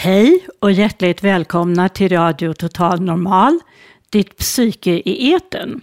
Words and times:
Hej 0.00 0.46
och 0.60 0.72
hjärtligt 0.72 1.24
välkomna 1.24 1.88
till 1.88 2.08
Radio 2.08 2.52
Total 2.52 3.00
Normal, 3.00 3.58
ditt 4.10 4.36
psyke 4.36 4.90
i 4.90 5.32
eten. 5.32 5.80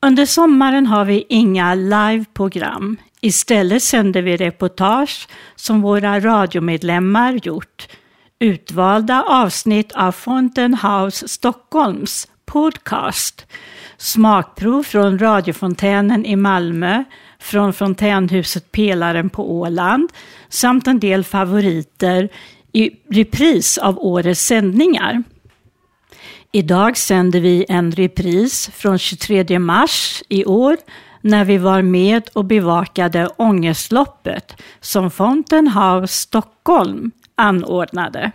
Under 0.00 0.26
sommaren 0.26 0.86
har 0.86 1.04
vi 1.04 1.26
inga 1.28 1.74
liveprogram. 1.74 2.96
Istället 3.20 3.82
sänder 3.82 4.22
vi 4.22 4.36
reportage 4.36 5.28
som 5.56 5.80
våra 5.80 6.20
radiomedlemmar 6.20 7.40
gjort. 7.42 7.88
Utvalda 8.38 9.22
avsnitt 9.22 9.92
av 9.92 10.12
Fountain 10.12 10.74
House 10.74 11.28
Stockholms 11.28 12.28
podcast. 12.44 13.46
Smakprov 13.96 14.82
från 14.82 15.18
radiofontänen 15.18 16.26
i 16.26 16.36
Malmö, 16.36 17.04
från 17.38 17.72
fontänhuset 17.72 18.72
Pelaren 18.72 19.30
på 19.30 19.52
Åland 19.52 20.12
samt 20.48 20.86
en 20.86 21.00
del 21.00 21.24
favoriter 21.24 22.28
i 22.76 22.90
repris 23.10 23.78
av 23.78 23.98
årets 23.98 24.40
sändningar. 24.40 25.22
Idag 26.52 26.96
sänder 26.96 27.40
vi 27.40 27.64
en 27.68 27.92
repris 27.92 28.70
från 28.74 28.98
23 28.98 29.58
mars 29.58 30.22
i 30.28 30.44
år 30.44 30.76
när 31.20 31.44
vi 31.44 31.58
var 31.58 31.82
med 31.82 32.28
och 32.32 32.44
bevakade 32.44 33.26
Ångestloppet 33.26 34.62
som 34.80 35.10
Fountain 35.10 35.68
House 35.68 36.14
Stockholm 36.14 37.10
anordnade. 37.34 38.32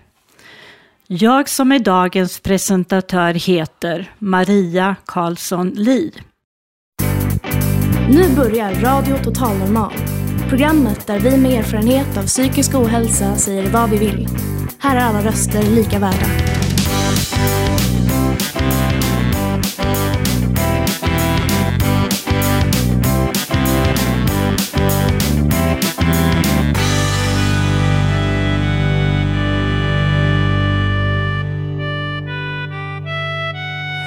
Jag 1.08 1.50
som 1.50 1.72
är 1.72 1.80
dagens 1.80 2.40
presentatör 2.40 3.34
heter 3.34 4.12
Maria 4.20 4.96
Karlsson 5.06 5.70
Li. 5.70 6.12
Nu 8.10 8.36
börjar 8.36 8.74
Radio 8.74 9.18
Total 9.24 9.58
Normal 9.58 10.21
Programmet 10.52 11.08
där 11.08 11.20
vi 11.20 11.38
med 11.38 11.60
erfarenhet 11.60 12.18
av 12.18 12.24
psykisk 12.24 12.76
ohälsa 12.76 13.36
säger 13.36 13.70
vad 13.70 13.90
vi 13.90 13.98
vill. 13.98 14.28
Här 14.80 14.96
är 14.96 15.00
alla 15.02 15.22
röster 15.22 15.64
lika 15.64 16.00
värda. 16.00 16.26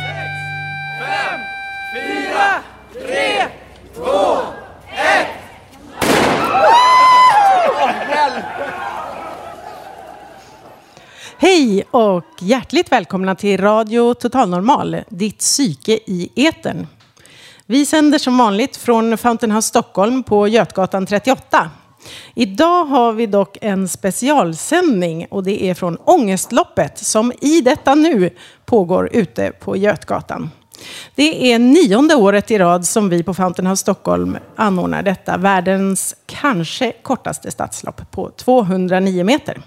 Sex, 0.03 0.31
fem, 1.01 1.41
fyra, 1.95 2.63
tre, 2.93 3.47
två, 3.95 4.44
Hej 11.39 11.85
och 11.91 12.25
hjärtligt 12.41 12.93
välkomna 12.93 13.35
till 13.35 13.61
Radio 13.61 14.15
Total 14.15 14.49
Normal, 14.49 14.97
ditt 15.09 15.39
psyke 15.39 15.93
i 15.93 16.31
etern. 16.37 16.87
Vi 17.67 17.87
sänder 17.87 18.19
som 18.19 18.39
vanligt 18.39 18.77
från 18.77 19.19
Fountain 19.19 19.53
House 19.53 19.69
Stockholm 19.69 20.23
på 20.23 20.49
Götgatan 20.49 21.07
38. 21.07 21.71
Idag 22.35 22.85
har 22.85 23.13
vi 23.13 23.27
dock 23.27 23.59
en 23.61 23.89
specialsändning 23.89 25.27
och 25.31 25.45
det 25.45 25.65
är 25.65 25.75
från 25.75 25.97
Ångestloppet 25.97 26.99
som 26.99 27.33
i 27.41 27.61
detta 27.61 27.95
nu 27.95 28.31
pågår 28.65 29.09
ute 29.13 29.51
på 29.51 29.77
Götgatan. 29.77 30.51
Det 31.15 31.53
är 31.53 31.59
nionde 31.59 32.15
året 32.15 32.51
i 32.51 32.59
rad 32.59 32.87
som 32.87 33.09
vi 33.09 33.23
på 33.23 33.35
Fountain 33.35 33.67
House 33.67 33.81
Stockholm 33.81 34.39
anordnar 34.57 35.03
detta, 35.03 35.37
världens 35.37 36.17
kanske 36.27 36.93
kortaste 37.03 37.51
stadslopp 37.51 38.11
på 38.11 38.31
209 38.31 39.25
meter. 39.25 39.63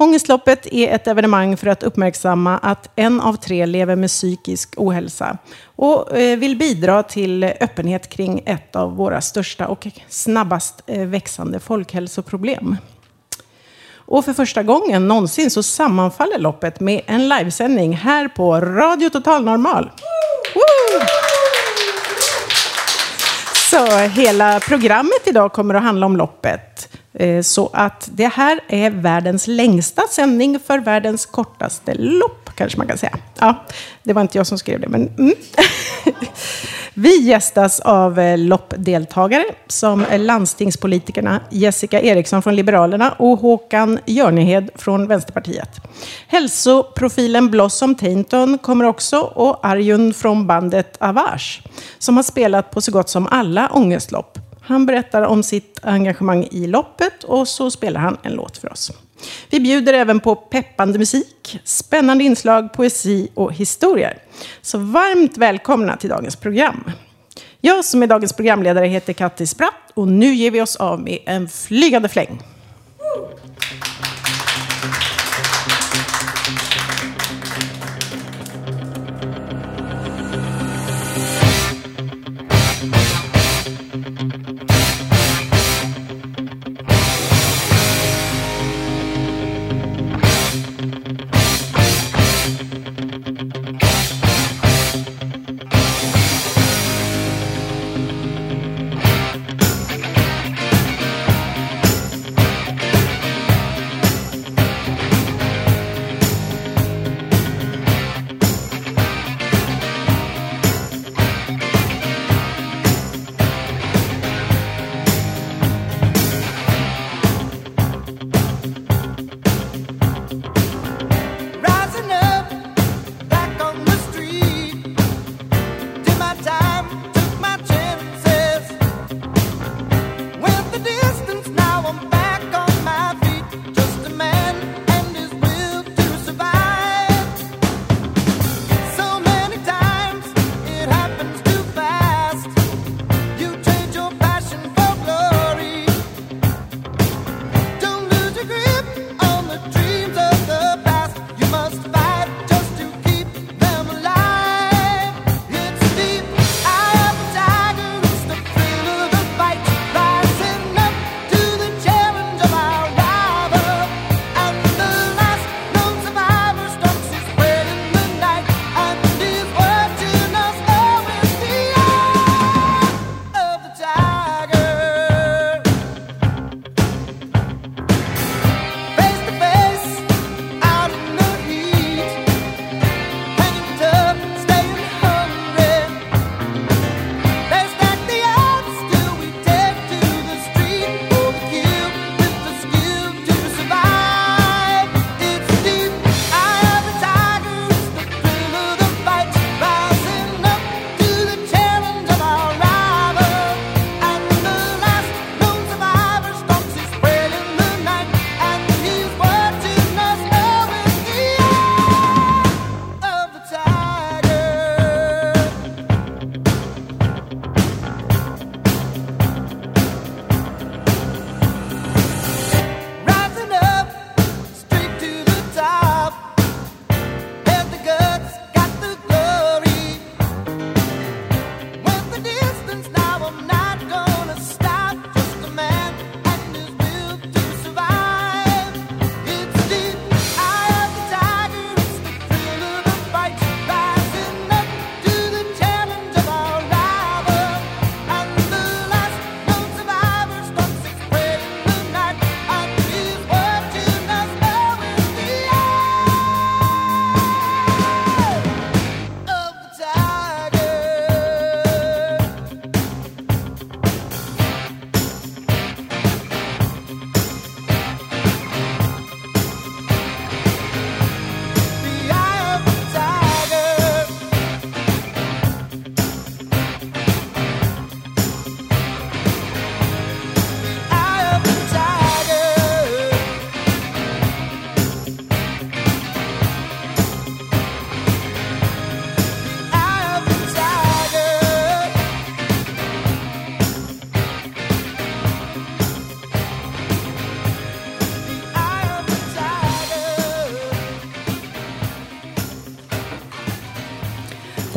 Ångestloppet 0.00 0.66
är 0.66 0.94
ett 0.94 1.06
evenemang 1.06 1.56
för 1.56 1.66
att 1.66 1.82
uppmärksamma 1.82 2.58
att 2.58 2.90
en 2.96 3.20
av 3.20 3.36
tre 3.36 3.66
lever 3.66 3.96
med 3.96 4.10
psykisk 4.10 4.74
ohälsa 4.76 5.38
och 5.64 6.18
eh, 6.18 6.38
vill 6.38 6.56
bidra 6.56 7.02
till 7.02 7.44
öppenhet 7.44 8.08
kring 8.08 8.42
ett 8.46 8.76
av 8.76 8.96
våra 8.96 9.20
största 9.20 9.66
och 9.66 9.86
snabbast 10.08 10.82
eh, 10.86 11.06
växande 11.06 11.60
folkhälsoproblem. 11.60 12.76
Och 13.94 14.24
för 14.24 14.32
första 14.32 14.62
gången 14.62 15.08
någonsin 15.08 15.50
så 15.50 15.62
sammanfaller 15.62 16.38
loppet 16.38 16.80
med 16.80 17.00
en 17.06 17.28
livesändning 17.28 17.96
här 17.96 18.28
på 18.28 18.60
Radio 18.60 19.10
Total 19.10 19.44
Normal. 19.44 19.90
Woo! 20.54 21.00
Så 23.70 23.96
hela 23.96 24.60
programmet 24.60 25.26
idag 25.26 25.52
kommer 25.52 25.74
att 25.74 25.82
handla 25.82 26.06
om 26.06 26.16
loppet. 26.16 26.99
Eh, 27.12 27.42
så 27.42 27.70
att 27.72 28.08
det 28.12 28.26
här 28.26 28.60
är 28.68 28.90
världens 28.90 29.46
längsta 29.46 30.02
sändning 30.10 30.58
för 30.66 30.78
världens 30.78 31.26
kortaste 31.26 31.94
lopp, 31.94 32.50
kanske 32.54 32.78
man 32.78 32.86
kan 32.86 32.98
säga. 32.98 33.18
Ja, 33.40 33.64
det 34.02 34.12
var 34.12 34.22
inte 34.22 34.38
jag 34.38 34.46
som 34.46 34.58
skrev 34.58 34.80
det, 34.80 34.88
men... 34.88 35.08
Mm. 35.18 35.34
Vi 36.94 37.20
gästas 37.22 37.80
av 37.80 38.18
eh, 38.18 38.38
loppdeltagare 38.38 39.44
som 39.66 40.04
är 40.10 40.18
landstingspolitikerna 40.18 41.40
Jessica 41.50 42.00
Eriksson 42.00 42.42
från 42.42 42.56
Liberalerna 42.56 43.12
och 43.12 43.38
Håkan 43.38 43.98
Jörnehed 44.06 44.70
från 44.74 45.06
Vänsterpartiet. 45.06 45.70
Hälsoprofilen 46.26 47.50
Blossom 47.50 47.94
Tainton 47.94 48.58
kommer 48.58 48.84
också 48.84 49.20
och 49.20 49.66
Arjun 49.66 50.14
från 50.14 50.46
bandet 50.46 50.96
Avars 51.00 51.62
som 51.98 52.16
har 52.16 52.22
spelat 52.22 52.70
på 52.70 52.80
så 52.80 52.92
gott 52.92 53.08
som 53.08 53.26
alla 53.26 53.68
ångestlopp. 53.68 54.49
Han 54.70 54.86
berättar 54.86 55.22
om 55.22 55.42
sitt 55.42 55.78
engagemang 55.82 56.48
i 56.50 56.66
loppet 56.66 57.24
och 57.24 57.48
så 57.48 57.70
spelar 57.70 58.00
han 58.00 58.16
en 58.22 58.32
låt 58.32 58.58
för 58.58 58.72
oss. 58.72 58.92
Vi 59.50 59.60
bjuder 59.60 59.92
även 59.92 60.20
på 60.20 60.36
peppande 60.36 60.98
musik, 60.98 61.60
spännande 61.64 62.24
inslag, 62.24 62.72
poesi 62.72 63.28
och 63.34 63.52
historier. 63.52 64.18
Så 64.62 64.78
varmt 64.78 65.36
välkomna 65.36 65.96
till 65.96 66.10
dagens 66.10 66.36
program. 66.36 66.90
Jag 67.60 67.84
som 67.84 68.02
är 68.02 68.06
dagens 68.06 68.32
programledare 68.32 68.86
heter 68.86 69.12
Kattis 69.12 69.56
Bratt 69.56 69.90
och 69.94 70.08
nu 70.08 70.34
ger 70.34 70.50
vi 70.50 70.60
oss 70.60 70.76
av 70.76 71.00
med 71.00 71.18
en 71.26 71.48
flygande 71.48 72.08
fläng. 72.08 72.42
Mm. 84.20 84.39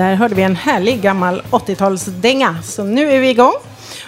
Där 0.04 0.16
hörde 0.16 0.36
vi 0.36 0.44
en 0.44 0.56
härlig 0.56 1.02
gammal 1.02 1.42
80-talsdänga. 1.52 2.62
Så 2.62 2.84
nu 2.84 3.12
är 3.12 3.20
vi 3.20 3.30
igång. 3.30 3.54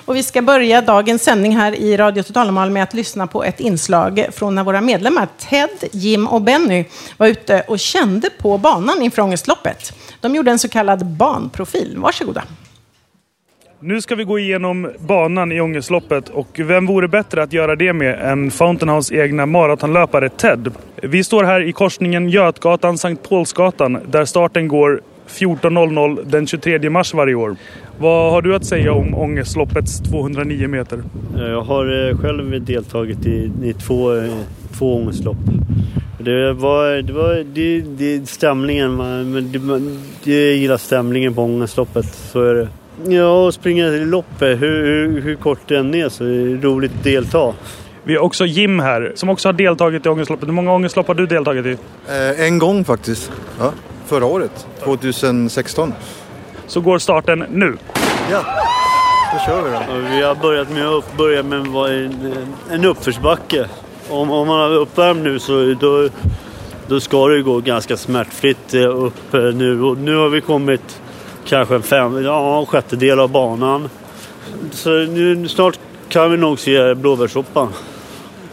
Och 0.06 0.16
vi 0.16 0.24
ska 0.24 0.42
börja 0.42 0.82
dagens 0.82 1.24
sändning 1.24 1.56
här 1.56 1.76
i 1.76 1.98
Radio 1.98 2.24
Totalnormal 2.24 2.70
med 2.70 2.84
att 2.84 2.94
lyssna 2.94 3.28
på 3.28 3.44
ett 3.44 3.60
inslag 3.60 4.26
från 4.32 4.56
när 4.56 4.64
våra 4.64 4.82
medlemmar 4.82 5.28
Ted, 5.38 5.70
Jim 5.92 6.28
och 6.28 6.42
Benny 6.42 6.86
var 7.18 7.28
ute 7.28 7.64
och 7.68 7.80
kände 7.80 8.30
på 8.30 8.58
banan 8.58 9.02
inför 9.02 9.22
Ångestloppet. 9.22 9.94
De 10.22 10.36
gjorde 10.36 10.52
en 10.52 10.60
så 10.60 10.70
kallad 10.70 11.06
banprofil. 11.06 11.98
Varsågoda. 11.98 12.44
Nu 13.80 14.02
ska 14.02 14.16
vi 14.16 14.24
gå 14.24 14.40
igenom 14.40 14.92
banan 15.00 15.52
i 15.52 15.62
Ångestloppet 15.62 16.30
och 16.30 16.60
vem 16.60 16.86
vore 16.86 17.08
bättre 17.08 17.44
att 17.44 17.54
göra 17.54 17.76
det 17.76 17.94
med 17.94 18.32
än 18.32 18.52
Fountain 18.52 18.90
House 18.90 19.16
egna 19.16 19.46
maratonlöpare 19.46 20.30
Ted. 20.30 20.72
Vi 20.96 21.24
står 21.24 21.44
här 21.44 21.62
i 21.62 21.72
korsningen 21.72 22.30
Götgatan 22.30 22.98
Sankt 22.98 23.30
Paulsgatan 23.30 24.00
där 24.08 24.26
starten 24.26 24.68
går 24.68 25.02
14.00 25.28 26.26
den 26.26 26.48
23 26.48 26.90
mars 26.90 27.14
varje 27.14 27.36
år. 27.36 27.56
Vad 27.98 28.32
har 28.32 28.42
du 28.42 28.56
att 28.56 28.66
säga 28.66 28.94
om 28.94 29.16
Ångestloppets 29.16 30.00
209 30.00 30.68
meter? 30.68 31.04
Jag 31.38 31.62
har 31.62 32.10
eh, 32.10 32.18
själv 32.18 32.66
deltagit 32.66 33.26
i, 33.26 33.52
i 33.64 33.74
två, 33.74 34.16
eh, 34.16 34.34
två 34.78 34.96
ångestlopp. 34.96 35.38
Det 36.20 36.54
var, 36.54 37.02
det 37.02 37.14
var 37.14 37.44
det, 37.54 37.82
det, 37.82 38.30
stämningen, 38.30 38.96
man, 38.96 40.00
det, 40.24 40.48
jag 40.48 40.56
gillar 40.56 40.78
stämningen 40.78 41.34
på 41.34 41.44
ångestloppet. 41.44 42.06
Så 42.06 42.44
är 42.44 42.56
det. 42.56 42.68
Ja, 43.16 43.52
springa 43.52 43.88
i 43.88 44.06
loppet, 44.06 44.62
hur, 44.62 44.86
hur, 44.86 45.22
hur 45.22 45.36
kort 45.36 45.60
det 45.68 45.78
än 45.78 45.96
är 45.96 46.10
så 46.10 46.24
är 46.24 46.30
det 46.30 46.68
roligt 46.68 46.92
att 46.98 47.04
delta. 47.04 47.54
Vi 48.04 48.16
har 48.16 48.24
också 48.24 48.46
Jim 48.46 48.80
här 48.80 49.12
som 49.16 49.30
också 49.30 49.48
har 49.48 49.54
deltagit 49.54 50.06
i 50.06 50.10
ångestloppet. 50.10 50.48
Hur 50.48 50.54
många 50.54 50.74
ångestlopp 50.74 51.08
har 51.08 51.16
du 51.16 51.26
deltagit 51.26 51.66
i? 51.66 51.78
Eh, 52.08 52.46
en 52.48 52.60
gång 52.60 52.86
faktiskt. 52.86 53.32
Ja, 53.60 53.74
förra 54.06 54.26
året, 54.26 54.68
2016. 54.84 55.94
Så 56.68 56.82
går 56.82 57.00
starten 57.00 57.46
nu. 57.52 57.78
Ja, 58.32 58.44
då 59.34 59.40
kör 59.46 59.62
vi 59.62 59.70
då. 59.70 60.10
Vi 60.10 60.22
har 60.22 60.36
börjat 60.36 60.70
med 60.70 60.88
att 60.88 61.18
börja 61.18 61.44
med 61.44 61.60
en, 61.60 62.36
en 62.72 62.86
uppförsbacke. 62.86 63.66
Om, 64.10 64.32
om 64.32 64.48
man 64.48 64.72
är 64.72 64.76
uppvärmd 64.76 65.24
nu 65.24 65.40
så 65.40 65.76
då, 65.80 66.10
då 66.88 67.00
ska 67.00 67.28
det 67.28 67.42
gå 67.42 67.60
ganska 67.60 67.98
smärtfritt 67.98 68.74
upp 68.74 69.34
nu. 69.34 69.82
Och 69.82 69.98
nu 69.98 70.16
har 70.16 70.30
vi 70.30 70.42
kommit 70.42 71.02
kanske 71.46 71.76
en 71.76 71.84
fem, 71.84 72.24
ja, 72.24 72.60
en 72.60 72.66
sjättedel 72.66 73.20
av 73.20 73.30
banan. 73.30 73.90
Så 74.72 74.90
nu, 74.90 75.48
snart 75.48 75.80
kan 76.10 76.32
vi 76.32 76.38
nog 76.38 76.60
se 76.60 76.96
blåbärssoppa. 76.96 77.68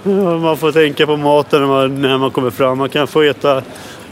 Man 0.43 0.57
får 0.57 0.73
tänka 0.73 1.07
på 1.07 1.17
maten 1.17 1.61
när 1.61 1.69
man, 1.69 2.03
när 2.03 2.19
man 2.19 2.31
kommer 2.31 2.51
fram. 2.51 2.79
Man 2.79 2.89
kan 2.89 3.07
få 3.07 3.23
äta 3.23 3.63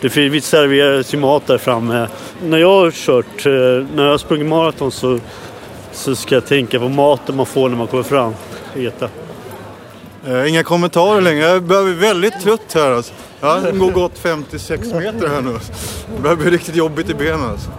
det 0.01 0.11
finns 0.11 0.47
serveras 0.47 1.15
ju 1.15 1.19
mat 1.19 1.47
där 1.47 1.59
framme. 1.59 2.09
När 2.43 2.59
jag 2.59 2.81
har 2.81 2.91
kört, 2.91 3.45
när 3.95 4.03
jag 4.03 4.11
har 4.11 4.19
sprungit 4.19 4.47
maraton 4.47 4.93
så, 4.93 5.19
så 5.93 6.17
ska 6.17 6.35
jag 6.35 6.47
tänka 6.47 6.79
på 6.79 6.89
maten 6.89 7.37
man 7.37 7.47
får 7.47 7.69
när 7.69 7.77
man 7.77 7.87
kommer 7.87 8.03
fram. 8.03 8.35
Äta. 8.77 9.09
Eh, 10.27 10.49
inga 10.49 10.63
kommentarer 10.63 11.21
längre. 11.21 11.45
Jag 11.47 11.63
börjar 11.63 11.85
bli 11.85 11.95
väldigt 11.95 12.41
trött 12.41 12.75
här 12.75 12.91
alltså. 12.91 13.13
Jag 13.41 13.49
har 13.49 13.91
gått 13.91 14.19
56 14.19 14.93
meter 14.93 15.29
här 15.29 15.41
nu. 15.41 15.59
Det 16.17 16.23
börjar 16.23 16.37
bli 16.37 16.51
riktigt 16.51 16.77
jobbigt 16.77 17.11
i 17.11 17.15
benen 17.15 17.51
alltså. 17.51 17.71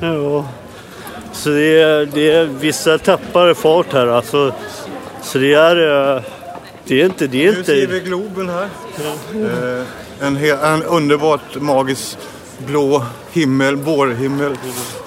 Ja. 0.00 0.48
Så 1.32 1.48
det 1.48 1.80
är, 1.80 2.06
det 2.06 2.30
är 2.30 2.44
vissa 2.44 2.98
tappar 2.98 3.54
fart 3.54 3.92
här 3.92 4.06
alltså. 4.06 4.52
Så 5.22 5.38
det 5.38 5.54
är... 5.54 5.74
Det 6.86 7.00
är 7.00 7.04
inte... 7.04 7.26
Det 7.26 7.46
är 7.46 7.52
nu 7.52 7.58
inte... 7.58 7.64
ser 7.64 7.86
vi 7.86 8.00
Globen 8.00 8.48
här. 8.48 8.68
Eh, 9.34 9.84
en, 10.20 10.36
en 10.36 10.82
underbart 10.82 11.60
magisk 11.60 12.18
blå 12.66 13.04
himmel, 13.32 13.76
vårhimmel 13.76 14.56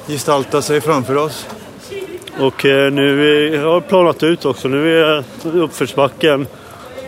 gestaltar 0.07 0.61
sig 0.61 0.81
framför 0.81 1.15
oss. 1.15 1.47
Och 2.39 2.65
eh, 2.65 2.91
nu 2.91 3.15
vi 3.15 3.57
har 3.57 3.81
planat 3.81 4.23
ut 4.23 4.45
också. 4.45 4.67
Nu 4.67 4.99
är 4.99 5.23
uppförsbacken. 5.43 6.47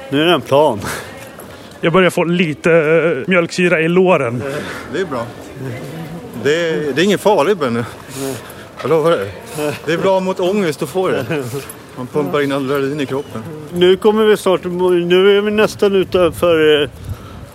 Nu 0.09 0.21
är 0.21 0.25
det 0.25 0.33
en 0.33 0.41
plan. 0.41 0.79
Jag 1.81 1.93
börjar 1.93 2.09
få 2.09 2.23
lite 2.23 2.69
uh, 2.69 3.23
mjölksyra 3.27 3.81
i 3.81 3.87
låren. 3.87 4.43
Det 4.93 5.01
är 5.01 5.05
bra. 5.05 5.25
Det 6.43 6.69
är, 6.69 6.93
det 6.93 7.01
är 7.01 7.05
inget 7.05 7.21
farligt 7.21 7.59
Benny. 7.59 7.83
Jag 8.81 8.89
lovar 8.89 9.11
dig. 9.11 9.33
Det 9.85 9.93
är 9.93 9.97
bra 9.97 10.19
mot 10.19 10.39
ångest 10.39 10.83
att 10.83 10.89
få 10.89 11.07
det. 11.07 11.25
Man 11.97 12.07
pumpar 12.07 12.41
in 12.41 12.51
adrenalin 12.51 12.99
i 12.99 13.05
kroppen. 13.05 13.43
Nu 13.73 13.97
kommer 13.97 14.25
vi 14.25 14.37
snart, 14.37 14.63
nu 14.63 15.37
är 15.37 15.41
vi 15.41 15.51
nästan 15.51 15.95
utanför, 15.95 16.89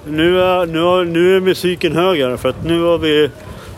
nu 0.06 0.40
är, 0.40 0.66
nu, 0.66 0.78
är, 0.78 1.04
nu 1.04 1.36
är 1.36 1.40
musiken 1.40 1.96
högre 1.96 2.36
för 2.36 2.48
att 2.48 2.64
nu 2.64 2.82
har 2.82 2.98
vi 2.98 3.30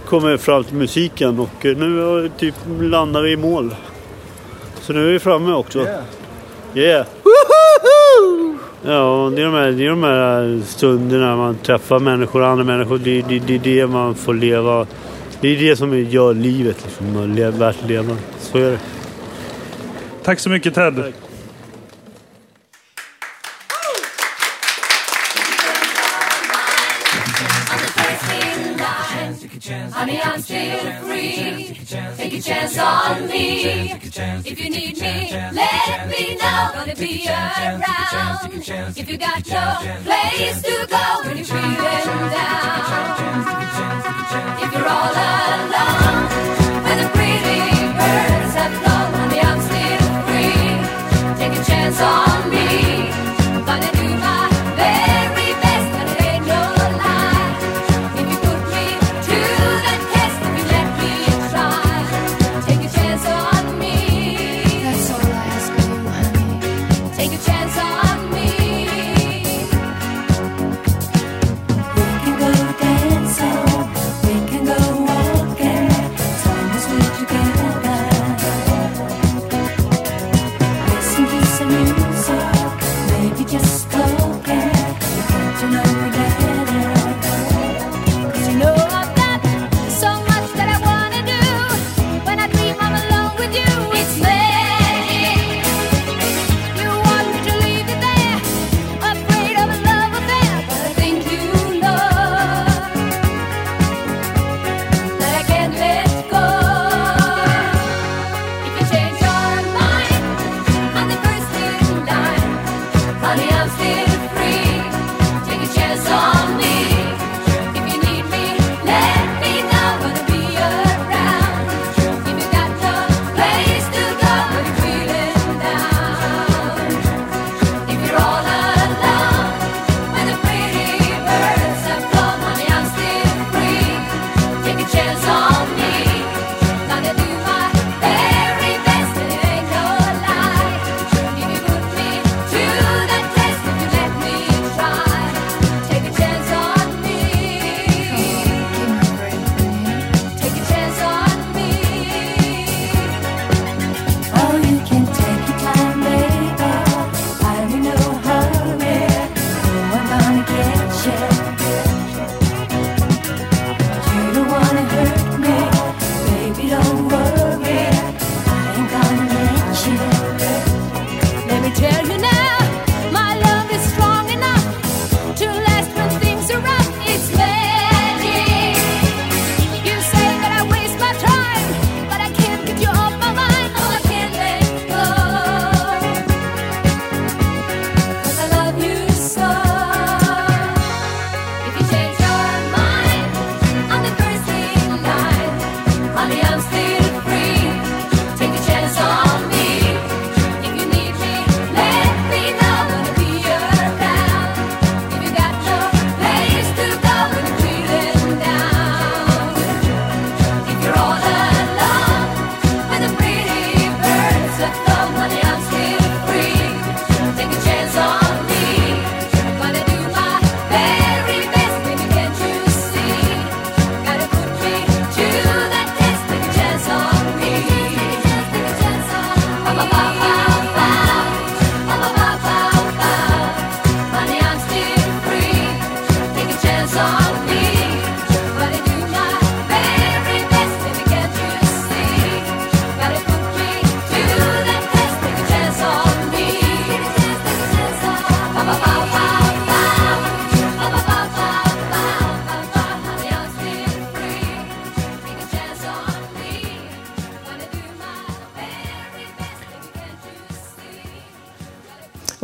kommit 0.07 0.41
fram 0.41 0.65
till 0.65 0.77
musiken 0.77 1.39
och 1.39 1.65
nu 1.65 2.01
har, 2.01 2.31
typ, 2.39 2.55
landar 2.81 3.23
vi 3.23 3.33
i 3.33 3.37
mål. 3.37 3.75
Så 4.81 4.93
nu 4.93 5.09
är 5.09 5.13
vi 5.13 5.19
framme 5.19 5.53
också. 5.53 5.79
Yeah! 5.79 6.05
yeah. 6.75 7.07
Ja, 8.83 9.33
det 9.37 9.43
är, 9.43 9.45
de 9.45 9.55
här, 9.55 9.73
det 9.73 9.85
är 9.85 9.89
de 9.89 10.03
här 10.03 10.61
stunderna 10.67 11.37
man 11.37 11.55
träffar 11.55 11.99
människor, 11.99 12.43
andra 12.43 12.65
människor. 12.65 12.99
Det 12.99 13.19
är 13.19 13.25
det, 13.29 13.39
det, 13.39 13.59
det 13.59 13.87
man 13.87 14.15
får 14.15 14.35
leva. 14.35 14.87
Det 15.41 15.49
är 15.49 15.61
det 15.61 15.77
som 15.77 15.99
gör 16.05 16.35
livet 16.35 16.77
liksom, 16.85 17.35
värt 17.59 17.83
att 17.83 17.89
leva. 17.89 18.17
Så 18.41 18.59
är 18.59 18.71
det. 18.71 18.79
Tack 20.25 20.41
så 20.41 20.51
mycket 20.51 20.75
Ted. 20.75 20.97
Tack. 20.97 21.26
If 34.19 34.59
you 34.59 34.71
need 34.71 34.99
me, 34.99 35.31
let 35.53 36.09
me 36.09 36.37
know. 36.37 36.71
Gonna 36.73 36.97
be 36.97 37.29
around. 37.29 37.83
If 38.97 39.11
you 39.11 39.19
got 39.19 39.47
no 39.47 39.79
place 40.05 40.63
to 40.63 40.87
go 40.89 41.21
when 41.25 41.37
you're 41.37 41.45
feeling 41.45 41.77
down. 41.77 42.87
If 44.63 44.73
you're 44.73 44.89
all 44.89 45.13
alone, 45.13 46.25
when 46.83 46.97
the 47.03 47.09
pretty 47.13 47.61
birds 47.93 48.55
have 48.57 48.73
flown, 48.81 49.13
honey, 49.21 49.41
I'm 49.41 49.61
still 49.61 50.05
free. 50.25 51.37
Take 51.37 51.61
a 51.61 51.65
chance 51.65 52.01
on 52.01 52.26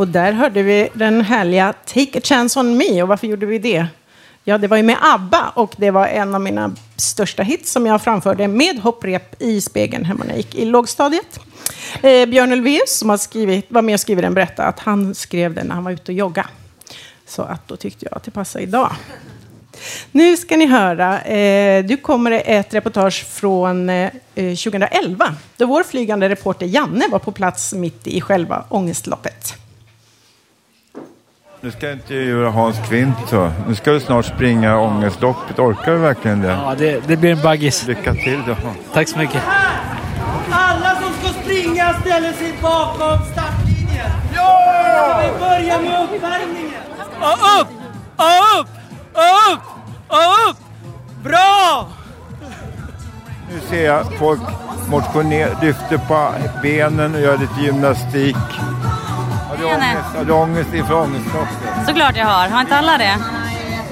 Och 0.02 0.08
där 0.08 0.32
hörde 0.32 0.62
vi 0.62 0.88
den 0.94 1.20
härliga 1.20 1.72
Take 1.72 2.18
a 2.18 2.20
chance 2.24 2.60
on 2.60 2.76
me. 2.76 3.02
Och 3.02 3.08
varför 3.08 3.26
gjorde 3.26 3.46
vi 3.46 3.58
det? 3.58 3.86
Ja, 4.44 4.58
det 4.58 4.68
var 4.68 4.76
ju 4.76 4.82
med 4.82 4.96
ABBA 5.00 5.52
och 5.54 5.74
det 5.76 5.90
var 5.90 6.06
en 6.06 6.34
av 6.34 6.40
mina 6.40 6.74
största 6.96 7.42
hits 7.42 7.72
som 7.72 7.86
jag 7.86 8.02
framförde 8.02 8.48
med 8.48 8.78
hopprep 8.78 9.42
i 9.42 9.60
spegeln 9.60 10.04
hemma 10.04 10.24
när 10.24 10.30
jag 10.30 10.36
gick 10.36 10.54
i 10.54 10.64
lågstadiet. 10.64 11.40
Eh, 12.02 12.26
Björn 12.26 12.52
Ulvaeus, 12.52 12.98
som 12.98 13.10
har 13.10 13.16
skrivit, 13.16 13.66
var 13.68 13.82
med 13.82 13.94
och 13.94 14.00
skrev 14.00 14.22
den, 14.22 14.34
berättade 14.34 14.68
att 14.68 14.78
han 14.78 15.14
skrev 15.14 15.54
den 15.54 15.66
när 15.66 15.74
han 15.74 15.84
var 15.84 15.92
ute 15.92 16.12
och 16.12 16.18
jogga. 16.18 16.46
Så 17.26 17.42
att 17.42 17.68
då 17.68 17.76
tyckte 17.76 18.06
jag 18.10 18.16
att 18.16 18.22
det 18.22 18.30
passade 18.30 18.64
idag. 18.64 18.92
Nu 20.12 20.36
ska 20.36 20.56
ni 20.56 20.66
höra, 20.66 21.20
eh, 21.22 21.84
nu 21.84 21.96
kommer 21.96 22.42
ett 22.46 22.74
reportage 22.74 23.26
från 23.26 23.90
eh, 23.90 24.10
eh 24.34 24.54
2011 24.56 25.34
då 25.56 25.66
vår 25.66 25.82
flygande 25.82 26.28
reporter 26.28 26.66
Janne 26.66 27.04
var 27.10 27.18
på 27.18 27.32
plats 27.32 27.72
mitt 27.72 28.06
i 28.06 28.20
själva 28.20 28.64
ångestloppet. 28.68 29.61
Nu 31.64 31.70
ska 31.70 31.86
jag 31.86 31.96
inte 31.96 32.14
göra 32.14 32.50
Hans 32.50 32.76
Kvint 32.88 33.16
så. 33.28 33.52
Nu 33.68 33.74
ska 33.74 33.90
du 33.90 34.00
snart 34.00 34.24
springa 34.24 34.78
ångestloppet. 34.78 35.58
Orkar 35.58 35.92
du 35.92 35.98
verkligen 35.98 36.40
det? 36.40 36.48
Ja, 36.48 36.74
det, 36.78 37.06
det 37.06 37.16
blir 37.16 37.32
en 37.32 37.42
baggis. 37.42 37.86
Lycka 37.86 38.14
till 38.14 38.42
då. 38.46 38.56
Tack 38.92 39.08
så 39.08 39.18
mycket. 39.18 39.42
Alla 40.50 40.94
som 41.00 41.12
ska 41.12 41.40
springa 41.42 41.94
ställer 42.00 42.32
sig 42.32 42.52
bakom 42.62 43.18
startlinjen. 43.32 44.10
Ja! 44.34 45.22
Vi 45.22 45.40
börjar 45.40 45.82
med 45.82 46.04
uppvärmningen. 46.04 46.82
Och 47.20 47.60
upp! 47.60 47.68
Och 48.16 48.60
upp! 48.60 48.68
Och 49.12 49.52
upp! 49.52 49.62
Och 50.08 50.50
upp! 50.50 50.56
Bra! 51.24 51.88
Nu 53.50 53.60
ser 53.70 53.86
jag 53.86 54.18
folk 54.18 54.40
motionera, 54.90 55.60
lyfter 55.62 55.98
på 55.98 56.32
benen 56.62 57.14
och 57.14 57.20
gör 57.20 57.38
lite 57.38 57.60
gymnastik. 57.60 58.36
Har 59.52 59.58
du 59.58 59.64
ångest, 59.64 60.16
har 60.16 60.24
du 60.24 60.32
ångest 60.32 60.74
inför 60.74 60.94
ångestloppet? 60.94 61.86
Såklart 61.86 62.16
jag 62.16 62.26
har. 62.26 62.48
Har 62.48 62.60
inte 62.60 62.76
alla 62.76 62.98
det? 62.98 63.16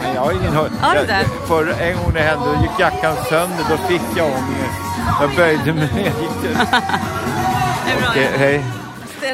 Nej, 0.03 0.13
jag 0.15 0.21
har 0.21 0.33
ingen 0.33 0.53
hund. 0.53 0.71
Har 0.81 0.95
du 0.95 1.07
det? 1.07 1.25
Förra 1.49 1.75
en 1.75 1.97
gång 1.97 2.13
det 2.15 2.21
hände, 2.21 2.45
då 2.47 2.63
gick 2.63 2.71
jackan 2.81 3.17
sönder. 3.29 3.65
Då 3.71 3.77
fick 3.77 4.03
jag 4.17 4.27
ångest. 4.27 4.81
Jag 5.21 5.31
böjde 5.37 5.73
mig 5.73 5.89
ner. 5.95 6.13
Okej, 8.11 8.31
hej. 8.39 8.65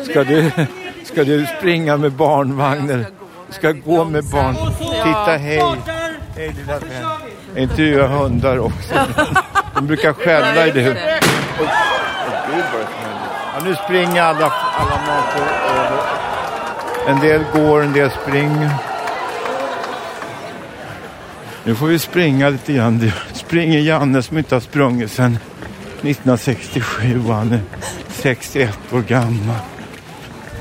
Ska 0.04 0.24
du, 0.24 0.50
ska 1.04 1.24
du 1.24 1.46
springa 1.58 1.96
med 1.96 2.12
barnvagnen? 2.12 3.06
Ska 3.50 3.72
gå 3.72 4.04
med 4.04 4.24
barn? 4.24 4.56
Titta, 4.78 5.36
hej. 5.36 5.62
Hej 6.36 6.54
lilla 6.58 6.78
vän. 6.78 7.06
Intervjua 7.56 8.06
hundar 8.06 8.58
också. 8.58 8.94
De 9.74 9.86
brukar 9.86 10.12
skälla 10.12 10.66
i 10.66 10.70
det. 10.70 10.82
Gud, 10.82 10.96
vad. 12.72 12.86
Ja, 13.58 13.62
nu 13.64 13.74
springer 13.74 14.22
alla, 14.22 14.52
alla 14.76 15.00
människor 15.06 15.46
över. 15.78 15.95
En 17.08 17.20
del 17.20 17.44
går, 17.54 17.82
en 17.82 17.92
del 17.92 18.10
springer. 18.10 18.70
Nu 21.64 21.74
får 21.74 21.86
vi 21.86 21.98
springa 21.98 22.48
lite 22.48 22.72
grann. 22.72 22.98
Det 22.98 23.12
springer 23.32 23.78
Janne 23.78 24.22
som 24.22 24.38
inte 24.38 24.54
har 24.54 24.60
sprungit 24.60 25.10
sedan 25.10 25.38
1967 26.02 27.22
och 27.28 27.34
han 27.34 27.52
är 27.52 27.60
61 28.08 28.78
år 28.92 29.00
gammal. 29.00 29.56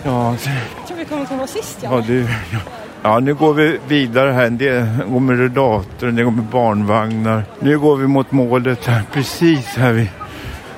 Ja, 0.04 0.32
Jag 0.32 0.88
tror 0.88 0.98
vi 0.98 1.06
kommer 1.06 1.26
komma 1.26 1.48
sist, 1.48 1.80
ja, 1.82 2.04
du, 2.08 2.22
ja. 2.22 2.60
ja, 3.04 3.20
nu 3.20 3.34
går 3.34 3.54
vi 3.54 3.80
vidare 3.88 4.32
här. 4.32 4.50
Del 4.50 4.86
går 5.10 5.20
med 5.20 5.38
rullator, 5.38 6.08
del 6.08 6.26
går 6.26 6.32
med 6.32 6.44
barnvagnar. 6.44 7.44
Nu 7.60 7.80
går 7.80 7.96
vi 7.96 8.08
mot 8.08 8.32
målet 8.32 8.86
här, 8.86 9.04
precis 9.14 9.66
här 9.66 9.92
vid, 9.92 10.08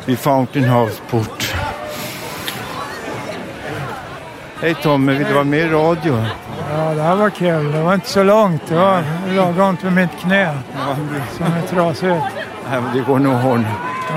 vid 0.06 0.20
Fountain 0.20 0.66
House 0.66 1.02
Hej 4.62 4.76
Tommy, 4.84 5.14
vill 5.14 5.28
du 5.28 5.34
vara 5.34 5.44
med 5.44 5.60
i 5.60 5.70
radio? 5.70 6.26
Ja, 6.74 6.94
det 6.96 7.02
här 7.02 7.16
var 7.16 7.30
kul. 7.30 7.72
Det 7.72 7.82
var 7.82 7.94
inte 7.94 8.10
så 8.10 8.24
långt. 8.24 8.62
Det 8.68 8.76
var 8.76 9.04
lagom 9.36 9.78
till 9.78 9.90
mitt 9.90 10.10
knä 10.22 10.58
som 11.38 11.46
är 11.46 11.62
trasigt. 11.70 12.24
Nej, 12.70 12.82
men 12.82 12.96
det 12.98 13.02
går 13.02 13.20
nog 13.20 13.34
att 13.34 13.46
ordna. 13.46 13.72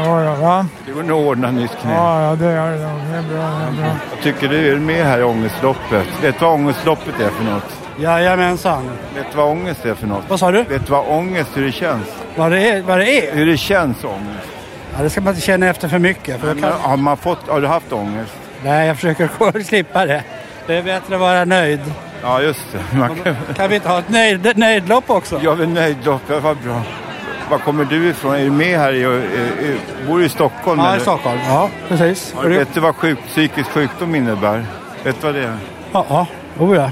Ja, 0.05 0.23
ja, 0.25 0.35
va? 0.35 0.67
Det 0.87 0.93
går 0.93 1.03
nog 1.03 1.21
att 1.21 1.27
ordna 1.27 1.51
nytt 1.51 1.71
knä. 1.83 1.95
Ja, 1.95 2.23
ja, 2.23 2.37
det 2.37 2.53
gör 2.53 2.71
det. 2.71 2.79
Det 2.79 3.17
är 3.19 3.23
bra. 3.23 3.43
Det 3.43 3.67
är 3.67 3.83
bra. 3.83 3.97
Jag 4.15 4.23
tycker 4.23 4.49
du 4.49 4.73
är 4.73 4.77
med 4.77 5.05
här 5.07 5.19
i 5.19 5.23
ångestloppet. 5.23 6.07
Vet 6.23 6.39
du 6.39 6.45
vad 6.45 6.55
ångestloppet 6.55 7.21
är 7.21 7.31
för 7.31 7.45
något? 7.45 7.77
Jajamensan. 7.99 8.91
Vet 9.15 9.27
du 9.31 9.37
vad 9.37 9.47
ångest 9.49 9.85
är 9.87 9.95
för 9.95 10.07
något? 10.07 10.25
Vad 10.29 10.41
sa 10.41 10.51
du? 10.51 10.63
Vet 10.63 10.87
du 10.87 10.93
vad 10.93 11.05
ångest, 11.09 11.51
hur 11.55 11.67
det 11.67 11.73
känns? 11.73 12.07
Vad 12.37 12.53
det 12.53 12.69
är? 12.69 12.83
Vad 12.83 12.99
det 12.99 13.29
är? 13.29 13.35
Hur 13.37 13.47
det 13.47 13.57
känns 13.57 14.05
ångest? 14.05 14.49
Ja, 14.97 15.03
det 15.03 15.11
ska 15.11 15.21
man 15.21 15.35
inte 15.35 15.47
känna 15.47 15.67
efter 15.67 15.89
för 15.89 15.99
mycket. 15.99 16.41
För 16.41 16.49
jag 16.49 16.61
kan... 16.61 16.73
Har, 16.81 16.97
man 16.97 17.17
fått, 17.17 17.49
har 17.49 17.61
du 17.61 17.67
haft 17.67 17.93
ångest? 17.93 18.33
Nej, 18.65 18.87
jag 18.87 18.97
försöker 18.97 19.63
slippa 19.65 20.07
det. 20.07 20.25
Det 20.67 20.77
är 20.77 20.83
bättre 20.83 21.15
att 21.15 21.21
vara 21.21 21.45
nöjd. 21.45 21.81
Ja, 22.23 22.43
just 22.43 22.73
det. 22.73 22.99
Man 22.99 23.17
kan... 23.17 23.37
Kan 23.57 23.69
vi 23.69 23.75
inte 23.75 23.89
ha 23.89 23.99
ett 23.99 24.09
nöjd, 24.09 24.59
nöjdlopp 24.59 25.11
också? 25.11 25.41
Jag 25.43 25.57
vill 25.57 25.69
nöjdlopp, 25.69 26.23
det 26.27 26.41
var 26.41 26.55
bra. 26.55 26.83
Var 27.51 27.59
kommer 27.59 27.85
du 27.85 28.09
ifrån? 28.09 28.35
Är 28.35 28.45
du 28.45 28.51
med 28.51 28.79
här? 28.79 28.93
I, 28.93 29.01
i, 29.01 29.05
i, 29.67 29.77
bor 30.07 30.19
du 30.19 30.25
i 30.25 30.29
Stockholm? 30.29 30.81
Ja, 30.81 30.87
i 30.87 30.91
eller? 30.93 31.01
Stockholm. 31.01 31.39
Ja, 31.47 31.71
precis. 31.89 32.35
Ja, 32.37 32.49
vet 32.49 32.75
du 32.75 32.81
vad 32.81 32.97
sjuk, 32.97 33.19
psykisk 33.27 33.71
sjukdom 33.71 34.15
innebär? 34.15 34.65
Vet 35.05 35.21
du 35.21 35.27
vad 35.27 35.35
det 35.35 35.43
är? 35.43 35.57
Ja, 35.93 36.07
ja. 36.09 36.27
Oh, 36.59 36.77
ja. 36.77 36.91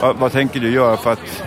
Vad, 0.00 0.16
vad 0.16 0.32
tänker 0.32 0.60
du 0.60 0.70
göra 0.70 0.96
för 0.96 1.12
att 1.12 1.42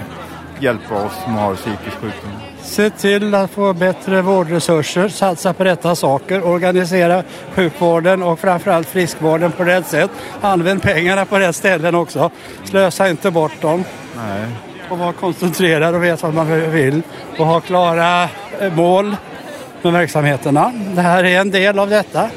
hjälpa 0.63 0.95
oss 1.05 1.13
som 1.23 1.33
har 1.33 1.55
psykisk 1.55 1.97
sjukdom? 2.01 2.31
Se 2.61 2.89
till 2.89 3.35
att 3.35 3.51
få 3.51 3.73
bättre 3.73 4.21
vårdresurser, 4.21 5.07
satsa 5.07 5.53
på 5.53 5.63
rätta 5.63 5.95
saker, 5.95 6.47
organisera 6.47 7.23
sjukvården 7.55 8.23
och 8.23 8.39
framförallt 8.39 8.87
friskvården 8.87 9.51
på 9.51 9.63
rätt 9.63 9.87
sätt. 9.87 10.11
Använd 10.41 10.81
pengarna 10.81 11.25
på 11.25 11.39
rätt 11.39 11.55
ställen 11.55 11.95
också. 11.95 12.31
Slösa 12.63 13.09
inte 13.09 13.31
bort 13.31 13.61
dem. 13.61 13.83
Nej. 14.15 14.45
Och 14.89 14.97
vara 14.97 15.13
koncentrerad 15.13 15.95
och 15.95 16.03
veta 16.03 16.27
vad 16.27 16.35
man 16.35 16.71
vill. 16.71 17.01
Och 17.37 17.45
ha 17.45 17.59
klara 17.59 18.23
eh, 18.59 18.73
mål 18.73 19.15
med 19.81 19.93
verksamheterna. 19.93 20.71
Det 20.95 21.01
här 21.01 21.23
är 21.23 21.39
en 21.41 21.51
del 21.51 21.79
av 21.79 21.89
detta. 21.89 22.29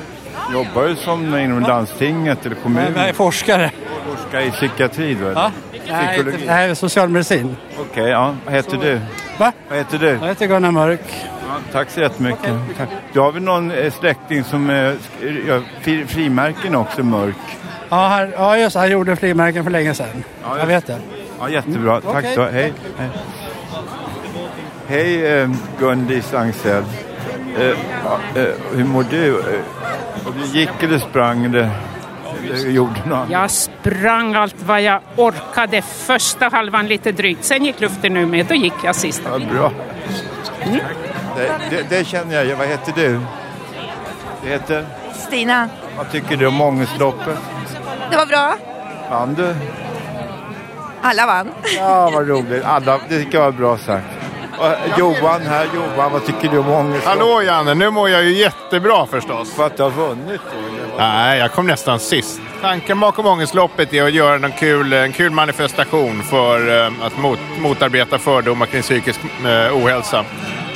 Jobbar 0.52 0.86
du 0.86 0.96
som 0.96 1.36
inom 1.36 1.62
landstinget 1.62 2.46
eller 2.46 2.56
kommunen? 2.56 2.92
Jag 2.96 3.08
är 3.08 3.12
forskare. 3.12 3.70
Forskar 4.16 4.40
i 4.40 4.50
psykiatri 4.50 5.14
då? 5.14 5.26
eller? 5.26 5.40
Ja. 5.40 5.50
Psykologi? 5.86 6.44
nej, 6.46 6.76
socialmedicin. 6.76 7.56
Okej, 7.96 8.10
ja. 8.10 8.34
Vad 8.44 8.54
heter 8.54 8.76
du? 8.76 9.00
Va? 9.38 9.52
Vad 9.68 9.78
heter 9.78 9.98
du? 9.98 10.06
Jag 10.06 10.18
heter 10.18 10.46
Gunnar 10.46 10.70
Mörk. 10.70 11.00
Ja, 11.48 11.56
tack 11.72 11.90
så 11.90 12.00
jättemycket. 12.00 12.52
Tack. 12.76 12.88
Du 13.12 13.20
har 13.20 13.32
väl 13.32 13.42
någon 13.42 13.70
eh, 13.70 13.92
släkting 13.92 14.44
som 14.44 14.70
eh, 14.70 14.92
gör 15.46 15.62
fri, 15.80 16.06
frimärken 16.06 16.74
också, 16.74 17.02
mörk? 17.02 17.36
Ja, 17.88 18.06
han, 18.06 18.30
ja 18.30 18.58
just 18.58 18.76
han 18.76 18.90
gjorde 18.90 19.16
frimärken 19.16 19.64
för 19.64 19.70
länge 19.70 19.94
sedan. 19.94 20.24
Ja, 20.42 20.58
jag 20.58 20.66
vet 20.66 20.86
det. 20.86 20.98
Ja, 21.40 21.48
jättebra. 21.48 22.00
Tack 22.00 22.14
Okej. 22.14 22.34
så 22.34 22.44
Hej. 22.44 22.72
Hej, 22.98 23.08
Hej 24.86 25.40
eh, 25.40 25.50
Gundis 25.78 26.34
Angsell. 26.34 26.84
Eh, 27.58 27.66
eh, 28.42 28.48
hur 28.74 28.84
mår 28.84 29.04
du? 29.10 29.38
Eh, 29.38 29.44
du 30.38 30.58
gick 30.58 30.82
eller 30.82 30.98
sprang 30.98 31.44
eller 31.44 31.70
gjorde 32.66 32.90
något 33.06 33.16
annat? 33.16 33.30
Jag 33.30 33.50
sprang 33.50 34.34
allt 34.34 34.54
vad 34.66 34.82
jag 34.82 35.00
orkade 35.16 35.82
första 35.82 36.48
halvan 36.48 36.86
lite 36.86 37.12
drygt. 37.12 37.44
Sen 37.44 37.64
gick 37.64 37.80
luften 37.80 38.16
ur 38.16 38.26
med. 38.26 38.46
Då 38.46 38.54
gick 38.54 38.72
jag 38.84 38.94
sista 38.94 39.28
Ja, 39.32 39.38
bra. 39.52 39.72
Det, 41.36 41.50
det, 41.70 41.86
det 41.88 42.04
känner 42.06 42.44
jag. 42.44 42.56
Vad 42.56 42.66
heter 42.68 42.92
du? 42.96 43.20
Det 44.42 44.48
heter? 44.48 44.86
Stina, 45.14 45.68
Vad 45.96 46.10
tycker 46.12 46.36
du 46.36 46.46
om 46.46 46.60
ångestloppet? 46.60 47.38
det 48.10 48.16
var 48.16 48.26
bra. 48.26 48.54
Vann 49.10 49.34
du? 49.34 49.54
Alla 51.02 51.26
vann. 51.26 51.48
Ja, 51.78 52.10
vad 52.14 52.28
roligt. 52.28 52.64
Alla, 52.64 53.00
det 53.08 53.18
tycker 53.24 53.38
jag 53.38 53.44
var 53.44 53.52
bra 53.52 53.78
sagt. 53.78 54.06
Johan 54.98 55.42
här. 55.42 55.66
Johan, 55.74 56.12
vad 56.12 56.26
tycker 56.26 56.48
du 56.48 56.58
om 56.58 56.68
ångestloppet? 56.68 57.08
Hallå 57.08 57.42
Janne, 57.42 57.74
nu 57.74 57.90
mår 57.90 58.08
jag 58.08 58.24
ju 58.24 58.32
jättebra 58.32 59.06
förstås. 59.06 59.54
För 59.54 59.66
att 59.66 59.76
du 59.76 59.82
har 59.82 59.90
vunnit 59.90 60.40
då? 60.52 60.96
Nej, 60.98 61.38
jag 61.38 61.52
kom 61.52 61.66
nästan 61.66 61.98
sist. 61.98 62.40
Tanken 62.62 63.00
bakom 63.00 63.26
ångestloppet 63.26 63.94
är 63.94 64.02
att 64.02 64.12
göra 64.12 64.46
en 64.46 64.52
kul, 64.52 64.92
en 64.92 65.12
kul 65.12 65.30
manifestation 65.30 66.22
för 66.22 66.86
eh, 66.86 66.92
att 67.02 67.18
mot, 67.18 67.38
motarbeta 67.60 68.18
fördomar 68.18 68.66
kring 68.66 68.82
psykisk 68.82 69.20
eh, 69.44 69.76
ohälsa. 69.76 70.20
Och 70.20 70.26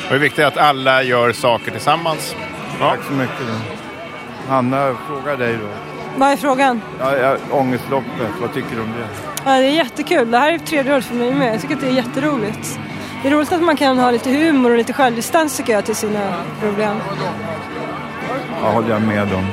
det 0.09 0.15
är 0.15 0.19
viktigt 0.19 0.45
att 0.45 0.57
alla 0.57 1.03
gör 1.03 1.33
saker 1.33 1.71
tillsammans. 1.71 2.37
Ja. 2.81 2.91
Tack 2.91 3.01
så 3.07 3.13
mycket. 3.13 3.37
Hanna, 4.49 4.97
fråga 5.09 5.37
dig 5.37 5.53
då. 5.53 5.69
Vad 6.17 6.33
är 6.33 6.37
frågan? 6.37 6.83
Ja, 7.01 7.17
ja, 7.17 7.37
ångestloppet, 7.51 8.31
vad 8.41 8.55
tycker 8.55 8.77
du 8.77 8.83
om 8.83 8.93
det? 8.99 9.31
Ja, 9.45 9.51
det 9.51 9.67
är 9.67 9.71
jättekul. 9.71 10.31
Det 10.31 10.39
här 10.39 10.53
är 10.53 10.59
tredje 10.59 10.95
året 10.95 11.05
för 11.05 11.15
mig 11.15 11.35
med. 11.35 11.55
Jag 11.55 11.61
tycker 11.61 11.75
att 11.75 11.81
det 11.81 11.87
är 11.87 11.93
jätteroligt. 11.93 12.79
Det 13.23 13.29
är 13.29 13.33
roligt 13.33 13.53
att 13.53 13.63
man 13.63 13.77
kan 13.77 13.99
ha 13.99 14.11
lite 14.11 14.31
humor 14.31 14.71
och 14.71 14.77
lite 14.77 14.93
självdistans 14.93 15.57
tycker 15.57 15.73
jag 15.73 15.85
till 15.85 15.97
sina 15.97 16.21
problem. 16.61 16.97
Ja, 18.63 18.71
håller 18.71 18.91
jag 18.91 19.03
med 19.03 19.23
om. 19.35 19.47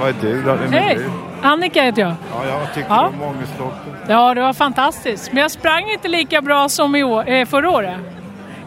Vad 0.00 0.08
är 0.08 0.14
du 0.20 0.42
då? 0.42 0.54
Hej! 0.70 0.98
Annika 1.42 1.82
heter 1.82 2.02
jag. 2.02 2.14
Ja, 2.32 2.46
jag 2.46 2.74
tycker 2.74 2.88
Ja. 2.90 3.06
om 3.06 3.22
ångestloppet? 3.22 3.92
Ja, 4.08 4.34
det 4.34 4.40
var 4.40 4.52
fantastiskt. 4.52 5.32
Men 5.32 5.42
jag 5.42 5.50
sprang 5.50 5.90
inte 5.90 6.08
lika 6.08 6.40
bra 6.42 6.68
som 6.68 6.96
i 6.96 7.04
år, 7.04 7.28
eh, 7.28 7.46
förra 7.46 7.70
året. 7.70 7.96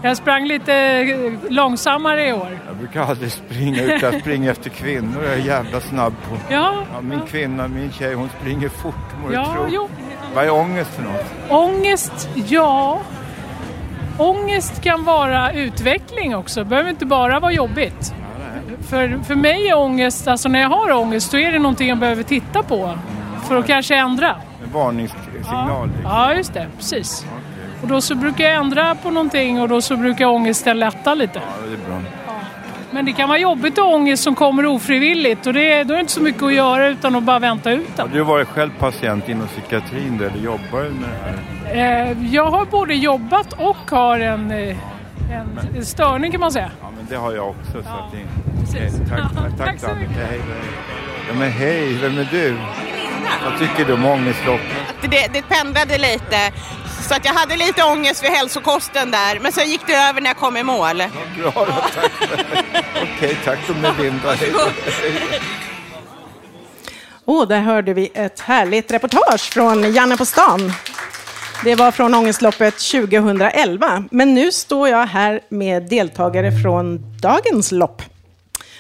Jag 0.02 0.18
sprang 0.18 0.46
lite 0.48 0.74
eh, 0.76 1.34
långsammare 1.52 2.28
i 2.28 2.34
år. 2.34 2.58
Jag 2.68 2.76
brukar 2.76 3.02
aldrig 3.02 3.32
springa 3.32 3.84
ut, 3.84 4.02
jag 4.02 4.20
springer 4.22 4.52
efter 4.52 4.70
kvinnor. 4.70 5.24
Jag 5.24 5.34
är 5.34 5.38
jävla 5.38 5.80
snabb 5.82 6.14
på. 6.30 6.54
Ja. 6.54 6.74
min 7.02 7.20
kvinna, 7.22 7.68
min 7.68 7.92
tjej, 7.92 8.14
hon 8.14 8.30
springer 8.42 8.70
fort. 8.70 8.96
Må 9.24 9.34
Ja, 9.34 9.46
tro. 9.54 9.66
jo. 9.70 9.90
Vad 10.36 10.46
är 10.46 10.50
ångest 10.52 10.90
för 10.96 11.02
något? 11.04 11.26
Ångest, 11.50 12.30
ja. 12.48 13.00
Ångest 14.20 14.82
kan 14.82 15.04
vara 15.04 15.52
utveckling 15.52 16.36
också. 16.36 16.60
Det 16.60 16.66
behöver 16.66 16.90
inte 16.90 17.06
bara 17.06 17.40
vara 17.40 17.52
jobbigt. 17.52 18.14
För, 18.90 19.20
för 19.24 19.36
mig 19.36 19.68
är 19.68 19.78
ångest, 19.78 20.28
alltså 20.28 20.50
när 20.50 20.60
jag 20.62 20.70
har 20.70 20.92
ångest, 20.92 21.32
då 21.32 21.40
är 21.40 21.52
det 21.52 21.60
någonting 21.60 21.90
jag 21.90 21.98
behöver 21.98 22.24
titta 22.24 22.64
på. 22.64 22.98
För 23.48 23.56
att 23.56 23.68
kanske 23.68 23.96
ändra. 23.96 24.36
En 24.64 24.72
varningssignal? 24.74 25.88
liksom. 25.88 26.04
Ja, 26.04 26.34
just 26.34 26.54
det. 26.54 26.68
Precis. 26.78 27.26
Och 27.82 27.88
då 27.88 28.02
så 28.02 28.16
brukar 28.16 28.44
jag 28.44 28.56
ändra 28.56 28.96
på 28.96 29.12
någonting 29.12 29.62
och 29.62 29.70
då 29.70 29.82
så 29.82 29.98
brukar 29.98 30.26
ångesten 30.26 30.80
lätta 30.80 31.14
lite. 31.14 31.40
Ja, 31.40 31.68
det 31.68 31.74
är 31.74 31.88
bra. 31.88 32.02
Men 32.92 33.06
det 33.06 33.12
kan 33.14 33.30
vara 33.30 33.38
jobbigt 33.40 33.74
att 33.78 33.86
ångest 33.86 34.24
som 34.24 34.36
kommer 34.36 34.66
ofrivilligt 34.66 35.48
och 35.48 35.54
det, 35.54 35.84
då 35.84 35.94
är 35.94 35.98
det 35.98 36.02
inte 36.02 36.14
så 36.14 36.22
mycket 36.22 36.44
att 36.44 36.54
göra 36.54 36.88
utan 36.88 37.16
att 37.16 37.24
bara 37.24 37.40
vänta 37.40 37.72
ut 37.72 37.88
Har 37.98 38.04
den. 38.08 38.14
du 38.14 38.22
varit 38.24 38.48
själv 38.48 38.70
patient 38.80 39.30
inom 39.30 39.48
psykiatrin 39.48 40.18
då, 40.18 40.26
eller 40.26 40.44
jobbar 40.44 40.84
du 40.84 40.90
med 40.90 41.10
det 41.70 41.78
här? 41.80 42.12
Eh, 42.12 42.34
jag 42.34 42.46
har 42.46 42.66
både 42.66 42.94
jobbat 42.96 43.54
och 43.54 43.92
har 43.92 44.20
en, 44.20 44.52
eh, 44.52 44.78
en, 45.32 45.60
en 45.78 45.86
störning 45.86 46.32
kan 46.32 46.40
man 46.40 46.52
säga. 46.52 46.72
Ja, 46.82 46.88
men 46.98 47.06
det 47.10 47.16
har 47.16 47.34
jag 47.34 47.50
också. 47.50 47.72
Så 47.72 47.78
att 47.80 48.12
det... 48.12 48.18
Okej, 48.70 48.92
tack, 49.10 49.20
tack, 49.20 49.32
tack, 49.58 49.80
tack 49.82 49.90
Annika. 49.92 50.12
Hej, 50.14 50.26
hej. 50.28 50.40
Ja, 51.28 51.34
men 51.40 51.52
hej, 51.52 51.94
vem 52.02 52.18
är 52.18 52.28
du? 52.32 52.58
Vad 53.44 53.60
tycker 53.60 53.86
du 53.86 53.94
om 53.94 54.06
ångestloppet? 54.06 54.68
Det, 55.02 55.28
det 55.34 55.42
pendlade 55.50 55.98
lite. 55.98 56.38
Så 57.10 57.16
att 57.16 57.26
jag 57.26 57.34
hade 57.34 57.56
lite 57.56 57.84
ångest 57.84 58.20
för 58.20 58.28
hälsokosten 58.28 59.12
där. 59.12 59.40
Men 59.40 59.52
sen 59.52 59.70
gick 59.70 59.82
det 59.88 59.94
över 59.96 60.22
när 60.22 60.30
jag 60.30 60.38
kom 60.38 60.58
i 60.58 60.64
mål. 60.64 60.98
Bra, 61.38 61.52
då, 61.56 61.66
tack. 61.66 62.12
Okej, 63.16 63.38
tack 63.46 63.60
då 63.68 63.74
Melinda. 63.74 64.36
Och 67.26 67.48
där 67.48 67.60
hörde 67.60 67.94
vi 67.94 68.12
ett 68.14 68.40
härligt 68.40 68.92
reportage 68.92 69.54
från 69.54 69.94
Janne 69.94 70.18
på 70.18 70.26
stan. 70.26 70.74
Det 71.64 71.76
var 71.76 71.92
från 71.92 72.16
Ångestloppet 72.16 72.78
2011. 72.78 74.04
Men 74.12 74.34
nu 74.34 74.52
står 74.52 74.90
jag 74.90 75.06
här 75.06 75.42
med 75.50 75.90
deltagare 75.90 76.52
från 76.64 77.00
dagens 77.22 77.72
lopp. 77.72 78.02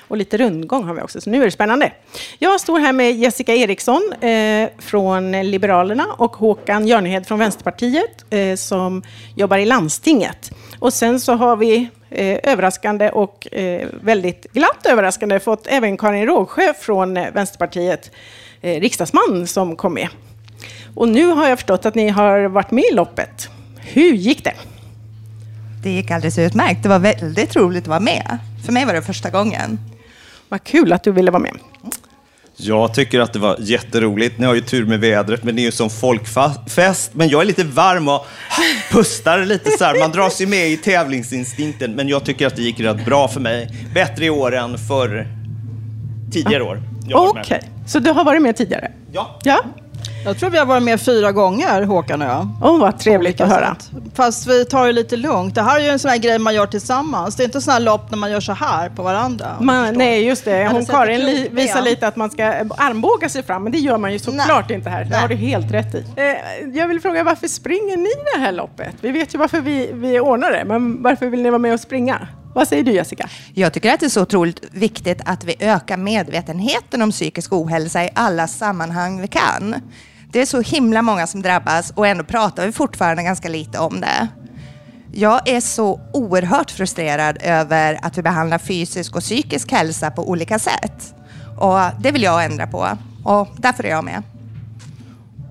Och 0.09 0.17
lite 0.17 0.37
rundgång 0.37 0.83
har 0.83 0.93
vi 0.93 1.01
också, 1.01 1.21
så 1.21 1.29
nu 1.29 1.41
är 1.41 1.45
det 1.45 1.51
spännande. 1.51 1.91
Jag 2.39 2.59
står 2.59 2.79
här 2.79 2.93
med 2.93 3.15
Jessica 3.15 3.55
Eriksson 3.55 4.13
eh, 4.21 4.69
från 4.79 5.31
Liberalerna 5.31 6.05
och 6.17 6.35
Håkan 6.35 6.87
Jörnhed 6.87 7.27
från 7.27 7.39
Vänsterpartiet 7.39 8.25
eh, 8.29 8.55
som 8.55 9.03
jobbar 9.35 9.57
i 9.57 9.65
landstinget. 9.65 10.51
Och 10.79 10.93
sen 10.93 11.19
så 11.19 11.33
har 11.33 11.55
vi 11.55 11.89
eh, 12.09 12.37
överraskande 12.43 13.09
och 13.09 13.53
eh, 13.53 13.87
väldigt 14.01 14.45
glatt 14.53 14.85
överraskande 14.85 15.39
fått 15.39 15.67
även 15.67 15.97
Karin 15.97 16.25
Rågsjö 16.25 16.73
från 16.73 17.17
eh, 17.17 17.31
Vänsterpartiet, 17.33 18.11
eh, 18.61 18.79
riksdagsman, 18.81 19.47
som 19.47 19.75
kom 19.75 19.93
med. 19.93 20.07
Och 20.95 21.09
nu 21.09 21.25
har 21.25 21.49
jag 21.49 21.57
förstått 21.57 21.85
att 21.85 21.95
ni 21.95 22.09
har 22.09 22.43
varit 22.45 22.71
med 22.71 22.83
i 22.91 22.93
loppet. 22.93 23.49
Hur 23.77 24.13
gick 24.13 24.43
det? 24.43 24.53
Det 25.83 25.89
gick 25.89 26.11
alldeles 26.11 26.37
utmärkt. 26.37 26.83
Det 26.83 26.89
var 26.89 26.99
väldigt 26.99 27.55
roligt 27.55 27.83
att 27.83 27.87
vara 27.87 27.99
med. 27.99 28.37
För 28.65 28.73
mig 28.73 28.85
var 28.85 28.93
det 28.93 29.01
första 29.01 29.29
gången. 29.29 29.79
Vad 30.49 30.63
kul 30.63 30.93
att 30.93 31.03
du 31.03 31.11
ville 31.11 31.31
vara 31.31 31.41
med. 31.41 31.57
Jag 32.57 32.93
tycker 32.93 33.19
att 33.19 33.33
det 33.33 33.39
var 33.39 33.57
jätteroligt. 33.59 34.39
Ni 34.39 34.45
har 34.45 34.53
ju 34.53 34.61
tur 34.61 34.85
med 34.85 34.99
vädret, 34.99 35.43
men 35.43 35.55
det 35.55 35.61
är 35.61 35.63
ju 35.63 35.71
som 35.71 35.89
folkfest. 35.89 37.11
Men 37.13 37.29
jag 37.29 37.41
är 37.41 37.45
lite 37.45 37.63
varm 37.63 38.07
och 38.07 38.25
pustar 38.91 39.45
lite 39.45 39.71
så 39.77 39.83
här. 39.83 39.99
Man 39.99 40.11
dras 40.11 40.41
ju 40.41 40.47
med 40.47 40.69
i 40.69 40.77
tävlingsinstinkten, 40.77 41.95
men 41.95 42.07
jag 42.07 42.23
tycker 42.23 42.47
att 42.47 42.55
det 42.55 42.61
gick 42.61 42.79
rätt 42.79 43.05
bra 43.05 43.27
för 43.27 43.39
mig. 43.39 43.69
Bättre 43.93 44.25
i 44.25 44.29
år 44.29 44.55
än 44.55 44.77
för 44.77 45.27
tidigare 46.31 46.63
år. 46.63 46.81
Varit 47.13 47.35
med. 47.35 47.43
Okej, 47.45 47.61
så 47.87 47.99
du 47.99 48.11
har 48.11 48.23
varit 48.23 48.41
med 48.41 48.57
tidigare? 48.57 48.91
Ja. 49.11 49.39
ja. 49.43 49.63
Jag 50.25 50.37
tror 50.37 50.49
vi 50.49 50.57
har 50.57 50.65
varit 50.65 50.83
med 50.83 51.01
fyra 51.01 51.31
gånger, 51.31 51.81
Håkan 51.81 52.21
och 52.21 52.27
jag. 52.27 52.47
Åh, 52.61 52.71
oh, 52.71 52.79
vad 52.79 52.99
trevligt 52.99 53.41
att 53.41 53.49
höra. 53.49 53.75
Fast 54.13 54.47
vi 54.47 54.65
tar 54.65 54.85
det 54.85 54.91
lite 54.91 55.17
lugnt. 55.17 55.55
Det 55.55 55.61
här 55.61 55.79
är 55.79 55.83
ju 55.83 55.89
en 55.89 55.99
sån 55.99 56.11
här 56.11 56.17
grej 56.17 56.39
man 56.39 56.55
gör 56.55 56.67
tillsammans. 56.67 57.35
Det 57.35 57.43
är 57.43 57.45
inte 57.45 57.61
sån 57.61 57.73
här 57.73 57.79
lopp 57.79 58.11
när 58.11 58.17
man 58.17 58.31
gör 58.31 58.39
så 58.39 58.53
här 58.53 58.89
på 58.89 59.03
varandra. 59.03 59.57
Man, 59.59 59.93
nej, 59.93 60.25
just 60.25 60.45
det. 60.45 60.67
Hon 60.71 60.85
Karin 60.85 61.19
li, 61.19 61.49
visar 61.51 61.81
lite 61.81 62.07
att 62.07 62.15
man 62.15 62.29
ska 62.29 62.45
armbåga 62.77 63.29
sig 63.29 63.43
fram, 63.43 63.63
men 63.63 63.71
det 63.71 63.77
gör 63.77 63.97
man 63.97 64.13
ju 64.13 64.19
såklart 64.19 64.71
inte 64.71 64.89
här. 64.89 65.05
Det 65.05 65.15
har 65.15 65.27
du 65.27 65.35
helt 65.35 65.71
rätt 65.71 65.95
i. 65.95 66.05
Eh, 66.15 66.77
jag 66.77 66.87
vill 66.87 67.01
fråga, 67.01 67.23
varför 67.23 67.47
springer 67.47 67.97
ni 67.97 68.09
det 68.33 68.39
här 68.39 68.51
loppet? 68.51 68.95
Vi 69.01 69.11
vet 69.11 69.33
ju 69.33 69.37
varför 69.37 69.61
vi, 69.61 69.89
vi 69.93 70.19
ordnar 70.19 70.51
det, 70.51 70.65
men 70.65 71.03
varför 71.03 71.27
vill 71.27 71.41
ni 71.41 71.49
vara 71.49 71.59
med 71.59 71.73
och 71.73 71.79
springa? 71.79 72.27
Vad 72.53 72.67
säger 72.67 72.83
du 72.83 72.91
Jessica? 72.91 73.29
Jag 73.53 73.73
tycker 73.73 73.93
att 73.93 73.99
det 73.99 74.05
är 74.05 74.09
så 74.09 74.21
otroligt 74.21 74.61
viktigt 74.71 75.21
att 75.25 75.43
vi 75.43 75.55
ökar 75.59 75.97
medvetenheten 75.97 77.01
om 77.01 77.11
psykisk 77.11 77.53
ohälsa 77.53 78.03
i 78.05 78.09
alla 78.15 78.47
sammanhang 78.47 79.21
vi 79.21 79.27
kan. 79.27 79.75
Det 80.31 80.41
är 80.41 80.45
så 80.45 80.61
himla 80.61 81.01
många 81.01 81.27
som 81.27 81.41
drabbas 81.41 81.91
och 81.95 82.07
ändå 82.07 82.23
pratar 82.23 82.65
vi 82.65 82.71
fortfarande 82.71 83.23
ganska 83.23 83.49
lite 83.49 83.79
om 83.79 84.01
det. 84.01 84.27
Jag 85.11 85.49
är 85.49 85.61
så 85.61 86.01
oerhört 86.13 86.71
frustrerad 86.71 87.37
över 87.41 87.99
att 88.01 88.17
vi 88.17 88.21
behandlar 88.21 88.57
fysisk 88.57 89.15
och 89.15 89.21
psykisk 89.21 89.71
hälsa 89.71 90.11
på 90.11 90.29
olika 90.29 90.59
sätt. 90.59 91.15
Och 91.57 91.79
det 91.99 92.11
vill 92.11 92.23
jag 92.23 92.45
ändra 92.45 92.67
på 92.67 92.97
och 93.23 93.47
därför 93.57 93.83
är 93.83 93.89
jag 93.89 94.03
med. 94.03 94.23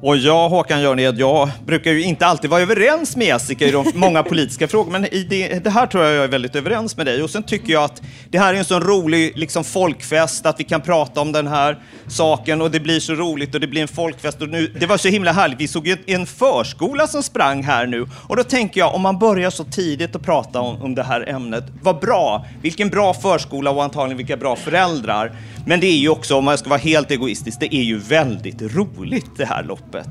Och 0.02 0.16
jag, 0.16 0.48
Håkan 0.48 0.80
Jörnhed, 0.80 1.18
jag 1.18 1.50
brukar 1.66 1.92
ju 1.92 2.02
inte 2.02 2.26
alltid 2.26 2.50
vara 2.50 2.62
överens 2.62 3.16
med 3.16 3.26
Jessica 3.26 3.66
i 3.66 3.70
de 3.70 3.86
många 3.94 4.22
politiska 4.22 4.68
frågor, 4.68 4.90
men 4.90 5.04
i 5.04 5.26
det, 5.30 5.64
det 5.64 5.70
här 5.70 5.86
tror 5.86 6.04
jag 6.04 6.14
jag 6.14 6.24
är 6.24 6.28
väldigt 6.28 6.56
överens 6.56 6.96
med 6.96 7.06
dig. 7.06 7.22
Och 7.22 7.30
sen 7.30 7.42
tycker 7.42 7.72
jag 7.72 7.84
att 7.84 8.02
det 8.30 8.38
här 8.38 8.54
är 8.54 8.58
en 8.58 8.64
sån 8.64 8.82
rolig 8.82 9.32
liksom, 9.36 9.64
folkfest, 9.64 10.46
att 10.46 10.60
vi 10.60 10.64
kan 10.64 10.80
prata 10.80 11.20
om 11.20 11.32
den 11.32 11.46
här 11.46 11.78
saken 12.08 12.62
och 12.62 12.70
det 12.70 12.80
blir 12.80 13.00
så 13.00 13.14
roligt 13.14 13.54
och 13.54 13.60
det 13.60 13.66
blir 13.66 13.82
en 13.82 13.88
folkfest. 13.88 14.42
Och 14.42 14.48
nu, 14.48 14.72
det 14.80 14.86
var 14.86 14.96
så 14.96 15.08
himla 15.08 15.32
härligt, 15.32 15.60
vi 15.60 15.68
såg 15.68 15.96
en 16.06 16.26
förskola 16.26 17.06
som 17.06 17.22
sprang 17.22 17.62
här 17.62 17.86
nu 17.86 18.06
och 18.28 18.36
då 18.36 18.44
tänker 18.44 18.80
jag, 18.80 18.94
om 18.94 19.02
man 19.02 19.18
börjar 19.18 19.50
så 19.50 19.64
tidigt 19.64 20.16
att 20.16 20.22
prata 20.22 20.60
om, 20.60 20.82
om 20.82 20.94
det 20.94 21.02
här 21.02 21.28
ämnet, 21.28 21.64
vad 21.82 22.00
bra! 22.00 22.46
Vilken 22.62 22.88
bra 22.88 23.14
förskola 23.14 23.70
och 23.70 23.84
antagligen 23.84 24.16
vilka 24.16 24.36
bra 24.36 24.56
föräldrar. 24.56 25.32
Men 25.68 25.80
det 25.80 25.86
är 25.86 25.96
ju 25.96 26.08
också, 26.08 26.36
om 26.36 26.44
man 26.44 26.58
ska 26.58 26.68
vara 26.68 26.78
helt 26.80 27.10
egoistisk, 27.10 27.60
det 27.60 27.74
är 27.74 27.82
ju 27.82 27.98
väldigt 27.98 28.62
roligt 28.62 29.30
det 29.36 29.44
här 29.44 29.64
loppet. 29.64 30.08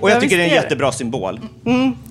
Och 0.00 0.10
jag 0.10 0.16
Ja, 0.16 0.20
tycker 0.20 0.36
det 0.36 0.42
är 0.42 0.48
en 0.48 0.54
jättebra 0.54 0.92
symbol. 0.92 1.40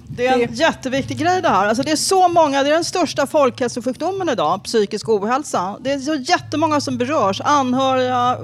Det 0.07 0.27
är 0.27 0.33
en 0.33 0.53
jätteviktig 0.53 1.17
grej 1.17 1.41
det 1.41 1.49
här. 1.49 1.67
Alltså 1.67 1.83
det 1.83 1.91
är 1.91 1.95
så 1.95 2.27
många, 2.27 2.63
det 2.63 2.69
är 2.69 2.73
den 2.73 2.83
största 2.83 3.27
folkhälsosjukdomen 3.27 4.29
idag, 4.29 4.63
psykisk 4.63 5.09
ohälsa. 5.09 5.77
Det 5.81 5.91
är 5.91 5.99
så 5.99 6.15
jättemånga 6.15 6.81
som 6.81 6.97
berörs. 6.97 7.41
Anhöriga, 7.41 8.37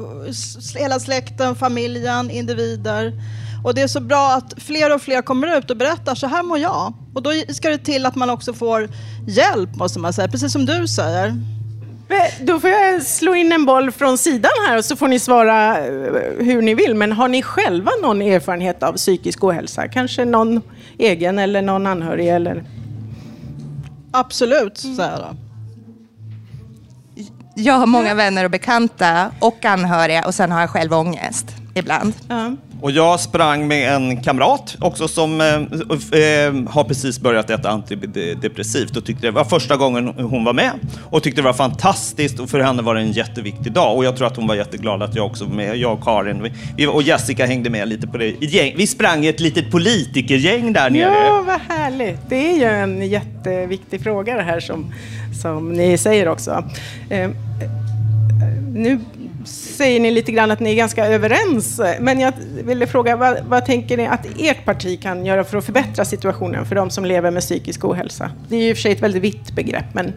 hela 0.75 0.99
släkten, 0.99 1.55
familjen, 1.55 2.31
individer. 2.31 3.13
Och 3.63 3.75
det 3.75 3.81
är 3.81 3.87
så 3.87 3.99
bra 3.99 4.33
att 4.33 4.53
fler 4.57 4.95
och 4.95 5.01
fler 5.01 5.21
kommer 5.21 5.57
ut 5.57 5.71
och 5.71 5.77
berättar, 5.77 6.15
så 6.15 6.27
här 6.27 6.43
mår 6.43 6.57
jag. 6.57 6.93
Och 7.13 7.23
då 7.23 7.31
ska 7.49 7.69
det 7.69 7.77
till 7.77 8.05
att 8.05 8.15
man 8.15 8.29
också 8.29 8.53
får 8.53 8.89
hjälp, 9.27 9.75
måste 9.75 9.99
man 9.99 10.13
säga. 10.13 10.27
Precis 10.27 10.51
som 10.51 10.65
du 10.65 10.87
säger. 10.87 11.54
Då 12.41 12.59
får 12.59 12.69
jag 12.69 13.03
slå 13.03 13.35
in 13.35 13.51
en 13.51 13.65
boll 13.65 13.91
från 13.91 14.17
sidan 14.17 14.51
här 14.67 14.77
och 14.77 14.85
så 14.85 14.95
får 14.95 15.07
ni 15.07 15.19
svara 15.19 15.77
eh, 15.77 15.93
hur 16.39 16.61
ni 16.61 16.73
vill. 16.73 16.95
Men 16.95 17.11
har 17.11 17.27
ni 17.27 17.41
själva 17.41 17.91
någon 18.01 18.21
erfarenhet 18.21 18.83
av 18.83 18.93
psykisk 18.93 19.43
ohälsa? 19.43 19.87
Kanske 19.87 20.25
någon 20.25 20.61
egen 20.97 21.39
eller 21.39 21.61
någon 21.61 21.87
anhörig? 21.87 22.27
Eller? 22.27 22.63
Absolut, 24.11 24.77
säger 24.77 25.35
jag 27.55 27.73
har 27.73 27.85
många 27.85 28.13
vänner 28.13 28.45
och 28.45 28.51
bekanta 28.51 29.31
och 29.39 29.65
anhöriga 29.65 30.25
och 30.25 30.35
sen 30.35 30.51
har 30.51 30.61
jag 30.61 30.69
själv 30.69 30.93
ångest 30.93 31.45
ibland. 31.73 32.13
Och 32.85 32.91
jag 32.91 33.19
sprang 33.19 33.67
med 33.67 33.93
en 33.95 34.21
kamrat 34.21 34.77
också 34.79 35.07
som 35.07 35.41
eh, 35.41 35.47
eh, 35.47 36.53
har 36.69 36.83
precis 36.83 37.19
börjat 37.19 37.49
äta 37.49 37.69
antidepressivt 37.69 38.97
och 38.97 39.05
tyckte 39.05 39.27
det 39.27 39.31
var 39.31 39.43
första 39.43 39.77
gången 39.77 40.07
hon 40.07 40.43
var 40.43 40.53
med 40.53 40.71
och 41.03 41.23
tyckte 41.23 41.41
det 41.41 41.45
var 41.45 41.53
fantastiskt 41.53 42.39
och 42.39 42.49
för 42.49 42.59
henne 42.59 42.81
var 42.81 42.95
det 42.95 43.01
en 43.01 43.11
jätteviktig 43.11 43.71
dag 43.71 43.97
och 43.97 44.05
jag 44.05 44.17
tror 44.17 44.27
att 44.27 44.35
hon 44.35 44.47
var 44.47 44.55
jätteglad 44.55 45.03
att 45.03 45.15
jag 45.15 45.25
också 45.25 45.45
var 45.45 45.55
med, 45.55 45.77
jag 45.77 45.93
och 45.93 46.03
Karin 46.03 46.43
vi, 46.43 46.53
vi, 46.77 46.87
och 46.87 47.01
Jessica 47.01 47.45
hängde 47.45 47.69
med 47.69 47.87
lite 47.87 48.07
på 48.07 48.17
det. 48.17 48.35
Vi 48.75 48.87
sprang 48.87 49.25
i 49.25 49.27
ett 49.27 49.39
litet 49.39 49.71
politikergäng 49.71 50.73
där 50.73 50.89
nere. 50.89 51.25
Ja, 51.25 51.43
vad 51.47 51.77
härligt. 51.77 52.19
Det 52.29 52.51
är 52.51 52.57
ju 52.57 52.63
en 52.63 53.07
jätteviktig 53.07 54.03
fråga 54.03 54.35
det 54.35 54.43
här 54.43 54.59
som, 54.59 54.93
som 55.41 55.73
ni 55.73 55.97
säger 55.97 56.27
också. 56.27 56.63
Eh, 57.09 57.19
eh 57.19 57.31
nu 58.73 58.99
säger 59.45 59.99
ni 59.99 60.11
lite 60.11 60.31
grann 60.31 60.51
att 60.51 60.59
ni 60.59 60.71
är 60.71 60.75
ganska 60.75 61.05
överens. 61.05 61.81
Men 61.99 62.19
jag 62.19 62.33
ville 62.63 62.87
fråga, 62.87 63.15
vad, 63.15 63.37
vad 63.47 63.65
tänker 63.65 63.97
ni 63.97 64.07
att 64.07 64.25
ert 64.39 64.65
parti 64.65 65.01
kan 65.01 65.25
göra 65.25 65.43
för 65.43 65.57
att 65.57 65.65
förbättra 65.65 66.05
situationen 66.05 66.65
för 66.65 66.75
de 66.75 66.89
som 66.89 67.05
lever 67.05 67.31
med 67.31 67.41
psykisk 67.41 67.85
ohälsa? 67.85 68.31
Det 68.49 68.55
är 68.55 68.59
ju 68.59 68.69
i 68.69 68.73
och 68.73 68.77
för 68.77 68.81
sig 68.81 68.91
ett 68.91 69.01
väldigt 69.01 69.23
vitt 69.23 69.51
begrepp, 69.55 69.93
men 69.93 70.13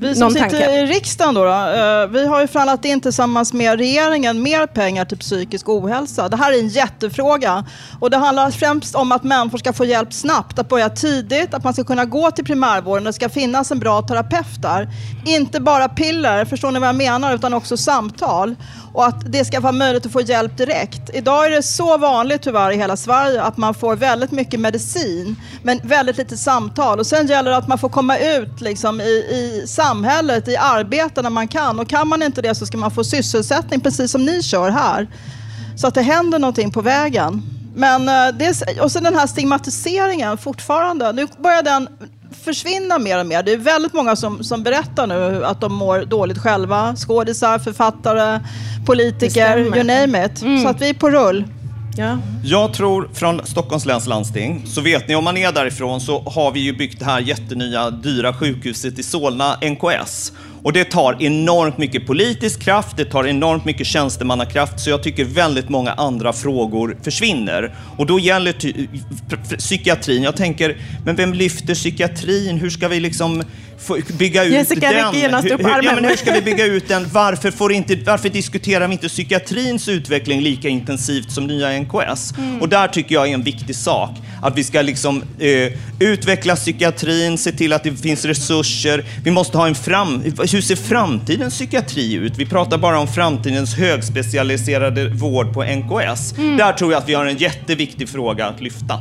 vi 0.00 0.14
som 0.14 0.30
sitter 0.30 0.48
tanke? 0.48 0.80
i 0.80 0.86
riksdagen 0.86 1.34
då, 1.34 1.44
då 1.44 1.50
eh, 1.50 2.06
vi 2.06 2.26
har 2.26 2.40
ju 2.40 2.46
förhandlat 2.46 2.84
in 2.84 3.00
tillsammans 3.00 3.52
med 3.52 3.78
regeringen 3.78 4.42
mer 4.42 4.66
pengar 4.66 5.04
till 5.04 5.18
psykisk 5.18 5.68
ohälsa. 5.68 6.28
Det 6.28 6.36
här 6.36 6.52
är 6.52 6.58
en 6.58 6.68
jättefråga 6.68 7.64
och 8.00 8.10
det 8.10 8.16
handlar 8.16 8.50
främst 8.50 8.94
om 8.94 9.12
att 9.12 9.24
människor 9.24 9.58
ska 9.58 9.72
få 9.72 9.84
hjälp 9.84 10.12
snabbt, 10.12 10.58
att 10.58 10.68
börja 10.68 10.88
tidigt, 10.88 11.54
att 11.54 11.64
man 11.64 11.72
ska 11.72 11.84
kunna 11.84 12.04
gå 12.04 12.30
till 12.30 12.44
primärvården, 12.44 13.04
det 13.04 13.12
ska 13.12 13.28
finnas 13.28 13.70
en 13.70 13.78
bra 13.78 14.02
terapeut 14.02 14.62
där. 14.62 14.88
Inte 15.26 15.60
bara 15.60 15.88
piller, 15.88 16.44
förstår 16.44 16.70
ni 16.70 16.78
vad 16.80 16.88
jag 16.88 16.96
menar, 16.96 17.34
utan 17.34 17.54
också 17.54 17.76
samtal. 17.76 18.56
Och 18.92 19.06
att 19.06 19.32
det 19.32 19.44
ska 19.44 19.60
vara 19.60 19.72
möjligt 19.72 20.06
att 20.06 20.12
få 20.12 20.20
hjälp 20.20 20.56
direkt. 20.56 21.10
Idag 21.14 21.46
är 21.46 21.50
det 21.50 21.62
så 21.62 21.98
vanligt 21.98 22.42
tyvärr 22.42 22.70
i 22.70 22.76
hela 22.76 22.96
Sverige 22.96 23.42
att 23.42 23.56
man 23.56 23.74
får 23.74 23.96
väldigt 23.96 24.30
mycket 24.30 24.60
medicin 24.60 25.36
men 25.62 25.80
väldigt 25.82 26.16
lite 26.16 26.36
samtal. 26.36 26.98
Och 26.98 27.06
sen 27.06 27.26
gäller 27.26 27.50
det 27.50 27.56
att 27.56 27.68
man 27.68 27.78
får 27.78 27.88
komma 27.88 28.18
ut 28.18 28.60
liksom, 28.60 29.00
i, 29.00 29.04
i 29.04 29.64
samhället, 29.90 30.48
i 30.48 30.56
arbete 30.56 31.22
när 31.22 31.30
man 31.30 31.48
kan. 31.48 31.80
Och 31.80 31.88
kan 31.88 32.08
man 32.08 32.22
inte 32.22 32.42
det 32.42 32.54
så 32.54 32.66
ska 32.66 32.78
man 32.78 32.90
få 32.90 33.04
sysselsättning 33.04 33.80
precis 33.80 34.10
som 34.10 34.24
ni 34.24 34.42
kör 34.42 34.70
här. 34.70 35.08
Så 35.76 35.86
att 35.86 35.94
det 35.94 36.02
händer 36.02 36.38
någonting 36.38 36.70
på 36.70 36.82
vägen. 36.82 37.42
Men, 37.74 38.08
eh, 38.08 38.34
det 38.38 38.80
och 38.80 38.92
sen 38.92 39.04
den 39.04 39.14
här 39.14 39.26
stigmatiseringen 39.26 40.38
fortfarande. 40.38 41.12
Nu 41.12 41.26
börjar 41.38 41.62
den 41.62 41.88
försvinna 42.44 42.98
mer 42.98 43.20
och 43.20 43.26
mer. 43.26 43.42
Det 43.42 43.52
är 43.52 43.56
väldigt 43.56 43.92
många 43.92 44.16
som, 44.16 44.44
som 44.44 44.62
berättar 44.62 45.06
nu 45.06 45.44
att 45.44 45.60
de 45.60 45.74
mår 45.74 46.04
dåligt 46.04 46.38
själva. 46.38 46.96
Skådisar, 46.96 47.58
författare, 47.58 48.40
politiker, 48.86 49.58
you 49.58 49.84
name 49.84 50.26
it. 50.26 50.42
Mm. 50.42 50.62
Så 50.62 50.68
att 50.68 50.80
vi 50.80 50.88
är 50.88 50.94
på 50.94 51.10
rull. 51.10 51.44
Ja. 51.96 52.18
Jag 52.44 52.74
tror 52.74 53.08
från 53.12 53.46
Stockholms 53.46 53.86
läns 53.86 54.06
landsting, 54.06 54.62
så 54.66 54.80
vet 54.80 55.08
ni 55.08 55.14
om 55.14 55.24
man 55.24 55.36
är 55.36 55.52
därifrån 55.52 56.00
så 56.00 56.22
har 56.22 56.52
vi 56.52 56.60
ju 56.60 56.72
byggt 56.72 56.98
det 56.98 57.04
här 57.04 57.20
jättenya 57.20 57.90
dyra 57.90 58.32
sjukhuset 58.32 58.98
i 58.98 59.02
Solna, 59.02 59.58
NKS. 59.62 60.32
Och 60.62 60.72
det 60.72 60.84
tar 60.84 61.22
enormt 61.22 61.78
mycket 61.78 62.06
politisk 62.06 62.62
kraft, 62.62 62.96
det 62.96 63.04
tar 63.04 63.26
enormt 63.26 63.64
mycket 63.64 63.86
tjänstemannakraft, 63.86 64.80
så 64.80 64.90
jag 64.90 65.02
tycker 65.02 65.24
väldigt 65.24 65.68
många 65.68 65.92
andra 65.92 66.32
frågor 66.32 66.96
försvinner. 67.02 67.74
Och 67.96 68.06
då 68.06 68.18
gäller 68.18 68.52
psykiatrin. 69.56 70.22
Jag 70.22 70.36
tänker, 70.36 70.76
men 71.04 71.16
vem 71.16 71.34
lyfter 71.34 71.74
psykiatrin? 71.74 72.58
Hur 72.58 72.70
ska 72.70 72.88
vi 72.88 73.00
liksom 73.00 73.42
bygga 74.18 74.44
ut 74.44 74.52
Jessica 74.52 74.92
den? 74.92 75.14
genast 75.14 75.44
hur, 75.44 75.52
upp 75.52 75.60
ja, 75.62 75.74
armen. 75.74 75.94
men 75.94 76.04
hur 76.04 76.16
ska 76.16 76.32
vi 76.32 76.42
bygga 76.42 76.66
ut 76.66 76.88
den? 76.88 77.06
Varför, 77.12 77.50
får 77.50 77.72
inte, 77.72 77.96
varför 77.96 78.28
diskuterar 78.28 78.88
vi 78.88 78.92
inte 78.92 79.08
psykiatrins 79.08 79.88
utveckling 79.88 80.40
lika 80.40 80.68
intensivt 80.68 81.30
som 81.30 81.46
nya 81.46 81.80
NKS? 81.80 82.34
Mm. 82.38 82.60
Och 82.60 82.68
där 82.68 82.88
tycker 82.88 83.14
jag 83.14 83.28
är 83.28 83.34
en 83.34 83.42
viktig 83.42 83.76
sak. 83.76 84.10
Att 84.42 84.58
vi 84.58 84.64
ska 84.64 84.82
liksom, 84.82 85.22
eh, 85.38 85.72
utveckla 85.98 86.56
psykiatrin, 86.56 87.38
se 87.38 87.52
till 87.52 87.72
att 87.72 87.84
det 87.84 87.96
finns 87.96 88.24
resurser. 88.24 89.04
Vi 89.24 89.30
måste 89.30 89.58
ha 89.58 89.66
en 89.66 89.74
fram... 89.74 90.22
Hur 90.52 90.60
ser 90.60 90.76
framtidens 90.76 91.54
psykiatri 91.54 92.14
ut? 92.14 92.38
Vi 92.38 92.46
pratar 92.46 92.78
bara 92.78 92.98
om 92.98 93.08
framtidens 93.08 93.74
högspecialiserade 93.74 95.08
vård 95.08 95.54
på 95.54 95.64
NKS. 95.64 96.34
Mm. 96.38 96.56
Där 96.56 96.72
tror 96.72 96.92
jag 96.92 97.02
att 97.02 97.08
vi 97.08 97.14
har 97.14 97.26
en 97.26 97.36
jätteviktig 97.36 98.08
fråga 98.08 98.46
att 98.46 98.60
lyfta. 98.60 98.98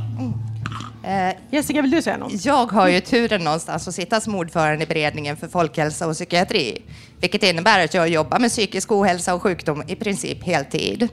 Jessica, 1.51 1.81
vill 1.81 1.91
du 1.91 2.01
säga 2.01 2.17
något? 2.17 2.45
Jag 2.45 2.71
har 2.71 2.87
ju 2.87 2.99
turen 2.99 3.43
någonstans 3.43 3.87
att 3.87 3.95
sitta 3.95 4.21
som 4.21 4.35
ordförande 4.35 4.83
i 4.83 4.87
beredningen 4.87 5.37
för 5.37 5.47
folkhälsa 5.47 6.07
och 6.07 6.13
psykiatri. 6.13 6.81
Vilket 7.21 7.43
innebär 7.43 7.85
att 7.85 7.93
jag 7.93 8.09
jobbar 8.09 8.39
med 8.39 8.49
psykisk 8.49 8.91
ohälsa 8.91 9.33
och 9.33 9.41
sjukdom 9.41 9.83
i 9.87 9.95
princip 9.95 10.43
heltid. 10.43 11.07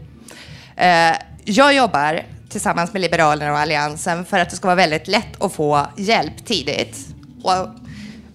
Eh, 0.77 1.17
Jag 1.45 1.75
jobbar 1.75 2.23
tillsammans 2.49 2.93
med 2.93 3.03
Liberalerna 3.03 3.53
och 3.53 3.59
Alliansen 3.59 4.25
för 4.25 4.39
att 4.39 4.51
det 4.51 4.57
ska 4.57 4.67
vara 4.69 4.75
väldigt 4.77 5.09
lätt 5.09 5.43
att 5.43 5.53
få 5.53 5.87
hjälp 5.97 6.47
tidigt. 6.47 7.07
Och 7.43 7.69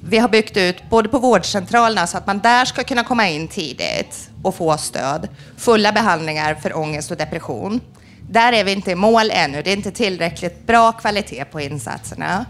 vi 0.04 0.18
har 0.18 0.30
byggt 0.30 0.58
ut 0.58 0.90
både 0.90 1.10
på 1.10 1.20
vårdcentralerna 1.20 2.08
så 2.08 2.18
att 2.18 2.28
man 2.28 2.40
där 2.40 2.66
ska 2.66 2.84
kunna 2.84 3.04
komma 3.04 3.28
in 3.30 3.48
tidigt 3.48 4.30
och 4.44 4.56
få 4.56 4.78
stöd. 4.78 5.28
Fulla 5.58 5.92
behandlingar 5.92 6.56
för 6.56 6.78
ångest 6.78 7.12
och 7.12 7.18
depression. 7.18 7.82
Där 8.32 8.54
är 8.54 8.64
vi 8.64 8.72
inte 8.72 8.92
i 8.92 8.96
mål 8.96 9.32
ännu. 9.32 9.62
Det 9.62 9.72
är 9.72 9.76
inte 9.76 9.92
tillräckligt 9.92 10.68
bra 10.68 10.92
kvalitet 10.92 11.46
på 11.46 11.62
insatserna. 11.62 12.46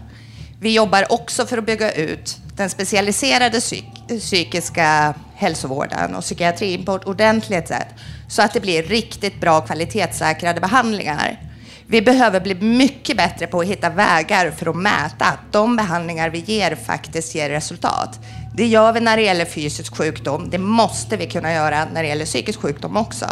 Vi 0.60 0.74
jobbar 0.74 1.12
också 1.12 1.46
för 1.46 1.58
att 1.58 1.66
bygga 1.66 1.92
ut 1.92 2.36
den 2.56 2.70
specialiserade 2.70 3.58
psyk- 3.58 4.18
psykiska 4.20 5.14
hälsovården 5.34 6.14
och 6.14 6.22
psykiatrin 6.22 6.84
på 6.84 6.94
ett 6.94 7.04
ordentligt 7.04 7.68
sätt 7.68 7.88
så 8.28 8.42
att 8.42 8.52
det 8.52 8.60
blir 8.60 8.82
riktigt 8.82 9.40
bra 9.40 9.60
kvalitetssäkrade 9.60 10.60
behandlingar. 10.60 11.40
Vi 11.86 12.02
behöver 12.02 12.40
bli 12.40 12.54
mycket 12.54 13.16
bättre 13.16 13.46
på 13.46 13.60
att 13.60 13.66
hitta 13.66 13.90
vägar 13.90 14.50
för 14.50 14.66
att 14.70 14.76
mäta 14.76 15.24
att 15.24 15.52
de 15.52 15.76
behandlingar 15.76 16.30
vi 16.30 16.38
ger 16.38 16.74
faktiskt 16.74 17.34
ger 17.34 17.50
resultat. 17.50 18.20
Det 18.56 18.66
gör 18.66 18.92
vi 18.92 19.00
när 19.00 19.16
det 19.16 19.22
gäller 19.22 19.44
fysisk 19.44 19.96
sjukdom. 19.96 20.50
Det 20.50 20.58
måste 20.58 21.16
vi 21.16 21.26
kunna 21.26 21.52
göra 21.52 21.84
när 21.92 22.02
det 22.02 22.08
gäller 22.08 22.24
psykisk 22.24 22.60
sjukdom 22.60 22.96
också. 22.96 23.26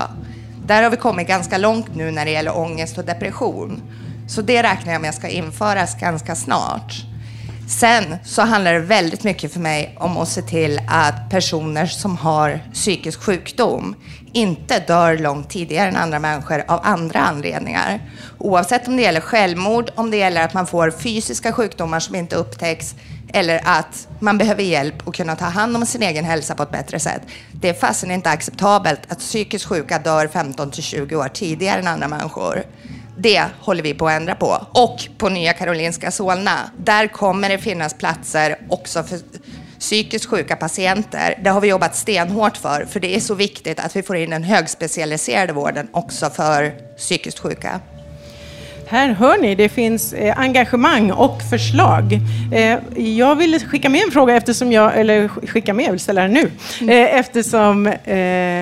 Där 0.67 0.83
har 0.83 0.91
vi 0.91 0.97
kommit 0.97 1.29
ganska 1.29 1.59
långt 1.59 1.95
nu 1.95 2.11
när 2.11 2.25
det 2.25 2.31
gäller 2.31 2.59
ångest 2.59 2.99
och 2.99 3.05
depression. 3.05 3.83
Så 4.29 4.43
det 4.43 4.63
räknar 4.63 4.93
jag 4.93 5.03
med 5.03 5.15
ska 5.15 5.29
införas 5.29 6.01
ganska 6.01 6.35
snart. 6.35 7.05
Sen 7.69 8.17
så 8.25 8.43
handlar 8.43 8.73
det 8.73 8.81
väldigt 8.81 9.25
mycket 9.25 9.53
för 9.53 9.61
mig 9.61 9.97
om 10.01 10.17
att 10.17 10.29
se 10.29 10.43
till 10.43 10.81
att 10.89 11.31
personer 11.31 11.87
som 11.87 12.17
har 12.17 12.61
psykisk 12.73 13.23
sjukdom 13.23 13.95
inte 14.33 14.79
dör 14.79 15.19
långt 15.19 15.51
tidigare 15.51 15.89
än 15.89 15.97
andra 15.97 16.19
människor 16.19 16.65
av 16.69 16.81
andra 16.83 17.21
anledningar. 17.21 18.01
Oavsett 18.39 18.89
om 18.89 18.97
det 18.97 19.03
gäller 19.03 19.21
självmord, 19.21 19.91
om 19.95 20.11
det 20.11 20.17
gäller 20.17 20.45
att 20.45 20.55
man 20.55 20.67
får 20.67 20.91
fysiska 20.91 21.53
sjukdomar 21.53 22.01
som 22.01 22.15
inte 22.15 22.37
upptäcks 22.37 22.95
eller 23.33 23.61
att 23.65 24.09
man 24.19 24.39
behöver 24.39 24.63
hjälp 24.63 25.09
att 25.09 25.15
kunna 25.15 25.37
ta 25.37 25.45
hand 25.45 25.77
om 25.77 25.87
sin 25.87 26.03
egen 26.03 26.25
hälsa 26.25 26.55
på 26.55 26.63
ett 26.63 26.71
bättre 26.71 26.99
sätt. 26.99 27.23
Det 27.53 27.69
är 27.69 27.75
fasen 27.75 28.11
inte 28.11 28.31
acceptabelt 28.31 29.01
att 29.09 29.19
psykiskt 29.19 29.65
sjuka 29.65 29.99
dör 29.99 30.29
15 30.29 30.71
till 30.71 30.83
20 30.83 31.17
år 31.17 31.29
tidigare 31.29 31.81
än 31.81 31.89
andra 31.89 32.09
människor. 32.09 32.63
Det 33.19 33.45
håller 33.61 33.83
vi 33.83 33.95
på 33.95 34.09
att 34.09 34.13
ändra 34.13 34.35
på. 34.35 34.67
Och 34.73 35.09
på 35.19 35.29
Nya 35.29 35.53
Karolinska 35.53 36.11
Solna, 36.11 36.71
där 36.77 37.07
kommer 37.07 37.49
det 37.49 37.59
finnas 37.59 37.95
platser 37.95 38.59
också 38.69 39.03
för 39.03 39.19
psykiskt 39.79 40.27
sjuka 40.27 40.57
patienter. 40.57 41.41
Det 41.45 41.51
har 41.51 41.61
vi 41.61 41.69
jobbat 41.69 41.97
stenhårt 41.97 42.57
för, 42.57 42.87
för 42.91 43.01
det 43.01 43.17
är 43.17 43.21
så 43.21 43.35
viktigt 43.35 43.81
att 43.81 43.97
vi 43.97 44.03
får 44.03 44.17
in 44.17 44.31
den 44.31 44.43
högspecialiserade 44.43 45.53
vården 45.53 45.89
också 45.93 46.31
för 46.31 46.71
psykiskt 46.97 47.39
sjuka. 47.39 47.81
Här 48.91 49.09
hör 49.09 49.39
ni, 49.39 49.55
det 49.55 49.69
finns 49.69 50.13
eh, 50.13 50.39
engagemang 50.41 51.11
och 51.13 51.43
förslag. 51.51 52.19
Eh, 52.53 52.79
jag 53.17 53.37
vill 53.37 53.61
skicka 53.67 53.89
med 53.89 54.03
en 54.03 54.11
fråga 54.11 54.37
eftersom 54.37 54.73
jag, 54.73 54.99
eller 55.01 55.29
sk- 55.29 55.47
skicka 55.47 55.75
med, 55.75 55.85
jag 55.85 55.91
vill 55.91 56.01
ställa 56.01 56.23
den 56.23 56.33
nu. 56.33 56.51
Eh, 56.93 57.19
eftersom 57.19 57.83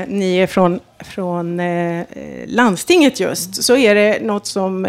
ni 0.09 0.37
är 0.43 0.47
från, 0.47 0.81
från 1.01 1.61
landstinget 2.47 3.21
just, 3.21 3.63
så 3.65 3.77
är 3.77 3.95
det 3.95 4.19
något 4.23 4.47
som 4.47 4.87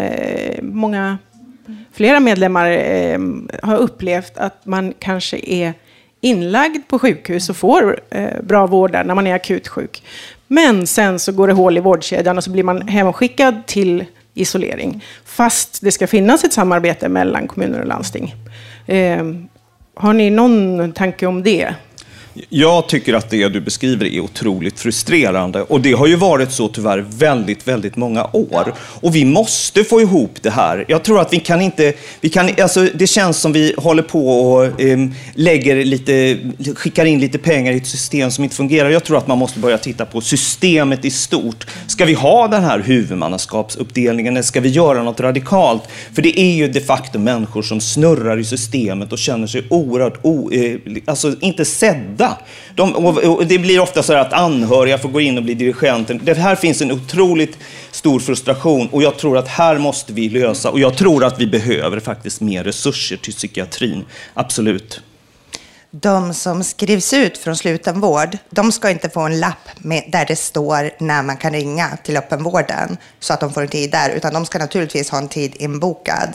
många, 0.62 1.18
flera 1.92 2.20
medlemmar 2.20 2.66
har 3.66 3.76
upplevt 3.76 4.38
att 4.38 4.66
man 4.66 4.94
kanske 4.98 5.38
är 5.46 5.72
inlagd 6.20 6.88
på 6.88 6.98
sjukhus 6.98 7.50
och 7.50 7.56
får 7.56 8.00
bra 8.42 8.66
vård 8.66 8.92
där 8.92 9.04
när 9.04 9.14
man 9.14 9.26
är 9.26 9.34
akut 9.34 9.68
sjuk. 9.68 10.02
Men 10.46 10.86
sen 10.86 11.18
så 11.18 11.32
går 11.32 11.46
det 11.46 11.52
hål 11.52 11.76
i 11.76 11.80
vårdkedjan 11.80 12.36
och 12.38 12.44
så 12.44 12.50
blir 12.50 12.62
man 12.64 12.88
hemskickad 12.88 13.66
till 13.66 14.04
isolering. 14.40 15.04
Fast 15.24 15.80
det 15.82 15.92
ska 15.92 16.06
finnas 16.06 16.44
ett 16.44 16.52
samarbete 16.52 17.08
mellan 17.08 17.48
kommuner 17.48 17.80
och 17.80 17.86
landsting. 17.86 18.34
Eh, 18.86 19.24
har 19.94 20.12
ni 20.12 20.30
någon 20.30 20.92
tanke 20.92 21.26
om 21.26 21.42
det? 21.42 21.74
Jag 22.48 22.88
tycker 22.88 23.14
att 23.14 23.30
det 23.30 23.48
du 23.48 23.60
beskriver 23.60 24.06
är 24.06 24.20
otroligt 24.20 24.80
frustrerande 24.80 25.62
och 25.62 25.80
det 25.80 25.92
har 25.92 26.06
ju 26.06 26.16
varit 26.16 26.52
så 26.52 26.68
tyvärr 26.68 26.98
väldigt, 26.98 27.68
väldigt 27.68 27.96
många 27.96 28.24
år. 28.32 28.74
Och 28.78 29.14
vi 29.14 29.24
måste 29.24 29.84
få 29.84 30.00
ihop 30.00 30.38
det 30.42 30.50
här. 30.50 30.84
Jag 30.88 31.02
tror 31.02 31.20
att 31.20 31.32
vi 31.32 31.40
kan 31.40 31.60
inte, 31.60 31.92
vi 32.20 32.28
kan, 32.28 32.50
alltså 32.62 32.88
det 32.94 33.06
känns 33.06 33.36
som 33.36 33.52
vi 33.52 33.74
håller 33.76 34.02
på 34.02 34.40
och 34.40 34.80
em, 34.80 35.14
lägger 35.34 35.84
lite, 35.84 36.38
skickar 36.74 37.04
in 37.04 37.20
lite 37.20 37.38
pengar 37.38 37.72
i 37.72 37.76
ett 37.76 37.86
system 37.86 38.30
som 38.30 38.44
inte 38.44 38.56
fungerar. 38.56 38.90
Jag 38.90 39.04
tror 39.04 39.18
att 39.18 39.26
man 39.26 39.38
måste 39.38 39.58
börja 39.58 39.78
titta 39.78 40.04
på 40.04 40.20
systemet 40.20 41.04
i 41.04 41.10
stort. 41.10 41.66
Ska 41.86 42.04
vi 42.04 42.14
ha 42.14 42.48
den 42.48 42.64
här 42.64 42.78
huvudmannaskapsuppdelningen 42.78 44.36
eller 44.36 44.42
ska 44.42 44.60
vi 44.60 44.68
göra 44.68 45.02
något 45.02 45.20
radikalt? 45.20 45.82
För 46.14 46.22
det 46.22 46.40
är 46.40 46.54
ju 46.54 46.68
de 46.68 46.80
facto 46.80 47.18
människor 47.18 47.62
som 47.62 47.80
snurrar 47.80 48.38
i 48.38 48.44
systemet 48.44 49.12
och 49.12 49.18
känner 49.18 49.46
sig 49.46 49.62
oerhört, 49.70 50.18
o, 50.22 50.50
eh, 50.52 50.76
alltså 51.06 51.34
inte 51.40 51.64
sedda. 51.64 52.19
De, 52.74 52.96
och, 52.96 53.46
det 53.46 53.58
blir 53.58 53.80
ofta 53.80 54.02
så 54.02 54.12
här 54.12 54.20
att 54.20 54.32
anhöriga 54.32 54.98
får 54.98 55.08
gå 55.08 55.20
in 55.20 55.38
och 55.38 55.44
bli 55.44 55.54
dirigenter. 55.54 56.20
Det 56.22 56.34
här 56.34 56.56
finns 56.56 56.82
en 56.82 56.92
otroligt 56.92 57.58
stor 57.90 58.20
frustration 58.20 58.88
och 58.92 59.02
jag 59.02 59.18
tror 59.18 59.38
att 59.38 59.48
här 59.48 59.78
måste 59.78 60.12
vi 60.12 60.28
lösa 60.28 60.70
och 60.70 60.80
jag 60.80 60.96
tror 60.96 61.24
att 61.24 61.40
vi 61.40 61.46
behöver 61.46 62.00
faktiskt 62.00 62.40
mer 62.40 62.64
resurser 62.64 63.16
till 63.16 63.32
psykiatrin. 63.32 64.04
Absolut. 64.34 65.00
de 65.90 66.34
som 66.34 66.64
skrivs 66.64 67.12
ut 67.12 67.38
från 67.38 67.56
slutenvård, 67.56 68.38
de 68.50 68.72
ska 68.72 68.90
inte 68.90 69.10
få 69.10 69.20
en 69.20 69.40
lapp 69.40 69.68
med, 69.78 70.04
där 70.08 70.26
det 70.26 70.36
står 70.36 70.90
när 70.98 71.22
man 71.22 71.36
kan 71.36 71.52
ringa 71.52 71.98
till 72.04 72.16
öppenvården 72.16 72.96
så 73.20 73.32
att 73.32 73.40
de 73.40 73.52
får 73.52 73.62
en 73.62 73.68
tid 73.68 73.90
där, 73.90 74.10
utan 74.10 74.32
de 74.34 74.46
ska 74.46 74.58
naturligtvis 74.58 75.10
ha 75.10 75.18
en 75.18 75.28
tid 75.28 75.52
inbokad 75.58 76.28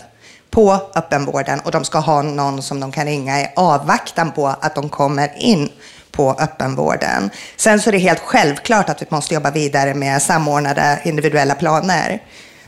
på 0.56 0.82
öppenvården 0.96 1.60
och 1.60 1.72
de 1.72 1.86
ska 1.86 2.00
ha 2.00 2.22
någon 2.22 2.62
som 2.62 2.80
de 2.80 2.91
kan 2.91 3.06
ringa 3.06 3.41
i 3.41 3.48
avvaktan 3.56 4.32
på 4.32 4.48
att 4.48 4.76
de 4.76 4.89
kommer 4.89 5.32
in 5.38 5.70
på 6.12 6.36
öppenvården. 6.39 7.30
Sen 7.56 7.82
så 7.82 7.89
är 7.89 7.91
det 7.91 7.98
helt 7.98 8.20
självklart 8.20 8.89
att 8.89 9.02
vi 9.02 9.06
måste 9.10 9.34
jobba 9.34 9.52
vidare 9.52 9.94
med 9.94 10.22
samordnade 10.22 11.00
individuella 11.04 11.56
planer 11.56 12.24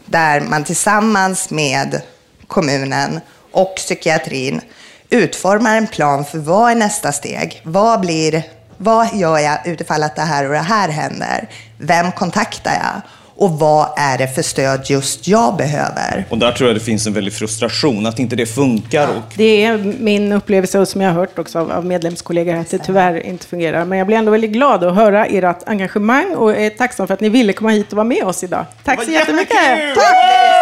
där 0.06 0.42
man 0.42 0.64
tillsammans 0.64 1.50
med 1.50 2.02
kommunen 2.48 3.20
och 3.52 3.76
psykiatrin 3.76 4.62
utformar 5.10 5.78
en 5.78 5.88
plan 5.88 6.26
för 6.26 6.38
vad 6.38 6.72
är 6.72 6.76
nästa 6.76 7.12
steg? 7.12 7.62
Vad 7.64 8.00
blir, 8.00 8.44
vad 8.78 9.14
gör 9.14 9.38
jag 9.38 9.68
utifall 9.68 10.04
att 10.04 10.16
det 10.16 10.22
här 10.22 10.46
och 10.46 10.54
det 10.54 10.60
här 10.60 10.90
händer? 10.90 11.50
Vem 11.78 12.12
kontaktar 12.12 12.74
jag? 12.74 13.02
Och 13.38 13.60
vad 13.60 13.88
är 13.98 14.18
det 14.18 14.28
för 14.28 14.42
stöd 14.42 14.82
just 14.86 15.28
jag 15.28 15.58
behöver? 15.58 16.26
Och 16.30 16.38
där 16.38 16.52
tror 16.52 16.70
jag 16.70 16.76
det 16.76 16.80
finns 16.80 17.08
en 17.08 17.14
väldig 17.14 17.34
frustration, 17.34 18.06
att 18.06 18.20
inte 18.20 18.36
det 18.36 18.46
funkar. 18.46 19.08
Och 19.08 19.34
Det 19.36 19.64
är 19.64 19.78
min 20.00 20.32
upplevelse 20.32 20.80
och 20.80 20.88
som 20.88 21.02
jag 21.02 21.10
har 21.10 21.20
hört 21.20 21.40
också 21.40 21.60
av 21.60 21.78
av 21.78 21.86
medlemskollegor 21.86 22.56
att 22.56 22.70
det 22.70 22.78
tyvärr 22.78 23.26
inte 23.26 23.48
fungerar. 23.48 23.86
Men 23.86 23.98
jag 23.98 24.08
blir 24.08 24.18
ändå 24.18 24.32
väldigt 24.32 24.52
glad 24.52 24.84
att 24.84 24.96
höra 24.96 25.26
ert 25.26 25.64
engagemang 25.66 26.36
och 26.36 26.56
är 26.56 26.70
tacksam 26.70 27.08
för 27.08 27.14
att 27.14 27.22
ni 27.22 27.30
ville 27.30 27.54
komma 27.54 27.70
hit 27.70 27.92
och 27.92 27.96
vara 27.96 28.08
med 28.08 28.24
oss 28.24 28.44
idag. 28.44 28.66
Tack 28.84 29.04
så 29.04 29.12
jättemycket! 29.12 29.96
Tack! 29.96 30.57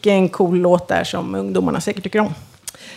Vilken 0.00 0.28
cool 0.28 0.58
låt 0.58 0.88
där 0.88 1.04
som 1.04 1.34
ungdomarna 1.34 1.80
säkert 1.80 2.02
tycker 2.02 2.20
om. 2.20 2.34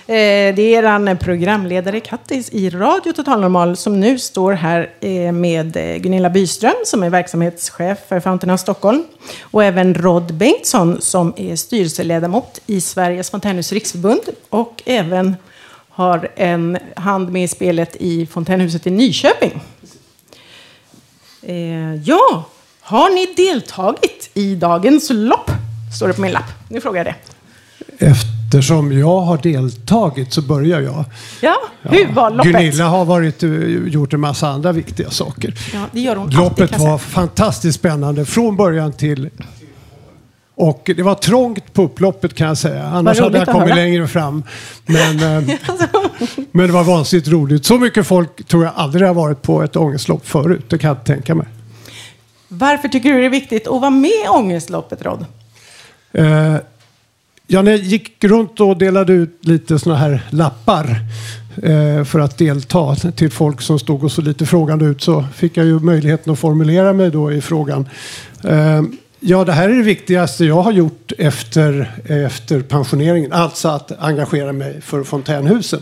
Eh, 0.08 0.56
det 0.56 0.76
är 0.76 0.84
er 0.84 1.16
programledare 1.16 1.99
Kattis 1.99 2.49
i 2.49 2.70
Radio 2.70 3.14
Total 3.14 3.41
Normal 3.41 3.78
som 3.78 3.99
nu 3.99 4.20
står 4.20 4.54
här 4.54 4.89
eh, 4.99 5.32
med 5.32 5.78
eh, 5.78 5.97
Gunilla 5.97 6.30
Byström 6.30 6.74
som 6.86 7.04
är 7.04 7.10
verksamhetschef 7.10 7.97
för 8.08 8.20
Fountain 8.20 8.54
of 8.54 8.60
Stockholm 8.60 9.04
och 9.41 9.64
även 9.64 9.93
Rod 9.93 10.34
Bengtsson 10.34 11.01
som 11.01 11.34
är 11.38 11.56
styrelseledamot 11.56 12.60
i 12.68 12.82
Sveriges 12.82 13.30
Fontänhus 13.30 13.72
Riksförbund 13.72 14.22
och 14.49 14.82
även 14.86 15.36
har 15.89 16.30
en 16.36 16.78
hand 16.95 17.32
med 17.32 17.43
i 17.43 17.47
spelet 17.47 17.95
i 17.99 18.26
Fontänhuset 18.26 18.88
i 18.88 18.89
Nyköping. 18.89 19.62
Ja, 22.04 22.43
har 22.82 23.10
ni 23.10 23.34
deltagit 23.36 24.30
i 24.34 24.56
dagens 24.56 25.10
lopp? 25.10 25.51
Står 25.94 26.08
det 26.08 26.14
på 26.14 26.22
min 26.22 26.32
lapp. 26.32 26.52
Nu 26.68 26.82
frågar 26.82 27.06
jag 27.06 27.06
det. 27.06 27.16
Eftersom 28.00 29.00
jag 29.00 29.22
har 29.22 29.38
deltagit 29.38 30.34
så 30.34 30.41
börjar 30.41 30.82
jag. 30.82 31.06
Ja, 31.41 31.56
hur 31.82 32.14
var 32.14 32.30
loppet? 32.30 32.52
Gunilla 32.52 32.86
har 32.86 33.06
varit, 33.06 33.44
eh, 33.44 33.50
gjort 33.88 34.14
en 34.14 34.20
massa 34.20 34.48
andra 34.48 34.72
viktiga 34.72 35.10
saker. 35.10 35.54
Ja, 35.74 35.80
det 35.91 36.02
gör 36.02 36.16
hon 36.16 36.26
alltid, 36.26 36.39
Loppet 36.39 36.72
jag 36.72 36.80
var 36.80 36.98
fantastiskt 36.98 37.80
spännande 37.80 38.26
från 38.26 38.56
början 38.56 38.94
till... 38.94 39.30
Och 40.56 40.91
det 40.96 41.04
var 41.04 41.16
trångt 41.16 41.74
på 41.74 41.84
upploppet 41.84 42.34
kan 42.34 42.48
jag 42.48 42.58
säga. 42.58 42.84
Annars 42.84 43.20
hade 43.20 43.38
jag 43.38 43.48
kommit 43.48 43.76
längre 43.76 44.08
fram. 44.08 44.44
Men, 44.86 45.20
eh, 45.20 45.56
men 46.52 46.68
det 46.68 46.74
var 46.74 46.84
vansinnigt 46.84 47.28
roligt. 47.28 47.66
Så 47.66 47.78
mycket 47.78 48.08
folk 48.08 48.48
tror 48.48 48.64
jag 48.64 48.74
aldrig 48.76 49.08
har 49.08 49.14
varit 49.14 49.41
på 49.41 49.64
ett 49.64 49.76
ångestlopp 49.76 50.28
förut. 50.28 50.66
Det 50.70 50.78
kan 50.78 50.88
jag 50.88 50.98
inte 50.98 51.14
tänka 51.14 51.36
mig. 51.36 51.48
Varför 52.48 52.88
tycker 52.88 53.14
du 53.14 53.20
det 53.20 53.26
är 53.26 53.30
viktigt 53.30 53.68
att 53.68 53.82
vara 53.82 53.89
med 53.89 54.10
i 54.26 54.28
ångestloppet, 54.30 55.02
Rod? 55.02 55.26
Eh, 56.14 56.55
ja, 57.47 57.61
när 57.61 57.72
jag 57.72 57.80
gick 57.80 58.24
runt 58.24 58.59
och 58.59 58.78
delade 58.78 59.14
ut 59.14 59.38
lite 59.41 59.80
sådana 59.80 59.99
här 59.99 60.22
lappar 60.30 60.99
eh, 61.64 62.03
för 62.03 62.20
att 62.20 62.38
delta 62.38 62.95
till 62.95 63.32
folk 63.32 63.61
som 63.61 63.80
stod 63.80 64.03
och 64.03 64.11
så 64.11 64.22
lite 64.22 64.45
frågande 64.45 64.86
ut 64.86 65.01
så 65.01 65.26
fick 65.36 65.57
jag 65.57 65.66
ju 65.66 65.80
möjligheten 65.80 66.34
att 66.34 66.39
formulera 66.39 66.93
mig 66.93 67.11
då 67.11 67.32
i 67.32 67.41
frågan. 67.41 67.89
Eh, 68.43 68.82
ja, 69.20 69.45
det 69.45 69.51
här 69.51 69.70
är 69.70 69.74
det 69.78 69.84
viktigaste 69.84 70.45
jag 70.45 70.61
har 70.61 70.72
gjort 70.72 71.11
efter, 71.18 71.91
efter 72.05 72.61
pensioneringen, 72.61 73.34
alltså 73.34 73.68
att 73.68 73.91
engagera 73.99 74.53
mig 74.53 74.82
för 74.82 75.03
fontänhusen. 75.03 75.82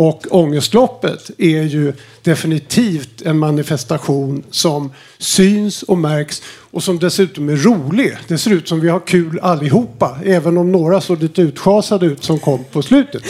Och 0.00 0.26
ångestloppet 0.30 1.30
är 1.38 1.62
ju 1.62 1.92
definitivt 2.22 3.22
en 3.22 3.38
manifestation 3.38 4.42
som 4.50 4.92
syns 5.18 5.82
och 5.82 5.98
märks 5.98 6.42
och 6.70 6.82
som 6.82 6.98
dessutom 6.98 7.48
är 7.48 7.56
rolig. 7.56 8.16
Det 8.28 8.38
ser 8.38 8.50
ut 8.50 8.68
som 8.68 8.80
vi 8.80 8.88
har 8.88 9.00
kul 9.00 9.38
allihopa, 9.42 10.18
även 10.24 10.58
om 10.58 10.72
några 10.72 11.00
såg 11.00 11.22
lite 11.22 11.42
utschasade 11.42 12.06
ut 12.06 12.24
som 12.24 12.38
kom 12.38 12.64
på 12.64 12.82
slutet. 12.82 13.22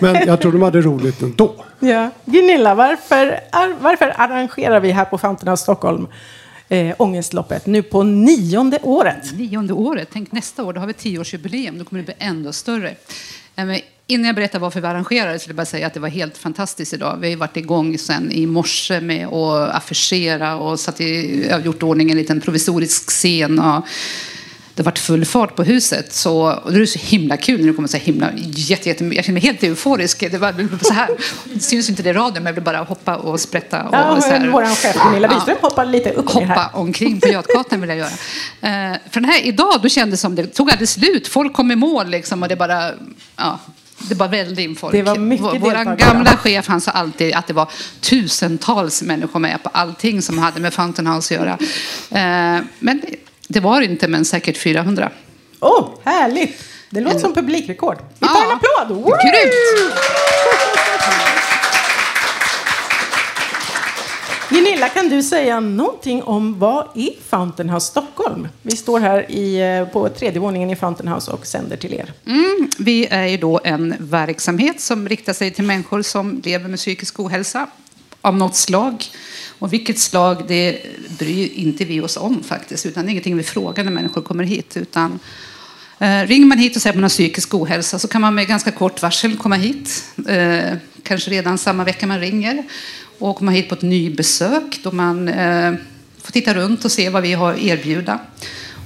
Men 0.00 0.16
jag 0.26 0.40
tror 0.40 0.52
de 0.52 0.62
hade 0.62 0.80
roligt 0.80 1.22
ändå. 1.22 1.64
Ja. 1.80 2.10
Gunilla, 2.24 2.74
varför, 2.74 3.40
ar- 3.52 3.76
varför 3.80 4.12
arrangerar 4.16 4.80
vi 4.80 4.90
här 4.90 5.04
på 5.04 5.18
Fountain 5.18 5.50
House 5.50 5.62
Stockholm 5.62 6.06
eh, 6.68 6.94
ångestloppet 6.98 7.66
nu 7.66 7.82
på 7.82 8.02
nionde 8.02 8.78
året? 8.82 9.38
Nionde 9.38 9.72
året. 9.72 10.08
Tänk 10.12 10.32
nästa 10.32 10.64
år, 10.64 10.72
då 10.72 10.80
har 10.80 10.86
vi 10.86 10.92
tioårsjubileum. 10.92 11.78
Då 11.78 11.84
kommer 11.84 12.02
det 12.02 12.06
bli 12.06 12.26
ändå 12.26 12.52
större. 12.52 12.94
Innan 14.08 14.26
jag 14.26 14.34
berättar 14.34 14.58
varför 14.58 14.80
vi 14.80 14.86
arrangerar 14.86 15.32
det 15.32 15.38
så 15.38 15.42
vill 15.42 15.50
jag 15.50 15.56
bara 15.56 15.66
säga 15.66 15.86
att 15.86 15.94
det 15.94 16.00
var 16.00 16.08
helt 16.08 16.38
fantastiskt 16.38 16.92
idag. 16.92 17.18
Vi 17.20 17.30
har 17.30 17.36
varit 17.36 17.56
igång 17.56 17.98
sedan 17.98 18.30
i 18.32 18.46
morse 18.46 19.00
med 19.00 19.26
att 19.26 19.74
affischera 19.74 20.56
och 20.56 20.80
satt 20.80 21.00
i, 21.00 21.44
jag 21.48 21.56
har 21.56 21.60
gjort 21.64 21.82
ordning 21.82 22.10
en 22.10 22.16
liten 22.16 22.40
provisorisk 22.40 23.08
scen. 23.10 23.58
Och 23.58 23.84
det 24.74 24.82
har 24.82 24.84
varit 24.84 24.98
full 24.98 25.24
fart 25.24 25.56
på 25.56 25.62
huset. 25.62 26.12
Så, 26.12 26.52
och 26.52 26.72
det 26.72 26.80
är 26.80 26.86
så 26.86 26.98
himla 26.98 27.36
kul 27.36 27.60
när 27.60 27.66
det 27.66 27.72
kommer 27.72 27.88
så 27.88 27.96
himla 27.96 28.30
jätte, 28.36 28.88
jätte, 28.88 29.04
Jag 29.04 29.24
känner 29.24 29.40
mig 29.40 29.42
helt 29.42 29.62
euforisk. 29.62 30.20
Det, 30.30 30.38
var, 30.38 30.84
så 30.84 30.92
här, 30.92 31.08
det 31.44 31.60
syns 31.60 31.88
inte 31.90 32.02
det 32.02 32.10
i 32.10 32.12
radion 32.12 32.34
men 32.34 32.46
jag 32.46 32.52
vill 32.54 32.64
bara 32.64 32.78
hoppa 32.78 33.16
och 33.16 33.40
sprätta. 33.40 33.82
Och, 33.82 33.94
Ja, 33.94 34.20
så 34.20 34.28
här. 34.28 34.48
vår 34.48 34.64
chef 34.64 34.96
Gunilla 35.04 35.28
Byström 35.28 35.56
hoppar 35.60 35.86
lite 35.86 36.10
upp 36.10 36.34
ner 36.34 36.46
här. 36.46 36.56
Hoppa 36.56 36.78
omkring 36.78 37.20
på 37.20 37.28
Götgatan 37.28 37.80
vill 37.80 37.88
jag 37.90 37.98
göra. 37.98 38.08
Eh, 38.90 38.96
för 39.10 39.20
den 39.20 39.24
här 39.24 39.46
idag 39.46 39.80
då 39.82 39.88
kändes 39.88 40.20
det 40.20 40.22
som 40.22 40.34
det 40.34 40.46
tog 40.46 40.70
aldrig 40.70 40.88
slut. 40.88 41.28
Folk 41.28 41.52
kom 41.52 41.70
i 41.70 41.76
mål 41.76 42.08
liksom 42.10 42.42
och 42.42 42.48
det 42.48 42.56
bara, 42.56 42.90
ja, 43.36 43.60
det 43.98 44.14
bara 44.14 44.28
vällde 44.28 44.62
in 44.62 44.76
folk. 44.76 44.92
Det 44.92 45.02
var 45.02 45.16
mycket 45.16 45.44
Vår 45.46 45.52
deltagare. 45.52 45.96
gamla 45.96 46.36
chef 46.36 46.68
han 46.68 46.80
sa 46.80 46.90
alltid 46.90 47.34
att 47.34 47.46
det 47.46 47.52
var 47.52 47.70
tusentals 48.00 49.02
människor 49.02 49.40
med 49.40 49.62
på 49.62 49.68
allting 49.72 50.22
som 50.22 50.38
hade 50.38 50.60
med 50.60 50.74
Fountain 50.74 51.06
House 51.06 51.34
att 51.34 51.40
göra. 51.40 51.58
Eh, 52.10 52.64
men 52.78 53.02
det 53.48 53.60
var 53.60 53.80
det 53.80 53.86
inte, 53.86 54.08
men 54.08 54.24
säkert 54.24 54.56
400. 54.56 55.10
Åh, 55.60 55.80
oh, 55.80 55.90
härligt! 56.04 56.64
Det 56.90 57.00
låter 57.00 57.18
som 57.18 57.34
publikrekord. 57.34 57.98
Vi 58.18 58.26
tar 58.26 58.44
en 58.44 58.50
applåd! 58.50 58.88
Grymt! 59.06 59.92
Gunilla, 64.56 64.88
kan 64.88 65.08
du 65.08 65.22
säga 65.22 65.60
någonting 65.60 66.22
om 66.22 66.58
vad 66.58 66.88
är 66.94 67.10
Fountain 67.28 67.70
House 67.70 67.86
Stockholm? 67.86 68.48
Vi 68.62 68.76
står 68.76 69.00
här 69.00 69.30
i, 69.30 69.78
eh, 69.78 69.88
på 69.92 70.08
tredje 70.08 70.40
våningen 70.40 70.70
i 70.70 70.76
Fountain 70.76 71.08
House 71.12 71.30
och 71.30 71.46
sänder 71.46 71.76
till 71.76 71.94
er. 71.94 72.12
Mm, 72.26 72.68
vi 72.78 73.06
är 73.06 73.26
ju 73.26 73.36
då 73.36 73.60
en 73.64 73.94
verksamhet 73.98 74.80
som 74.80 75.08
riktar 75.08 75.32
sig 75.32 75.50
till 75.50 75.64
människor 75.64 76.02
som 76.02 76.40
lever 76.44 76.68
med 76.68 76.78
psykisk 76.78 77.20
ohälsa 77.20 77.66
av 78.20 78.36
något 78.36 78.56
slag. 78.56 79.04
Och 79.58 79.72
vilket 79.72 79.98
slag, 79.98 80.44
det 80.48 80.82
bryr 81.18 81.52
inte 81.52 81.84
vi 81.84 82.00
oss 82.00 82.16
om 82.16 82.42
faktiskt. 82.42 82.86
Utan 82.86 83.04
det 83.04 83.08
är 83.08 83.10
ingenting 83.10 83.36
vi 83.36 83.42
frågar 83.42 83.84
när 83.84 83.92
människor 83.92 84.22
kommer 84.22 84.44
hit. 84.44 84.76
Utan, 84.76 85.18
eh, 85.98 86.22
ringer 86.26 86.46
man 86.46 86.58
hit 86.58 86.76
och 86.76 86.82
säger 86.82 86.92
att 86.92 86.96
man 86.96 87.04
har 87.04 87.08
psykisk 87.08 87.54
ohälsa 87.54 87.98
så 87.98 88.08
kan 88.08 88.20
man 88.20 88.34
med 88.34 88.48
ganska 88.48 88.70
kort 88.70 89.02
varsel 89.02 89.36
komma 89.36 89.56
hit. 89.56 90.04
Eh, 90.28 90.76
kanske 91.02 91.30
redan 91.30 91.58
samma 91.58 91.84
vecka 91.84 92.06
man 92.06 92.20
ringer. 92.20 92.64
Och 93.18 93.36
komma 93.36 93.50
hit 93.50 93.68
på 93.68 93.74
ett 93.74 93.82
nybesök 93.82 94.80
då 94.82 94.92
man 94.92 95.28
eh, 95.28 95.74
får 96.18 96.32
titta 96.32 96.54
runt 96.54 96.84
och 96.84 96.92
se 96.92 97.08
vad 97.08 97.22
vi 97.22 97.32
har 97.32 97.52
att 97.52 97.58
erbjuda. 97.58 98.20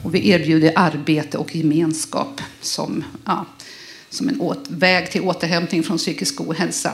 Och 0.02 0.14
vi 0.14 0.28
erbjuder 0.28 0.72
arbete 0.76 1.38
och 1.38 1.56
gemenskap 1.56 2.40
som, 2.60 3.04
ja, 3.24 3.46
som 4.10 4.28
en 4.28 4.40
åt, 4.40 4.66
väg 4.68 5.10
till 5.10 5.20
återhämtning 5.20 5.82
från 5.82 5.98
psykisk 5.98 6.40
ohälsa. 6.40 6.92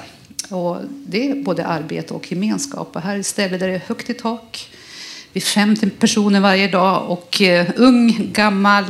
Och 0.49 0.78
det 1.07 1.30
är 1.30 1.43
både 1.43 1.66
arbete 1.66 2.14
och 2.14 2.32
gemenskap. 2.32 2.97
Och 2.97 3.03
här 3.03 3.14
är 3.14 3.20
ett 3.20 3.26
ställe 3.26 3.59
där 3.59 3.68
det 3.68 3.74
är 3.74 3.82
högt 3.87 4.11
i 4.11 4.14
tak. 4.14 4.68
Vi 5.32 5.41
är 5.41 5.45
50 5.45 5.91
personer 5.91 6.41
varje 6.41 6.68
dag 6.68 7.11
och 7.11 7.43
eh, 7.43 7.66
ung, 7.76 8.30
gammal. 8.32 8.84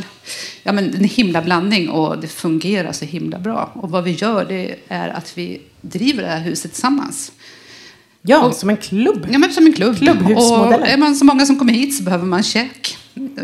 Ja, 0.62 0.72
men 0.72 0.94
en 0.94 1.04
himla 1.04 1.42
blandning 1.42 1.88
och 1.88 2.18
det 2.18 2.28
fungerar 2.28 2.92
så 2.92 3.04
himla 3.04 3.38
bra. 3.38 3.70
Och 3.74 3.90
vad 3.90 4.04
vi 4.04 4.10
gör 4.10 4.44
det 4.44 4.76
är 4.88 5.08
att 5.08 5.38
vi 5.38 5.60
driver 5.80 6.22
det 6.22 6.28
här 6.28 6.40
huset 6.40 6.72
tillsammans. 6.72 7.32
Ja, 8.26 8.52
som 8.52 8.70
en 8.70 8.76
klubb. 8.76 9.26
Ja, 9.30 9.38
men 9.38 9.52
som 9.52 9.66
en 9.66 9.72
klubb. 9.72 9.98
Klubbhusmodellen. 9.98 10.80
Och 10.80 10.88
är 10.88 10.96
man 10.96 11.14
så 11.14 11.24
många 11.24 11.46
som 11.46 11.58
kommer 11.58 11.72
hit 11.72 11.96
så 11.96 12.02
behöver 12.02 12.24
man 12.24 12.42
käk. 12.42 12.98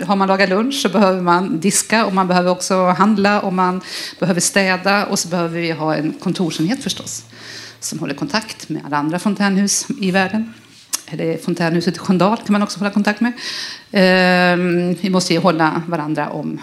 Har 0.06 0.16
man 0.16 0.28
lagat 0.28 0.48
lunch 0.48 0.74
så 0.74 0.88
behöver 0.88 1.20
man 1.20 1.60
diska 1.60 2.06
och 2.06 2.14
man 2.14 2.28
behöver 2.28 2.50
också 2.50 2.86
handla 2.86 3.40
och 3.40 3.52
man 3.52 3.80
behöver 4.20 4.40
städa 4.40 5.06
och 5.06 5.18
så 5.18 5.28
behöver 5.28 5.60
vi 5.60 5.70
ha 5.70 5.94
en 5.94 6.12
kontorsenhet 6.12 6.82
förstås 6.82 7.24
som 7.80 7.98
håller 7.98 8.14
kontakt 8.14 8.68
med 8.68 8.82
alla 8.86 8.96
andra 8.96 9.18
fontänhus 9.18 9.86
i 10.00 10.10
världen. 10.10 10.54
Eller 11.06 11.38
fontänhuset 11.38 11.96
i 11.96 11.98
Sköndal 11.98 12.36
kan 12.36 12.52
man 12.52 12.62
också 12.62 12.78
hålla 12.78 12.90
kontakt 12.90 13.20
med. 13.20 13.32
Ehm, 13.92 14.94
vi 14.94 15.10
måste 15.10 15.32
ju 15.32 15.38
hålla 15.38 15.82
varandra 15.86 16.30
om 16.30 16.60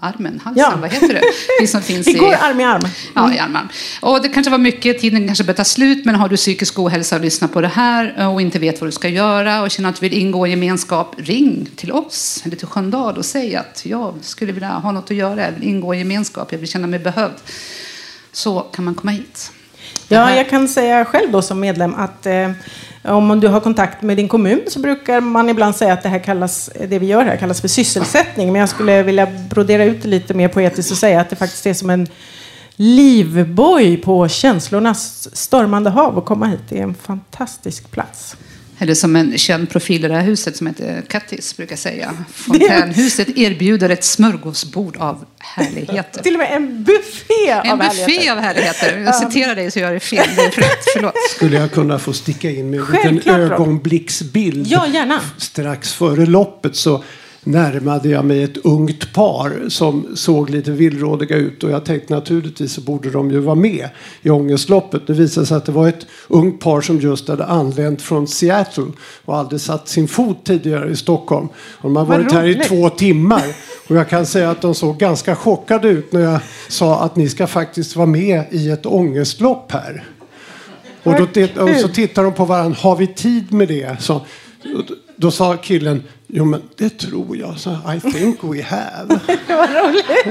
armen, 0.00 0.40
halsen, 0.44 0.64
Ja. 0.70 0.76
vad 0.80 0.90
heter 0.92 1.08
det? 1.14 1.22
Vi 1.60 1.66
som 1.66 1.82
finns 1.90 2.06
Vi 2.06 2.12
går 2.12 2.32
i... 2.32 2.34
arm 2.34 2.60
i 2.60 2.64
arm. 2.64 2.80
Ja, 3.14 3.34
i 3.34 3.38
arm 3.38 3.54
i 3.54 3.58
arm. 3.58 3.68
Och 4.00 4.22
det 4.22 4.28
kanske 4.28 4.50
var 4.50 4.58
mycket, 4.58 4.98
tiden 5.00 5.26
kanske 5.26 5.44
börjar 5.44 5.56
ta 5.56 5.64
slut, 5.64 6.04
men 6.04 6.14
har 6.14 6.28
du 6.28 6.36
psykisk 6.36 6.78
ohälsa 6.78 7.16
och 7.16 7.22
lyssnar 7.22 7.48
på 7.48 7.60
det 7.60 7.68
här 7.68 8.28
och 8.28 8.40
inte 8.40 8.58
vet 8.58 8.80
vad 8.80 8.88
du 8.88 8.92
ska 8.92 9.08
göra 9.08 9.62
och 9.62 9.70
känner 9.70 9.88
att 9.88 10.00
du 10.00 10.08
vill 10.08 10.18
ingå 10.18 10.46
i 10.46 10.52
en 10.52 10.58
gemenskap, 10.62 11.14
ring 11.18 11.68
till 11.76 11.92
oss 11.92 12.42
eller 12.44 12.56
till 12.56 12.66
Sköndal 12.66 13.16
och 13.16 13.24
säg 13.24 13.56
att 13.56 13.82
jag 13.86 14.14
skulle 14.22 14.52
vilja 14.52 14.68
ha 14.68 14.92
något 14.92 15.10
att 15.10 15.16
göra, 15.16 15.44
jag 15.44 15.52
vill 15.52 15.68
ingå 15.68 15.94
i 15.94 15.96
en 15.96 15.98
gemenskap, 16.08 16.52
jag 16.52 16.58
vill 16.58 16.68
känna 16.68 16.86
mig 16.86 16.98
behövd. 16.98 17.34
Så 18.32 18.60
kan 18.60 18.84
man 18.84 18.94
komma 18.94 19.10
hit. 19.12 19.50
Ja, 20.08 20.34
jag 20.36 20.50
kan 20.50 20.68
säga 20.68 21.04
själv 21.04 21.32
då 21.32 21.42
som 21.42 21.60
medlem 21.60 21.94
att 21.94 22.26
eh, 22.26 22.50
om 23.08 23.40
du 23.40 23.48
har 23.48 23.60
kontakt 23.60 24.02
med 24.02 24.16
din 24.16 24.28
kommun 24.28 24.60
så 24.68 24.80
brukar 24.80 25.20
man 25.20 25.48
ibland 25.48 25.76
säga 25.76 25.92
att 25.92 26.02
det 26.02 26.08
här 26.08 26.18
kallas, 26.18 26.70
det 26.88 26.98
vi 26.98 27.06
gör 27.06 27.24
här 27.24 27.36
kallas 27.36 27.60
för 27.60 27.68
sysselsättning. 27.68 28.52
Men 28.52 28.60
jag 28.60 28.68
skulle 28.68 29.02
vilja 29.02 29.26
brodera 29.50 29.84
ut 29.84 30.02
det 30.02 30.08
lite 30.08 30.34
mer 30.34 30.48
poetiskt 30.48 30.90
och 30.90 30.98
säga 30.98 31.20
att 31.20 31.30
det 31.30 31.36
faktiskt 31.36 31.66
är 31.66 31.74
som 31.74 31.90
en 31.90 32.06
livboj 32.76 33.96
på 33.96 34.28
känslornas 34.28 35.28
stormande 35.36 35.90
hav 35.90 36.18
att 36.18 36.24
komma 36.24 36.46
hit. 36.46 36.60
Det 36.68 36.78
är 36.78 36.82
en 36.82 36.94
fantastisk 36.94 37.90
plats. 37.90 38.36
Eller 38.78 38.94
som 38.94 39.16
en 39.16 39.38
känd 39.38 39.70
profil 39.70 40.04
i 40.04 40.08
det 40.08 40.14
här 40.14 40.22
huset 40.22 40.56
som 40.56 40.66
heter 40.66 41.02
Kattis 41.08 41.56
brukar 41.56 41.76
säga. 41.76 42.14
Fontänhuset 42.32 43.28
erbjuder 43.38 43.90
ett 43.90 44.04
smörgåsbord 44.04 44.96
av 44.96 45.24
härligheter. 45.38 46.22
Till 46.22 46.34
och 46.34 46.38
med 46.38 46.52
en 46.52 46.84
buffé 46.84 47.48
En 47.64 47.70
av 47.70 47.78
buffé 47.78 47.90
härligheter. 47.90 48.32
av 48.32 48.38
härligheter. 48.38 48.98
Jag 48.98 49.14
citerar 49.14 49.54
dig 49.54 49.70
så 49.70 49.78
gör 49.78 49.86
jag 49.86 49.96
det 49.96 50.00
fel. 50.00 50.26
Det. 50.36 50.50
Förlåt. 50.94 51.14
Skulle 51.36 51.56
jag 51.56 51.72
kunna 51.72 51.98
få 51.98 52.12
sticka 52.12 52.50
in 52.50 52.70
med 52.70 52.80
en 53.04 53.14
liten 53.14 53.34
ögonblicksbild? 53.34 54.66
Ja, 54.66 54.86
gärna. 54.86 55.20
Strax 55.36 55.92
före 55.92 56.26
loppet 56.26 56.76
så 56.76 57.04
närmade 57.48 58.08
jag 58.08 58.24
mig 58.24 58.42
ett 58.42 58.56
ungt 58.56 59.12
par 59.12 59.68
som 59.68 60.06
såg 60.14 60.50
lite 60.50 60.70
villrådiga 60.70 61.36
ut 61.36 61.64
och 61.64 61.70
jag 61.70 61.84
tänkte 61.84 62.14
naturligtvis 62.14 62.72
så 62.72 62.80
borde 62.80 63.10
de 63.10 63.30
ju 63.30 63.38
vara 63.38 63.54
med 63.54 63.88
i 64.22 64.30
ångestloppet. 64.30 65.06
Det 65.06 65.12
visade 65.12 65.46
sig 65.46 65.56
att 65.56 65.64
det 65.64 65.72
var 65.72 65.88
ett 65.88 66.06
ungt 66.28 66.60
par 66.60 66.80
som 66.80 67.00
just 67.00 67.28
hade 67.28 67.44
anlänt 67.44 68.02
från 68.02 68.28
Seattle 68.28 68.86
och 69.24 69.36
aldrig 69.36 69.60
satt 69.60 69.88
sin 69.88 70.08
fot 70.08 70.44
tidigare 70.44 70.90
i 70.90 70.96
Stockholm. 70.96 71.48
Och 71.56 71.82
de 71.82 71.96
har 71.96 72.04
varit 72.04 72.32
här 72.32 72.46
i 72.46 72.54
två 72.54 72.88
timmar 72.88 73.44
och 73.88 73.96
jag 73.96 74.08
kan 74.08 74.26
säga 74.26 74.50
att 74.50 74.62
de 74.62 74.74
såg 74.74 74.98
ganska 74.98 75.36
chockade 75.36 75.88
ut 75.88 76.12
när 76.12 76.20
jag 76.20 76.40
sa 76.68 77.00
att 77.00 77.16
ni 77.16 77.28
ska 77.28 77.46
faktiskt 77.46 77.96
vara 77.96 78.06
med 78.06 78.44
i 78.50 78.70
ett 78.70 78.86
ångestlopp 78.86 79.72
här. 79.72 80.04
Och, 81.02 81.14
då, 81.14 81.62
och 81.62 81.76
så 81.80 81.88
tittar 81.88 82.24
de 82.24 82.32
på 82.32 82.44
varandra. 82.44 82.78
Har 82.80 82.96
vi 82.96 83.06
tid 83.06 83.52
med 83.52 83.68
det? 83.68 84.02
Så, 84.02 84.20
då 85.18 85.30
sa 85.30 85.56
killen. 85.56 86.02
Jo 86.26 86.44
men 86.44 86.62
det 86.76 86.98
tror 86.98 87.36
jag. 87.36 87.58
Så, 87.58 87.70
I 87.70 88.12
think 88.12 88.44
we 88.44 88.62
have. 88.62 89.18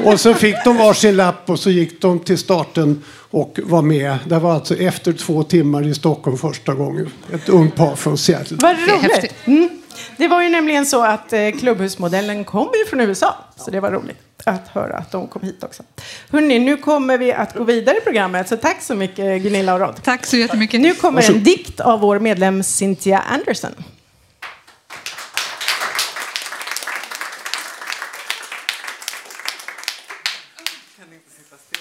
Och 0.11 0.19
så 0.19 0.33
fick 0.33 0.55
de 0.63 0.77
varsin 0.77 1.15
lapp 1.15 1.49
och 1.49 1.59
så 1.59 1.69
gick 1.69 2.01
de 2.01 2.19
till 2.19 2.37
starten 2.37 3.03
och 3.29 3.59
var 3.63 3.81
med. 3.81 4.17
Det 4.25 4.39
var 4.39 4.53
alltså 4.53 4.75
efter 4.75 5.13
två 5.13 5.43
timmar 5.43 5.87
i 5.87 5.93
Stockholm 5.93 6.37
första 6.37 6.73
gången. 6.73 7.09
Ett 7.33 7.49
ungt 7.49 7.75
par 7.75 7.95
från 7.95 8.17
Seattle. 8.17 8.57
Vad 8.61 8.75
roligt. 8.75 9.33
Mm. 9.45 9.69
Det 10.17 10.27
var 10.27 10.43
ju 10.43 10.49
nämligen 10.49 10.85
så 10.85 11.03
att 11.03 11.33
eh, 11.33 11.51
klubbhusmodellen 11.59 12.43
kommer 12.43 12.77
ju 12.77 12.85
från 12.85 13.01
USA. 13.01 13.35
Så 13.55 13.71
det 13.71 13.79
var 13.79 13.91
roligt 13.91 14.17
att 14.43 14.67
höra 14.67 14.97
att 14.97 15.11
de 15.11 15.27
kom 15.27 15.41
hit 15.41 15.63
också. 15.63 15.83
Hörrni, 16.31 16.59
nu 16.59 16.77
kommer 16.77 17.17
vi 17.17 17.33
att 17.33 17.53
gå 17.53 17.63
vidare 17.63 17.97
i 17.97 18.01
programmet. 18.01 18.47
Så 18.47 18.57
tack 18.57 18.81
så 18.81 18.95
mycket 18.95 19.41
Gunilla 19.41 19.73
och 19.73 19.79
Rod. 19.79 20.03
Tack 20.03 20.25
så 20.25 20.37
jättemycket. 20.37 20.81
Nu 20.81 20.93
kommer 20.93 21.31
en 21.31 21.43
dikt 21.43 21.79
av 21.79 21.99
vår 21.99 22.19
medlem 22.19 22.63
Cynthia 22.63 23.19
Anderson. 23.19 23.71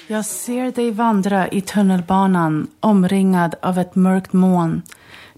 Jag 0.08 0.24
ser 0.24 0.72
dig 0.72 0.90
vandra 0.90 1.48
i 1.48 1.60
tunnelbanan 1.60 2.66
omringad 2.80 3.54
av 3.62 3.78
ett 3.78 3.94
mörkt 3.94 4.32
moln 4.32 4.82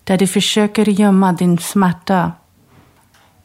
där 0.04 0.18
du 0.18 0.26
försöker 0.26 0.88
gömma 0.88 1.32
din 1.32 1.58
smärta. 1.58 2.32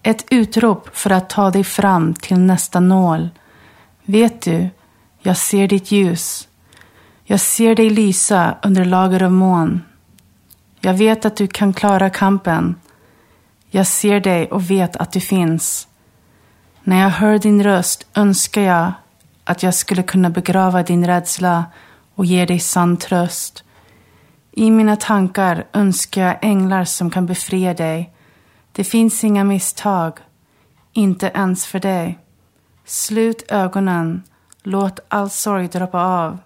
Ett 0.01 0.25
utrop 0.29 0.95
för 0.97 1.09
att 1.09 1.29
ta 1.29 1.51
dig 1.51 1.63
fram 1.63 2.13
till 2.13 2.39
nästa 2.39 2.79
nål. 2.79 3.29
Vet 4.03 4.41
du, 4.41 4.69
jag 5.21 5.37
ser 5.37 5.67
ditt 5.67 5.91
ljus. 5.91 6.47
Jag 7.23 7.39
ser 7.39 7.75
dig 7.75 7.89
lysa 7.89 8.57
under 8.63 8.85
lager 8.85 9.23
av 9.23 9.31
moln. 9.31 9.81
Jag 10.79 10.93
vet 10.93 11.25
att 11.25 11.35
du 11.35 11.47
kan 11.47 11.73
klara 11.73 12.09
kampen. 12.09 12.75
Jag 13.69 13.87
ser 13.87 14.19
dig 14.19 14.51
och 14.51 14.71
vet 14.71 14.95
att 14.95 15.11
du 15.11 15.19
finns. 15.19 15.87
När 16.83 17.01
jag 17.01 17.09
hör 17.09 17.37
din 17.37 17.63
röst 17.63 18.07
önskar 18.13 18.61
jag 18.61 18.91
att 19.43 19.63
jag 19.63 19.73
skulle 19.73 20.03
kunna 20.03 20.29
begrava 20.29 20.83
din 20.83 21.07
rädsla 21.07 21.65
och 22.15 22.25
ge 22.25 22.45
dig 22.45 22.59
sann 22.59 22.97
tröst. 22.97 23.63
I 24.51 24.71
mina 24.71 24.95
tankar 24.95 25.65
önskar 25.73 26.21
jag 26.21 26.37
änglar 26.41 26.83
som 26.83 27.09
kan 27.09 27.25
befria 27.25 27.73
dig. 27.73 28.13
Det 28.71 28.83
finns 28.83 29.23
inga 29.23 29.43
misstag, 29.43 30.19
inte 30.93 31.31
ens 31.35 31.65
för 31.65 31.79
dig. 31.79 32.19
Slut 32.85 33.43
ögonen, 33.51 34.23
låt 34.63 34.99
all 35.07 35.29
sorg 35.29 35.67
droppa 35.67 36.01
av. 36.01 36.37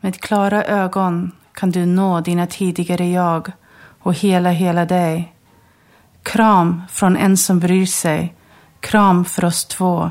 Med 0.00 0.20
klara 0.20 0.64
ögon 0.64 1.32
kan 1.52 1.70
du 1.70 1.86
nå 1.86 2.20
dina 2.20 2.46
tidigare 2.46 3.10
jag 3.10 3.52
och 4.02 4.14
hela, 4.14 4.50
hela 4.50 4.84
dig. 4.84 5.34
Kram 6.22 6.82
från 6.90 7.16
en 7.16 7.36
som 7.36 7.58
bryr 7.58 7.86
sig, 7.86 8.34
kram 8.80 9.24
för 9.24 9.44
oss 9.44 9.64
två. 9.64 10.10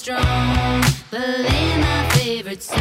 strong, 0.00 0.82
playing 1.10 1.80
my 1.82 2.08
favorite 2.14 2.62
song. 2.62 2.80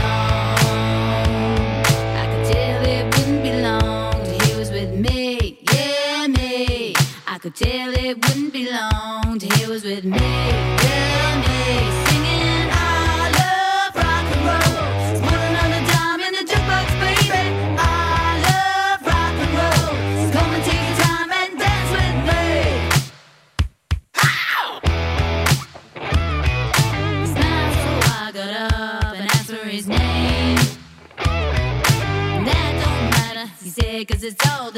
I 2.22 2.26
could 2.32 2.46
tell 2.54 2.82
it 2.86 3.04
wouldn't 3.14 3.44
be 3.44 3.62
long 3.62 4.24
till 4.24 4.40
he 4.48 4.56
was 4.56 4.72
with 4.72 4.94
me, 4.96 5.60
yeah, 5.74 6.28
me. 6.28 6.94
I 7.28 7.38
could 7.40 7.56
tell 7.56 7.92
it 7.94 8.26
wouldn't 8.26 8.54
be 8.54 8.72
long 8.72 9.38
till 9.38 9.52
he 9.58 9.68
was 9.68 9.84
with 9.84 10.06
me, 10.06 10.79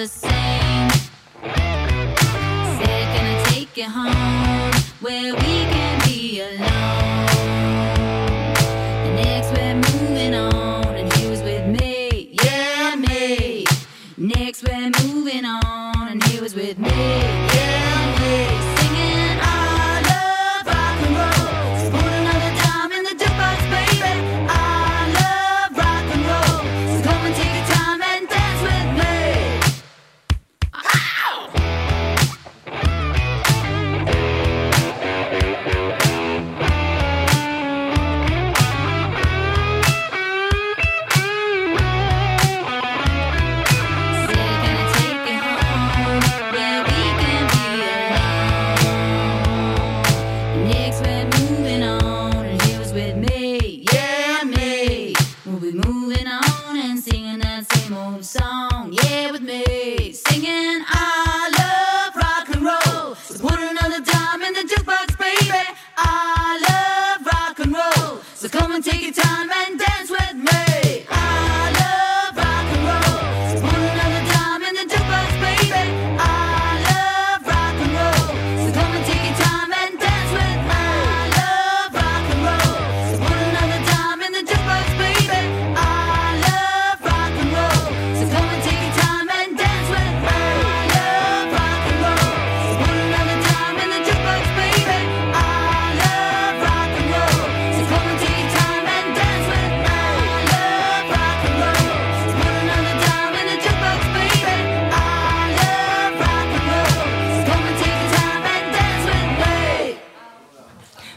the 0.01 0.07
same. 0.07 0.90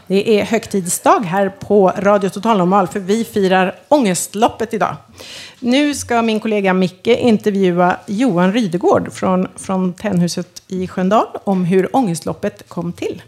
Det 0.07 0.39
är 0.39 0.45
högtidsdag 0.45 1.19
här 1.19 1.49
på 1.49 1.91
Radio 1.97 2.29
Total 2.29 2.57
Normal 2.57 2.87
för 2.87 2.99
vi 2.99 3.23
firar 3.23 3.75
Ångestloppet 3.87 4.73
idag. 4.73 4.95
Nu 5.59 5.95
ska 5.95 6.21
min 6.21 6.39
kollega 6.39 6.73
Micke 6.73 7.07
intervjua 7.07 7.97
Johan 8.07 8.53
Rydegård 8.53 9.13
från 9.13 9.47
Fontänhuset 9.55 10.63
i 10.67 10.87
Sköndal 10.87 11.27
om 11.43 11.65
hur 11.65 11.95
Ångestloppet 11.95 12.69
kom 12.69 12.93
till. 12.93 13.21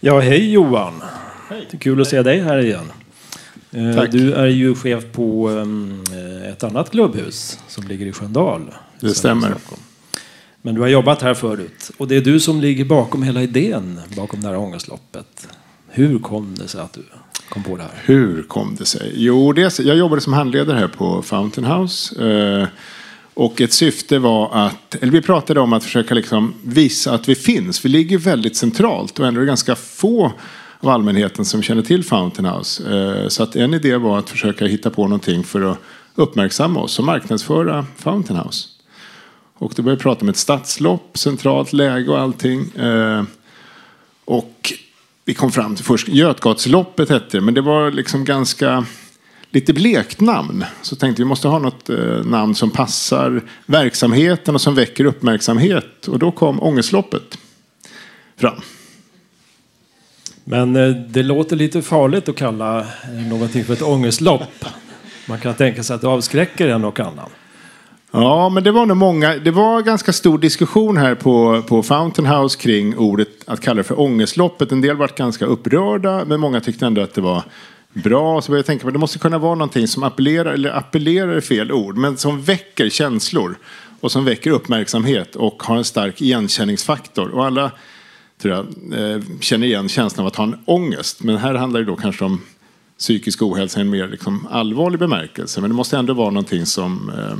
Ja, 0.00 0.20
hej 0.20 0.52
Johan. 0.52 1.02
Det 1.48 1.76
är 1.76 1.78
kul 1.78 2.00
att 2.00 2.08
se 2.08 2.22
dig 2.22 2.40
här 2.40 2.58
igen. 2.58 2.92
Eh, 3.70 3.96
Tack. 3.96 4.10
Du 4.10 4.34
är 4.34 4.46
ju 4.46 4.74
chef 4.74 5.04
på 5.12 5.48
ehm, 5.48 6.04
ett 6.52 6.64
annat 6.64 6.90
klubbhus 6.90 7.58
som 7.68 7.88
ligger 7.88 8.06
i 8.06 8.12
Sköndal. 8.12 8.74
Det 9.00 9.14
stämmer. 9.14 9.50
Stockholm. 9.50 9.82
Men 10.62 10.74
du 10.74 10.80
har 10.80 10.88
jobbat 10.88 11.22
här 11.22 11.34
förut. 11.34 11.90
Och 11.96 12.08
det 12.08 12.16
är 12.16 12.20
du 12.20 12.40
som 12.40 12.60
ligger 12.60 12.84
bakom 12.84 13.22
hela 13.22 13.42
idén 13.42 14.00
bakom 14.16 14.40
det 14.40 14.48
här 14.48 14.56
ångestloppet. 14.56 15.48
Hur 15.88 16.18
kom 16.18 16.54
det 16.54 16.68
sig 16.68 16.80
att 16.80 16.92
du 16.92 17.02
kom 17.48 17.62
på 17.62 17.76
det 17.76 17.82
här? 17.82 17.92
Hur 18.04 18.42
kom 18.42 18.76
det 18.78 18.84
sig? 18.84 19.12
Jo, 19.14 19.52
det, 19.52 19.78
jag 19.78 19.96
jobbade 19.96 20.20
som 20.20 20.32
handledare 20.32 20.78
här 20.78 20.88
på 20.88 21.22
Fountain 21.22 21.66
House. 21.66 22.24
Eh, 22.28 22.68
och 23.34 23.60
ett 23.60 23.72
syfte 23.72 24.18
var 24.18 24.66
att, 24.66 24.94
eller 24.94 25.12
vi 25.12 25.22
pratade 25.22 25.60
om 25.60 25.72
att 25.72 25.84
försöka 25.84 26.14
liksom 26.14 26.54
visa 26.64 27.14
att 27.14 27.28
vi 27.28 27.34
finns. 27.34 27.84
Vi 27.84 27.88
ligger 27.88 28.18
väldigt 28.18 28.56
centralt 28.56 29.18
och 29.18 29.26
ändå 29.26 29.40
är 29.40 29.42
det 29.42 29.48
ganska 29.48 29.76
få 29.76 30.32
av 30.80 30.88
allmänheten 30.88 31.44
som 31.44 31.62
känner 31.62 31.82
till 31.82 32.04
Fountain 32.04 32.48
House. 32.48 32.94
Eh, 32.94 33.28
så 33.28 33.42
att 33.42 33.56
en 33.56 33.74
idé 33.74 33.96
var 33.96 34.18
att 34.18 34.30
försöka 34.30 34.66
hitta 34.66 34.90
på 34.90 35.02
någonting 35.02 35.44
för 35.44 35.60
att 35.72 35.78
uppmärksamma 36.14 36.80
oss 36.80 36.98
och 36.98 37.04
marknadsföra 37.04 37.86
Fountain 37.96 38.40
House. 38.40 38.68
Och 39.60 39.72
då 39.76 39.82
började 39.82 39.98
vi 39.98 40.02
prata 40.02 40.20
om 40.20 40.28
ett 40.28 40.36
stadslopp, 40.36 41.18
centralt 41.18 41.72
läge 41.72 42.10
och 42.10 42.18
allting. 42.18 42.70
Eh, 42.70 43.24
och 44.24 44.72
vi 45.24 45.34
kom 45.34 45.52
fram 45.52 45.76
till 45.76 45.84
först, 45.84 46.08
Götgatsloppet 46.08 47.08
hette 47.08 47.36
det, 47.36 47.40
men 47.40 47.54
det 47.54 47.60
var 47.60 47.90
liksom 47.90 48.24
ganska 48.24 48.86
lite 49.50 49.72
blekt 49.72 50.20
namn. 50.20 50.64
Så 50.82 50.96
tänkte 50.96 51.22
vi 51.22 51.28
måste 51.28 51.48
ha 51.48 51.58
något 51.58 51.90
eh, 51.90 52.24
namn 52.24 52.54
som 52.54 52.70
passar 52.70 53.42
verksamheten 53.66 54.54
och 54.54 54.60
som 54.60 54.74
väcker 54.74 55.04
uppmärksamhet. 55.04 56.08
Och 56.08 56.18
då 56.18 56.32
kom 56.32 56.62
Ångestloppet 56.62 57.38
fram. 58.36 58.60
Men 60.44 60.76
eh, 60.76 60.88
det 60.88 61.22
låter 61.22 61.56
lite 61.56 61.82
farligt 61.82 62.28
att 62.28 62.36
kalla 62.36 62.86
någonting 63.28 63.64
för 63.64 63.72
ett 63.72 63.82
ångestlopp. 63.82 64.64
Man 65.26 65.40
kan 65.40 65.54
tänka 65.54 65.82
sig 65.82 65.94
att 65.94 66.00
det 66.00 66.08
avskräcker 66.08 66.68
en 66.68 66.84
och 66.84 67.00
annan. 67.00 67.30
Ja, 68.12 68.48
men 68.48 68.64
det 68.64 68.70
var 68.70 68.86
nog 68.86 68.96
många. 68.96 69.36
Det 69.36 69.50
var 69.50 69.82
ganska 69.82 70.12
stor 70.12 70.38
diskussion 70.38 70.96
här 70.96 71.14
på, 71.14 71.62
på 71.68 71.82
Fountain 71.82 72.28
House 72.28 72.58
kring 72.58 72.96
ordet 72.96 73.28
att 73.46 73.60
kalla 73.60 73.76
det 73.76 73.84
för 73.84 74.00
ångestloppet. 74.00 74.72
En 74.72 74.80
del 74.80 74.96
var 74.96 75.10
ganska 75.16 75.44
upprörda, 75.44 76.24
men 76.24 76.40
många 76.40 76.60
tyckte 76.60 76.86
ändå 76.86 77.00
att 77.00 77.14
det 77.14 77.20
var 77.20 77.42
bra. 77.92 78.42
Så 78.42 78.52
började 78.52 78.58
jag 78.58 78.66
tänka 78.66 78.84
på 78.84 78.90
det 78.90 78.98
måste 78.98 79.18
kunna 79.18 79.38
vara 79.38 79.54
någonting 79.54 79.88
som 79.88 80.02
appellerar, 80.02 80.52
eller 80.52 80.70
appellerar 80.70 81.28
är 81.28 81.40
fel 81.40 81.72
ord, 81.72 81.96
men 81.96 82.16
som 82.16 82.42
väcker 82.42 82.88
känslor 82.88 83.58
och 84.00 84.12
som 84.12 84.24
väcker 84.24 84.50
uppmärksamhet 84.50 85.36
och 85.36 85.62
har 85.62 85.76
en 85.76 85.84
stark 85.84 86.20
igenkänningsfaktor. 86.20 87.28
Och 87.28 87.46
alla 87.46 87.70
tror 88.42 88.54
jag, 88.54 88.66
eh, 89.00 89.22
känner 89.40 89.66
igen 89.66 89.88
känslan 89.88 90.24
av 90.24 90.28
att 90.28 90.36
ha 90.36 90.44
en 90.44 90.58
ångest. 90.64 91.22
Men 91.22 91.36
här 91.36 91.54
handlar 91.54 91.80
det 91.80 91.86
då 91.86 91.96
kanske 91.96 92.24
om 92.24 92.40
psykisk 92.98 93.42
ohälsa 93.42 93.78
i 93.78 93.82
en 93.82 93.90
mer 93.90 94.08
liksom, 94.08 94.46
allvarlig 94.50 95.00
bemärkelse. 95.00 95.60
Men 95.60 95.70
det 95.70 95.76
måste 95.76 95.96
ändå 95.96 96.14
vara 96.14 96.30
någonting 96.30 96.66
som 96.66 97.12
eh, 97.18 97.38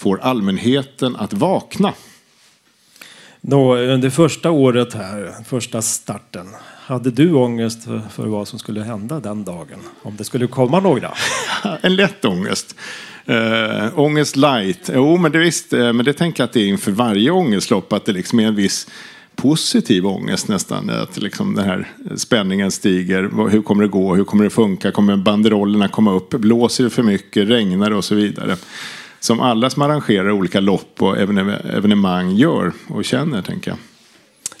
får 0.00 0.20
allmänheten 0.20 1.16
att 1.16 1.32
vakna. 1.32 1.92
Då, 3.40 3.76
under 3.76 4.10
första 4.10 4.50
året 4.50 4.94
här, 4.94 5.34
första 5.44 5.82
starten, 5.82 6.46
hade 6.86 7.10
du 7.10 7.32
ångest 7.32 7.84
för, 7.84 8.02
för 8.10 8.26
vad 8.26 8.48
som 8.48 8.58
skulle 8.58 8.82
hända 8.82 9.20
den 9.20 9.44
dagen? 9.44 9.78
Om 10.02 10.16
det 10.16 10.24
skulle 10.24 10.46
komma 10.46 10.80
några? 10.80 11.14
en 11.82 11.96
lätt 11.96 12.24
ångest. 12.24 12.76
Uh, 13.28 13.98
ångest 13.98 14.36
light. 14.36 14.90
Jo, 14.94 15.16
men 15.16 15.32
det, 15.32 15.38
visst, 15.38 15.72
eh, 15.72 15.92
men 15.92 16.04
det 16.04 16.12
tänker 16.12 16.42
jag 16.42 16.46
att 16.48 16.52
det 16.52 16.60
är 16.60 16.66
inför 16.66 16.92
varje 16.92 17.30
ångestlopp. 17.30 17.92
Att 17.92 18.04
det 18.04 18.12
liksom 18.12 18.40
är 18.40 18.46
en 18.46 18.54
viss 18.54 18.86
positiv 19.36 20.06
ångest 20.06 20.48
nästan. 20.48 20.90
Att 20.90 21.16
liksom 21.16 21.54
den 21.54 21.64
här 21.64 21.88
spänningen 22.16 22.70
stiger. 22.70 23.48
Hur 23.50 23.62
kommer 23.62 23.82
det 23.82 23.88
gå? 23.88 24.14
Hur 24.14 24.24
kommer 24.24 24.44
det 24.44 24.50
funka? 24.50 24.92
Kommer 24.92 25.16
banderollerna 25.16 25.88
komma 25.88 26.12
upp? 26.12 26.30
Blåser 26.30 26.84
det 26.84 26.90
för 26.90 27.02
mycket? 27.02 27.48
Regnar 27.48 27.90
det? 27.90 27.96
Och 27.96 28.04
så 28.04 28.14
vidare. 28.14 28.56
Som 29.20 29.40
alla 29.40 29.70
som 29.70 29.82
arrangerar 29.82 30.30
olika 30.30 30.60
lopp 30.60 31.02
och 31.02 31.16
evene- 31.16 31.76
evenemang 31.76 32.30
gör 32.30 32.72
och 32.88 33.04
känner, 33.04 33.42
tänker 33.42 33.70
jag. 33.70 33.78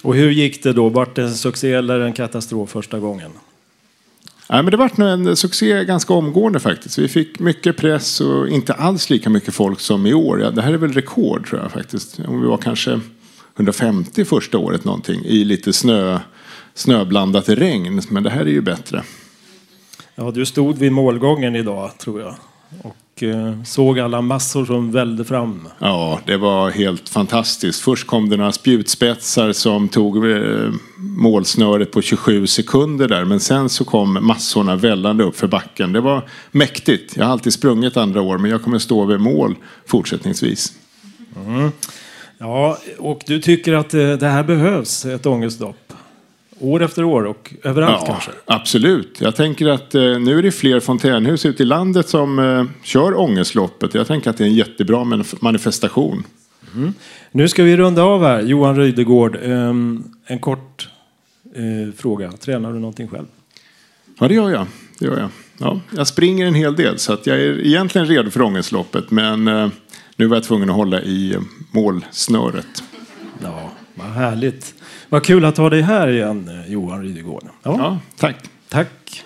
Och 0.02 0.14
hur 0.14 0.30
gick 0.30 0.62
det 0.62 0.72
då? 0.72 0.88
Vart 0.88 1.16
det 1.16 1.22
en 1.22 1.34
succé 1.34 1.72
eller 1.72 2.00
en 2.00 2.12
katastrof 2.12 2.70
första 2.70 2.98
gången? 2.98 3.30
Nej, 4.50 4.62
men 4.62 4.70
det 4.70 4.76
var 4.76 4.90
nog 4.96 5.08
en 5.08 5.36
succé 5.36 5.84
ganska 5.84 6.14
omgående 6.14 6.60
faktiskt. 6.60 6.98
Vi 6.98 7.08
fick 7.08 7.38
mycket 7.38 7.76
press 7.76 8.20
och 8.20 8.48
inte 8.48 8.72
alls 8.72 9.10
lika 9.10 9.30
mycket 9.30 9.54
folk 9.54 9.80
som 9.80 10.06
i 10.06 10.14
år. 10.14 10.40
Ja, 10.40 10.50
det 10.50 10.62
här 10.62 10.72
är 10.72 10.76
väl 10.76 10.92
rekord 10.92 11.48
tror 11.48 11.60
jag 11.60 11.72
faktiskt. 11.72 12.20
Om 12.26 12.40
vi 12.40 12.46
var 12.46 12.56
kanske 12.56 13.00
150 13.56 14.24
första 14.24 14.58
året 14.58 14.84
någonting 14.84 15.24
i 15.24 15.44
lite 15.44 15.72
snö, 15.72 16.18
snöblandat 16.74 17.48
regn. 17.48 18.02
Men 18.10 18.22
det 18.22 18.30
här 18.30 18.40
är 18.40 18.50
ju 18.50 18.60
bättre. 18.60 19.02
Ja, 20.14 20.30
du 20.30 20.46
stod 20.46 20.78
vid 20.78 20.92
målgången 20.92 21.56
idag, 21.56 21.98
tror 21.98 22.20
jag. 22.20 22.34
Och 22.82 23.22
eh, 23.22 23.62
såg 23.62 23.98
alla 23.98 24.20
massor 24.20 24.64
som 24.64 24.92
välde 24.92 25.24
fram. 25.24 25.68
Ja, 25.78 26.20
det 26.24 26.36
var 26.36 26.70
helt 26.70 27.08
fantastiskt. 27.08 27.82
Först 27.82 28.06
kom 28.06 28.28
det 28.28 28.36
några 28.36 28.52
spjutspetsar 28.52 29.52
som 29.52 29.88
tog 29.88 30.30
eh, 30.30 30.70
målsnöret 30.96 31.92
på 31.92 32.02
27 32.02 32.46
sekunder 32.46 33.08
där. 33.08 33.24
Men 33.24 33.40
sen 33.40 33.68
så 33.68 33.84
kom 33.84 34.18
massorna 34.26 34.76
vällande 34.76 35.24
upp 35.24 35.36
för 35.36 35.46
backen. 35.46 35.92
Det 35.92 36.00
var 36.00 36.28
mäktigt. 36.50 37.16
Jag 37.16 37.24
har 37.24 37.32
alltid 37.32 37.52
sprungit 37.52 37.96
andra 37.96 38.22
år, 38.22 38.38
men 38.38 38.50
jag 38.50 38.62
kommer 38.62 38.78
stå 38.78 39.04
vid 39.04 39.20
mål 39.20 39.54
fortsättningsvis. 39.86 40.72
Mm. 41.46 41.70
Ja, 42.38 42.78
och 42.98 43.22
du 43.26 43.40
tycker 43.40 43.72
att 43.72 43.94
eh, 43.94 44.12
det 44.12 44.28
här 44.28 44.42
behövs, 44.42 45.04
ett 45.04 45.26
ångestlopp? 45.26 45.92
År 46.60 46.82
efter 46.82 47.04
år 47.04 47.24
och 47.24 47.54
överallt 47.62 47.96
ja, 48.00 48.06
kanske? 48.06 48.30
Absolut. 48.44 49.20
Jag 49.20 49.36
tänker 49.36 49.68
att 49.68 49.94
eh, 49.94 50.00
nu 50.02 50.38
är 50.38 50.42
det 50.42 50.50
fler 50.52 50.80
fontänhus 50.80 51.46
ute 51.46 51.62
i 51.62 51.66
landet 51.66 52.08
som 52.08 52.38
eh, 52.38 52.64
kör 52.82 53.20
ångestloppet. 53.20 53.94
Jag 53.94 54.06
tänker 54.06 54.30
att 54.30 54.36
det 54.36 54.44
är 54.44 54.48
en 54.48 54.54
jättebra 54.54 55.04
manif- 55.04 55.36
manifestation. 55.40 56.24
Mm. 56.74 56.94
Nu 57.32 57.48
ska 57.48 57.62
vi 57.62 57.76
runda 57.76 58.02
av 58.02 58.22
här. 58.24 58.40
Johan 58.42 58.76
Rydegård, 58.76 59.38
ehm, 59.42 60.04
en 60.26 60.38
kort 60.38 60.88
eh, 61.54 61.94
fråga. 61.96 62.32
Tränar 62.32 62.72
du 62.72 62.78
någonting 62.78 63.08
själv? 63.08 63.26
Ja, 64.18 64.28
det 64.28 64.34
gör 64.34 64.50
jag. 64.50 64.66
Det 64.98 65.06
gör 65.06 65.18
jag. 65.18 65.28
Ja, 65.58 65.80
jag 65.96 66.06
springer 66.06 66.46
en 66.46 66.54
hel 66.54 66.76
del 66.76 66.98
så 66.98 67.12
att 67.12 67.26
jag 67.26 67.36
är 67.36 67.66
egentligen 67.66 68.06
redo 68.06 68.30
för 68.30 68.42
ångestloppet. 68.42 69.10
Men 69.10 69.48
eh, 69.48 69.68
nu 70.16 70.26
var 70.26 70.36
jag 70.36 70.44
tvungen 70.44 70.70
att 70.70 70.76
hålla 70.76 71.02
i 71.02 71.34
eh, 71.34 71.40
målsnöret. 71.70 72.82
Ja, 73.42 73.70
vad 73.94 74.06
härligt. 74.06 74.74
Vad 75.10 75.24
kul 75.24 75.44
att 75.44 75.56
ha 75.56 75.70
dig 75.70 75.82
här 75.82 76.08
igen, 76.08 76.50
Johan 76.66 77.02
Rydegård. 77.02 77.44
Ja, 77.62 77.98
tack. 78.16 78.36
Tack. 78.68 79.22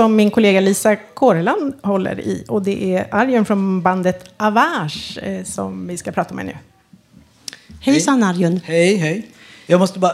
Som 0.00 0.16
min 0.16 0.30
kollega 0.30 0.60
Lisa 0.60 0.96
Kåreland 0.96 1.74
håller 1.82 2.20
i. 2.20 2.44
Och 2.48 2.62
det 2.62 2.94
är 2.96 3.06
Arjen 3.14 3.44
från 3.44 3.82
bandet 3.82 4.24
Avage 4.36 5.18
eh, 5.22 5.44
som 5.44 5.86
vi 5.86 5.96
ska 5.96 6.12
prata 6.12 6.34
med 6.34 6.46
nu. 6.46 6.56
Hejsan 7.80 8.22
Arjen! 8.22 8.60
Hej, 8.64 8.96
hej. 8.96 9.28
Jag 9.66 9.80
måste 9.80 9.98
bara... 9.98 10.12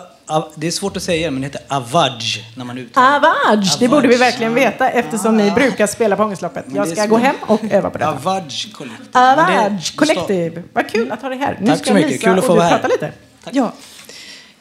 Det 0.54 0.66
är 0.66 0.70
svårt 0.70 0.96
att 0.96 1.02
säga, 1.02 1.30
men 1.30 1.40
det 1.40 1.46
heter 1.46 1.60
Avage 1.68 2.44
när 2.56 2.64
man 2.64 2.78
uttalar 2.78 3.16
Avage! 3.16 3.76
Det 3.78 3.88
borde 3.88 4.08
vi 4.08 4.16
verkligen 4.16 4.54
veta 4.54 4.90
eftersom 4.90 5.36
ni 5.36 5.50
brukar 5.50 5.86
spela 5.86 6.16
på 6.16 6.22
Ångestloppet. 6.22 6.64
Jag 6.74 6.88
ska 6.88 7.06
gå 7.06 7.16
hem 7.16 7.36
och 7.40 7.60
öva 7.70 7.90
på 7.90 7.98
det. 7.98 8.06
Avage 8.08 8.72
Collective. 8.74 9.68
Det- 9.70 9.96
Collective! 9.96 10.62
Vad 10.72 10.90
kul 10.90 11.12
att 11.12 11.22
ha 11.22 11.28
dig 11.28 11.38
här. 11.38 11.56
Nu 11.60 11.66
Tack 11.66 11.78
ska 11.78 11.88
så 11.88 11.94
mycket. 11.94 12.10
Lisa 12.10 12.26
Kul 12.28 12.38
att 12.38 12.44
få 12.44 12.50
och 12.52 12.56
du 12.56 12.58
vara 12.58 12.68
här. 12.68 12.78
prata 12.78 12.88
lite. 12.88 13.12
Ja. 13.50 13.72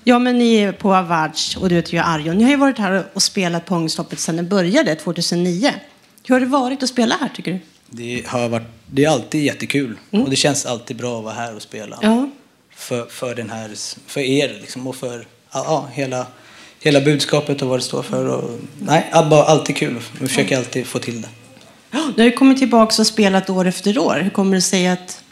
Ja, 0.08 0.20
men 0.20 0.38
ni 0.38 0.56
är 0.56 0.72
på 0.72 0.96
Avage 0.96 1.58
och 1.60 1.70
du 1.70 1.76
heter 1.76 1.94
ju 1.94 2.00
Arjon. 2.00 2.38
Ni 2.38 2.44
har 2.44 2.52
ju 2.52 2.58
varit 2.58 2.78
här 2.78 3.06
och 3.14 3.24
spelat 3.24 3.66
på 3.66 3.76
Ångestloppet 3.76 4.20
sedan 4.20 4.36
det 4.36 4.44
började 4.44 4.96
2009. 4.96 5.74
Hur 6.28 6.36
har 6.36 6.40
det 6.40 6.46
varit 6.46 6.84
att 6.84 6.90
spela 6.90 7.16
här 7.22 7.30
tycker 7.36 7.52
du? 7.52 7.60
Det, 7.90 8.28
har 8.28 8.50
varit, 8.50 8.68
det 8.88 9.06
är 9.06 9.10
alltid 9.10 9.44
jättekul. 9.44 9.98
Och 10.12 10.30
det 10.30 10.36
känns 10.36 10.66
alltid 10.66 10.98
bra 10.98 11.18
att 11.18 11.24
vara 11.24 11.34
här 11.34 11.56
och 11.56 11.62
spela. 11.62 12.00
Ja. 12.02 12.30
För, 12.76 13.06
för, 13.06 13.36
den 13.36 13.50
här, 13.50 13.72
för 14.08 14.22
er 14.22 14.58
liksom, 14.62 14.88
och 14.88 14.96
för 14.96 15.28
ja, 15.52 15.64
ja, 15.66 15.90
hela, 15.94 16.28
hela 16.80 17.02
budskapet 17.02 17.62
och 17.62 17.68
vad 17.68 17.80
det 17.80 17.84
står 17.84 18.04
för. 18.04 18.28
Och, 18.28 18.60
nej, 18.80 19.12
bara 19.14 19.44
alltid 19.44 19.76
kul. 19.76 20.02
Vi 20.20 20.28
försöker 20.28 20.58
alltid 20.58 20.86
få 20.86 21.00
till 21.00 21.22
det. 21.22 21.30
Du 22.16 22.22
har 22.22 22.26
ju 22.26 22.32
kommit 22.32 22.58
tillbaka 22.58 23.02
och 23.02 23.08
spelat 23.08 23.50
år 23.50 23.68
efter 23.68 23.98
år. 23.98 24.20
Hur 24.24 24.30
kommer 24.30 24.56
det 24.56 24.62
sig 24.62 24.88
att 24.88 25.24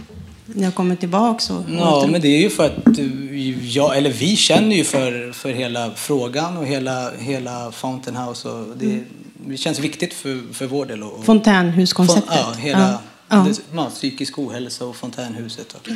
ni 0.46 0.64
har 0.64 0.72
kommit 0.72 1.00
tillbaka? 1.00 1.54
Och, 1.54 1.64
Ja, 1.70 2.08
men 2.12 2.22
det 2.22 2.28
är 2.28 2.40
ju 2.42 2.50
för 2.50 2.66
att 2.66 2.98
eh, 3.00 3.68
jag, 3.76 3.98
eller 3.98 4.10
vi 4.12 4.36
känner 4.36 4.76
ju 4.76 4.84
för, 4.84 5.32
för 5.32 5.50
hela 5.54 5.92
frågan 5.96 6.58
och 6.58 6.66
hela, 6.66 7.12
hela 7.20 7.72
Fountain 7.72 8.16
House. 8.18 8.50
Och 8.50 8.78
det, 8.78 8.86
Mm. 8.86 9.06
det 9.52 9.58
känns 9.58 9.80
viktigt 9.80 10.14
för, 10.14 10.54
för 10.54 10.66
vår 10.68 10.86
del. 10.86 11.04
Och, 11.04 11.26
Fontänhuskonceptet. 11.26 12.36
Ja, 12.36 12.54
hela 12.60 13.00
Ja. 13.30 13.48
Ja. 13.74 13.90
Psykisk 13.90 14.40
ohälsa 14.40 14.86
och 14.86 14.96
fontänhuset. 14.96 15.74
Och, 15.74 15.90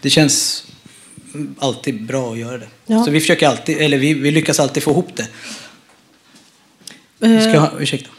det 0.00 0.10
känns 0.10 0.64
alltid 1.58 2.06
bra 2.06 2.32
att 2.32 2.38
göra 2.38 2.58
det. 2.58 2.68
Ja. 2.86 3.04
Så 3.04 3.10
vi 3.10 3.20
försöker 3.20 3.48
alltid, 3.48 3.76
eller 3.78 3.98
vi, 3.98 4.14
vi 4.14 4.30
lyckas 4.30 4.60
alltid 4.60 4.82
få 4.82 4.90
ihop 4.90 5.08
det. 5.16 5.28
Eh, 7.26 7.40
Ska 7.40 7.50
jag 7.50 7.60
ha, 7.60 7.70
ursäkta. 7.80 8.10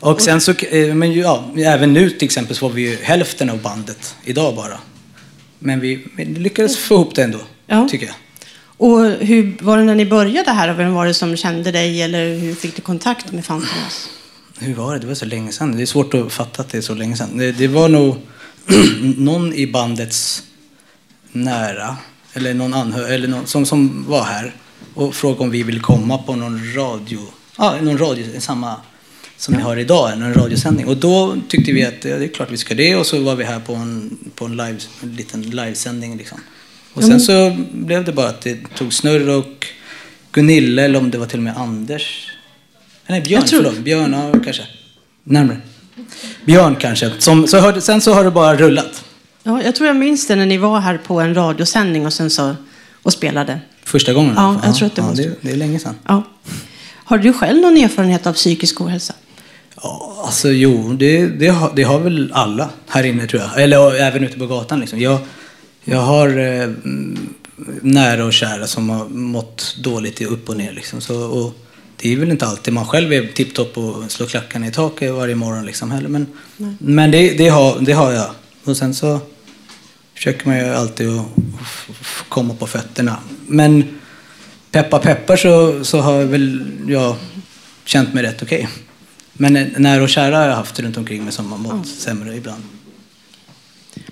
Och 0.00 0.20
sen 0.20 0.40
så, 0.40 0.52
eh, 0.52 0.94
men 0.94 1.12
ja, 1.12 1.50
även 1.56 1.92
nu 1.92 2.10
till 2.10 2.24
exempel 2.24 2.56
så 2.56 2.68
var 2.68 2.74
vi 2.74 2.82
ju 2.90 2.96
hälften 3.02 3.50
av 3.50 3.62
bandet 3.62 4.14
idag 4.24 4.54
bara. 4.56 4.78
Men 5.58 5.80
vi, 5.80 6.06
vi 6.16 6.24
lyckades 6.24 6.78
få 6.78 6.94
ihop 6.94 7.14
det 7.14 7.22
ändå, 7.22 7.40
Ja. 7.66 7.88
tycker 7.90 8.06
jag. 8.06 8.14
Och 8.76 9.04
hur 9.04 9.56
var 9.64 9.78
det 9.78 9.84
när 9.84 9.94
ni 9.94 10.06
började 10.06 10.50
här? 10.50 10.72
Vem 10.74 10.94
var 10.94 11.06
det 11.06 11.14
som 11.14 11.36
kände 11.36 11.72
dig? 11.72 12.02
Eller 12.02 12.34
hur 12.38 12.54
fick 12.54 12.76
du 12.76 12.82
kontakt 12.82 13.32
med 13.32 13.44
House? 13.46 14.08
Hur 14.58 14.74
var 14.74 14.94
det? 14.94 15.00
Det 15.00 15.06
var 15.06 15.14
så 15.14 15.24
länge 15.24 15.52
sedan. 15.52 15.76
Det 15.76 15.82
är 15.82 15.86
svårt 15.86 16.14
att 16.14 16.32
fatta 16.32 16.62
att 16.62 16.68
det 16.68 16.78
är 16.78 16.82
så 16.82 16.94
länge 16.94 17.16
sedan. 17.16 17.36
Det, 17.38 17.52
det 17.52 17.68
var 17.68 17.88
nog 17.88 18.16
någon 19.16 19.54
i 19.54 19.66
bandets 19.66 20.42
nära, 21.32 21.96
eller 22.32 22.54
någon 22.54 22.74
anhörig, 22.74 23.14
eller 23.14 23.28
någon, 23.28 23.46
som, 23.46 23.66
som 23.66 24.04
var 24.08 24.22
här 24.24 24.54
och 24.94 25.14
frågade 25.14 25.40
om 25.42 25.50
vi 25.50 25.62
ville 25.62 25.80
komma 25.80 26.18
på 26.18 26.36
någon 26.36 26.74
radio, 26.74 27.20
ja, 27.58 27.76
någon 27.82 27.98
radio, 27.98 28.40
samma 28.40 28.76
som 29.38 29.54
ni 29.54 29.62
har 29.62 29.76
idag, 29.76 30.12
en 30.12 30.34
radiosändning. 30.34 30.86
Och 30.86 30.96
då 30.96 31.36
tyckte 31.48 31.72
vi 31.72 31.84
att 31.84 32.04
ja, 32.04 32.16
det 32.16 32.24
är 32.24 32.28
klart 32.28 32.50
vi 32.50 32.56
ska 32.56 32.74
det 32.74 32.96
och 32.96 33.06
så 33.06 33.20
var 33.22 33.34
vi 33.34 33.44
här 33.44 33.60
på 33.60 33.74
en, 33.74 34.18
på 34.34 34.44
en, 34.44 34.50
live, 34.56 34.76
en 35.02 35.16
liten 35.16 35.42
livesändning. 35.42 36.16
Liksom. 36.16 36.38
Och 36.94 37.02
Ja, 37.02 37.06
sen 37.06 37.20
så 37.20 37.56
blev 37.72 38.04
det 38.04 38.12
bara 38.12 38.28
att 38.28 38.40
det 38.40 38.74
tog 38.74 38.94
snurr 38.94 39.28
och 39.28 39.66
Gunilla, 40.32 40.82
eller 40.82 40.98
om 40.98 41.10
det 41.10 41.18
var 41.18 41.26
till 41.26 41.38
och 41.38 41.42
med 41.42 41.56
Anders. 41.56 42.32
Nej, 43.06 43.20
Björn, 43.20 43.40
Jag 43.40 43.48
tror- 43.50 43.62
förlåt. 43.62 43.78
Björn, 43.78 44.12
ja, 44.12 44.40
kanske. 44.44 44.62
Närmare. 45.24 45.60
Björn 46.44 46.76
kanske. 46.76 47.12
Som, 47.18 47.46
så 47.46 47.58
hörde, 47.60 47.80
sen 47.80 48.00
så 48.00 48.12
har 48.12 48.24
det 48.24 48.30
bara 48.30 48.56
rullat. 48.56 49.04
Ja, 49.42 49.62
jag 49.62 49.74
tror 49.74 49.86
jag 49.86 49.96
minns 49.96 50.26
det 50.26 50.36
när 50.36 50.46
ni 50.46 50.58
var 50.58 50.80
här 50.80 50.98
på 50.98 51.20
en 51.20 51.34
radiosändning 51.34 52.06
och 52.06 52.12
sen 52.12 52.30
så 52.30 52.56
och 53.02 53.12
spelade. 53.12 53.60
Första 53.84 54.12
gången. 54.12 54.32
Ja, 54.36 54.60
jag 54.64 54.74
tror 54.76 54.86
att 54.86 54.94
det 54.96 55.02
ja, 55.02 55.06
var 55.08 55.14
så. 55.14 55.22
det, 55.22 55.34
det 55.40 55.50
är 55.50 55.56
länge 55.56 55.78
sedan. 55.78 55.94
Ja. 56.06 56.22
Har 57.04 57.18
du 57.18 57.32
själv 57.32 57.60
någon 57.60 57.76
erfarenhet 57.76 58.26
av 58.26 58.32
psykisk 58.32 58.80
ohälsa? 58.80 59.14
Alltså 60.24 60.48
jo, 60.48 60.92
det, 60.92 61.26
det, 61.26 61.48
har, 61.48 61.72
det 61.76 61.82
har 61.82 61.98
väl 61.98 62.32
alla 62.32 62.70
här 62.88 63.04
inne 63.04 63.26
tror 63.26 63.42
jag. 63.42 63.62
Eller 63.62 63.94
även 63.94 64.24
ute 64.24 64.38
på 64.38 64.46
gatan 64.46 64.80
liksom. 64.80 65.00
Jag, 65.00 65.18
jag 65.84 65.98
har 65.98 66.28
eh, 66.28 66.62
mm, 66.62 67.34
nära 67.82 68.24
och 68.24 68.32
kära 68.32 68.66
som 68.66 68.90
har 68.90 69.08
mått 69.08 69.76
dåligt 69.78 70.20
i 70.20 70.24
upp 70.24 70.48
och 70.48 70.56
ner 70.56 70.72
liksom. 70.72 71.00
Så, 71.00 71.22
och 71.22 71.54
det 71.96 72.12
är 72.12 72.16
väl 72.16 72.30
inte 72.30 72.46
alltid 72.46 72.74
man 72.74 72.86
själv 72.86 73.12
är 73.12 73.26
tipptopp 73.26 73.78
och 73.78 74.10
slår 74.10 74.26
klackarna 74.26 74.66
i 74.66 74.72
taket 74.72 75.14
varje 75.14 75.34
morgon 75.34 75.66
liksom 75.66 75.90
heller. 75.90 76.08
Men, 76.08 76.26
Nej. 76.56 76.74
men 76.78 77.10
det, 77.10 77.38
det, 77.38 77.48
har, 77.48 77.80
det 77.80 77.92
har 77.92 78.12
jag. 78.12 78.30
Och 78.64 78.76
sen 78.76 78.94
så 78.94 79.20
försöker 80.14 80.46
man 80.46 80.58
ju 80.58 80.74
alltid 80.74 81.08
att 81.08 81.26
komma 82.28 82.54
på 82.54 82.66
fötterna. 82.66 83.16
Men 83.46 83.98
peppar 84.70 84.98
peppar 84.98 85.36
så, 85.36 85.84
så 85.84 86.00
har 86.00 86.24
väl 86.24 86.66
jag 86.88 87.16
känt 87.84 88.14
mig 88.14 88.22
rätt 88.22 88.42
okej. 88.42 88.68
Men 89.40 89.70
nära 89.76 90.02
och 90.02 90.08
kära 90.08 90.36
har 90.36 90.46
jag 90.46 90.56
haft 90.56 90.80
runt 90.80 90.96
omkring 90.96 91.24
mig 91.24 91.32
som 91.32 91.52
har 91.52 91.58
mått 91.58 91.86
sämre 91.86 92.36
ibland. 92.36 92.62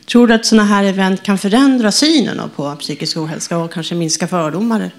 Tror 0.07 0.27
du 0.27 0.35
att 0.35 0.47
sådana 0.47 0.65
här 0.65 0.85
event 0.85 1.23
kan 1.23 1.39
förändra 1.39 1.93
synen 1.93 2.41
på 2.57 2.77
psykisk 2.77 3.17
ohälsa 3.17 3.59
och 3.59 3.73
kanske 3.73 3.95
minska 3.95 4.29
fördomar? 4.29 4.91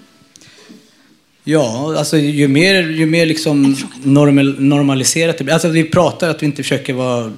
Ja, 1.43 1.95
alltså 1.97 2.17
ju 2.17 2.47
mer, 2.47 2.83
ju 2.83 3.05
mer 3.05 3.25
liksom 3.25 3.77
normal, 4.03 4.55
normaliserat 4.59 5.37
det 5.37 5.43
blir. 5.43 5.53
Alltså 5.53 5.67
vi 5.67 5.83
pratar 5.83 6.29
att 6.29 6.41
vi 6.41 6.45
inte 6.45 6.63
försöker 6.63 6.93
vara 6.93 7.31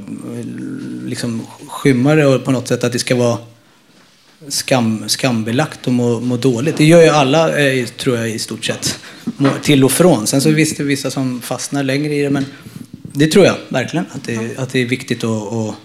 liksom 1.06 1.42
skymmare 1.68 2.26
och 2.26 2.46
på 2.46 2.52
något 2.52 2.68
sätt 2.68 2.84
att 2.84 2.92
det 2.92 3.00
ska 3.00 3.16
vara 3.16 3.38
skam, 4.48 5.04
skambelagt 5.08 5.88
och 5.88 5.94
må, 5.94 6.20
må 6.20 6.38
dåligt. 6.38 6.78
Det 6.78 6.86
gör 6.86 7.02
ju 7.02 7.10
alla, 7.10 7.60
eh, 7.60 7.86
tror 7.86 8.18
jag, 8.18 8.30
i 8.30 8.40
stort 8.40 8.66
sett. 8.66 9.00
Till 9.62 9.84
och 9.84 9.92
från. 9.92 10.28
Sen 10.28 10.42
så 10.42 10.50
visst 10.50 10.78
det 10.78 10.84
är 10.84 10.86
vissa 10.86 11.12
som 11.12 11.42
fastnar 11.42 11.84
längre 11.84 12.16
i 12.16 12.22
det, 12.22 12.30
men 12.30 12.46
det 13.14 13.28
tror 13.28 13.45
jag 13.45 13.55
verkligen. 13.70 14.05
Att 14.12 14.24
det, 14.24 14.57
att 14.60 14.70
det 14.70 14.80
är 14.80 14.86
viktigt 14.86 15.24
att, 15.24 15.53
att 15.53 15.76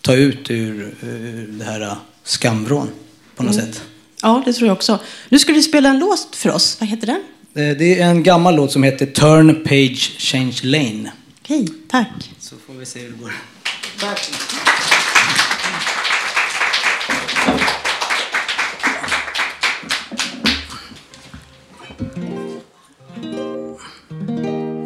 ta 0.00 0.14
ut 0.14 0.50
ur, 0.50 0.94
ur 1.02 1.46
det 1.58 1.64
här 1.64 1.96
skamvrån 2.24 2.88
på 3.36 3.42
något 3.42 3.54
Mm. 3.54 3.66
sätt. 3.72 3.82
Ja, 4.22 4.42
det 4.46 4.52
tror 4.52 4.66
jag 4.68 4.76
också. 4.76 4.98
Nu 5.28 5.38
ska 5.38 5.52
du 5.52 5.62
spela 5.62 5.88
en 5.88 5.98
låt 5.98 6.36
för 6.36 6.50
oss. 6.50 6.76
Vad 6.80 6.88
heter 6.88 7.06
den? 7.06 7.20
Eh, 7.70 7.76
Det 7.76 8.00
är 8.00 8.06
en 8.06 8.22
gammal 8.22 8.56
låt 8.56 8.72
som 8.72 8.82
heter 8.82 9.06
Turn 9.06 9.64
Page 9.64 10.14
Change 10.18 10.60
Lane. 10.62 11.12
Okej, 11.42 11.68
tack. 11.88 12.30
Så 12.40 12.54
får 12.66 12.74
vi 12.74 12.86
se 12.86 13.00
hur 13.00 13.10
det 13.10 13.16
går. 13.18 13.32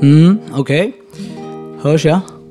Mm, 0.03 0.39
okej. 0.53 0.93
Hörs 1.12 1.12
jag? 2.05 2.15
Hate, 2.15 2.42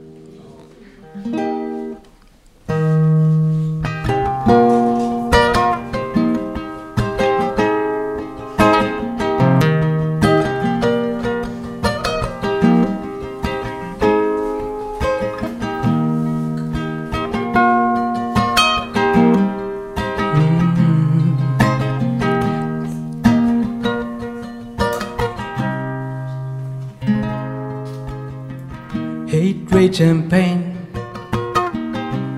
rage, 29.91 30.01
and 30.01 30.29
pain. 30.29 30.77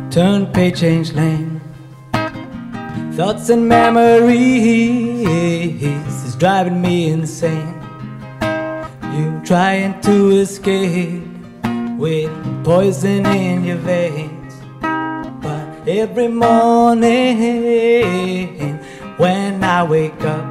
Turn 0.09 0.47
page, 0.51 0.79
change 0.79 1.13
lane. 1.13 1.61
Thoughts 3.13 3.49
and 3.49 3.67
memories 3.67 5.27
is 6.25 6.35
driving 6.35 6.81
me 6.81 7.09
insane. 7.09 7.79
You 9.13 9.41
trying 9.45 10.01
to 10.01 10.31
escape 10.31 11.23
with 11.97 12.31
poison 12.63 13.25
in 13.27 13.65
your 13.65 13.77
veins. 13.77 14.53
But 14.81 15.87
every 15.87 16.29
morning 16.29 17.37
when 19.17 19.63
I 19.63 19.83
wake 19.83 20.23
up, 20.23 20.45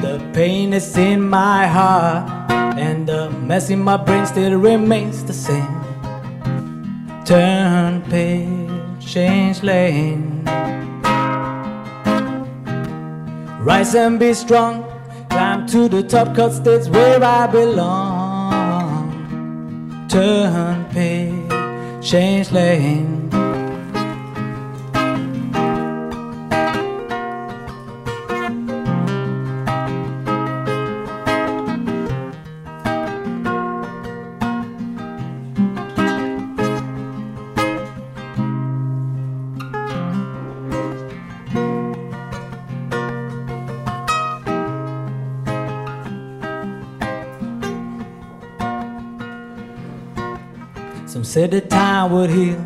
the 0.00 0.18
pain 0.32 0.72
is 0.72 0.96
in 0.96 1.28
my 1.28 1.66
heart, 1.66 2.37
and 2.78 3.06
the 3.08 3.30
mess 3.30 3.70
in 3.70 3.82
my 3.82 3.96
brain 3.96 4.24
still 4.24 4.58
remains 4.58 5.24
the 5.24 5.32
same. 5.32 5.74
Turn 7.24 8.02
page, 8.02 9.04
change 9.04 9.62
lane. 9.62 10.44
Rise 13.60 13.94
and 13.94 14.18
be 14.18 14.32
strong, 14.32 14.84
climb 15.28 15.66
to 15.66 15.88
the 15.88 16.02
top, 16.02 16.34
cause 16.36 16.62
that's 16.62 16.88
where 16.88 17.22
I 17.22 17.46
belong. 17.48 19.10
Turn 20.08 20.84
page, 20.86 22.08
change 22.08 22.52
lane. 22.52 23.17
Said 51.38 51.52
that 51.52 51.70
time 51.70 52.10
would 52.10 52.30
heal, 52.30 52.58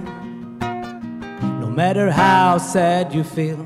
no 1.61 1.69
matter 1.69 2.11
how 2.11 2.57
sad 2.57 3.13
you 3.13 3.23
feel. 3.23 3.61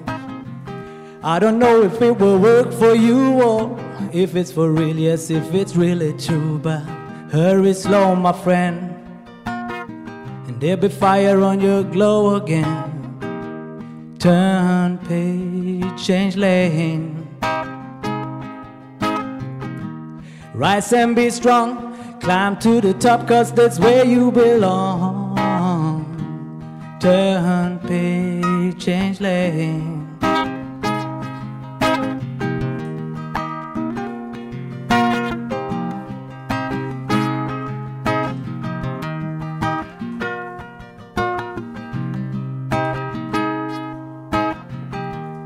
I 1.22 1.38
don't 1.38 1.60
know 1.60 1.82
if 1.82 2.02
it 2.02 2.18
will 2.18 2.40
work 2.40 2.72
for 2.72 2.92
you 2.92 3.40
or 3.40 3.78
if 4.12 4.34
it's 4.34 4.50
for 4.50 4.72
real, 4.72 4.96
yes, 4.96 5.30
if 5.30 5.54
it's 5.54 5.76
really 5.76 6.12
true. 6.14 6.58
But 6.58 6.80
hurry 7.30 7.72
slow, 7.72 8.16
my 8.16 8.32
friend, 8.32 8.78
and 9.46 10.60
there'll 10.60 10.80
be 10.80 10.88
fire 10.88 11.40
on 11.40 11.60
your 11.60 11.84
glow 11.84 12.34
again. 12.34 12.74
Turn 14.18 14.98
page, 15.06 16.04
change 16.04 16.34
lane. 16.34 17.28
Rise 20.52 20.92
and 20.92 21.14
be 21.14 21.30
strong, 21.30 21.85
climb 22.26 22.58
to 22.58 22.80
the 22.80 22.92
top, 22.94 23.28
cause 23.28 23.52
that's 23.52 23.78
where 23.78 24.04
you 24.04 24.32
belong. 24.32 25.36
Turn 27.00 27.78
page, 27.78 28.84
change 28.84 29.20
lane. 29.20 30.08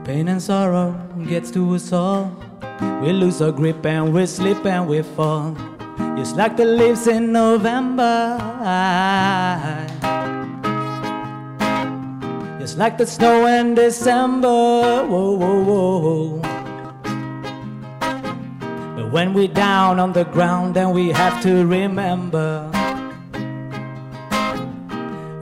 Pain 0.06 0.28
and 0.28 0.40
sorrow 0.40 0.92
gets 1.28 1.50
to 1.50 1.74
us 1.74 1.92
all. 1.92 2.34
We 3.02 3.12
lose 3.12 3.42
our 3.42 3.52
grip 3.52 3.84
and 3.84 4.14
we 4.14 4.24
slip 4.24 4.64
and 4.64 4.88
we 4.88 5.02
fall. 5.02 5.54
Just 6.16 6.36
like 6.36 6.56
the 6.56 6.64
leaves 6.64 7.06
in 7.06 7.32
November. 7.32 8.38
Just 12.61 12.78
like 12.78 12.98
the 12.98 13.06
snow 13.06 13.46
in 13.46 13.74
December. 13.74 14.48
Whoa, 14.48 15.32
whoa, 15.32 15.62
whoa. 15.62 16.40
But 18.96 19.11
when 19.11 19.34
we're 19.34 19.48
down 19.48 19.98
on 19.98 20.12
the 20.12 20.24
ground, 20.24 20.76
then 20.76 20.90
we 20.90 21.11
have 21.11 21.42
to 21.42 21.66
remember. 21.66 22.70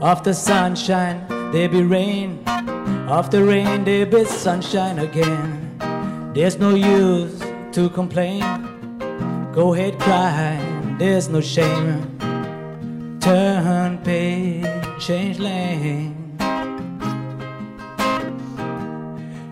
After 0.01 0.33
sunshine, 0.33 1.27
there 1.51 1.67
be 1.67 1.83
rain. 1.83 2.41
After 2.47 3.43
rain, 3.43 3.83
there 3.83 4.05
be 4.05 4.23
sunshine 4.23 4.99
again. 4.99 5.75
There's 6.33 6.57
no 6.57 6.73
use 6.73 7.37
to 7.73 7.89
complain. 7.89 8.58
Go 9.53 9.73
ahead, 9.73 9.99
cry. 9.99 10.59
There's 10.99 11.27
no 11.27 11.41
shame. 11.41 12.19
Turn 13.19 13.97
page, 13.99 14.65
change 14.99 15.39
lane. 15.39 16.37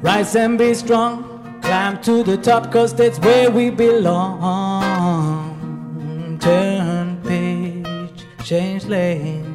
Rise 0.01 0.35
and 0.35 0.57
be 0.57 0.73
strong. 0.75 1.59
Climb 1.61 1.99
to 2.03 2.23
the 2.23 2.37
top, 2.37 2.71
cause 2.71 2.93
that's 2.93 3.19
where 3.19 3.49
we 3.49 3.71
belong. 3.71 5.17
Turn 6.39 7.21
page, 7.23 8.23
change 8.45 8.85
lane. 8.85 9.46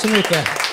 Så 0.00 0.08
mycket. 0.08 0.69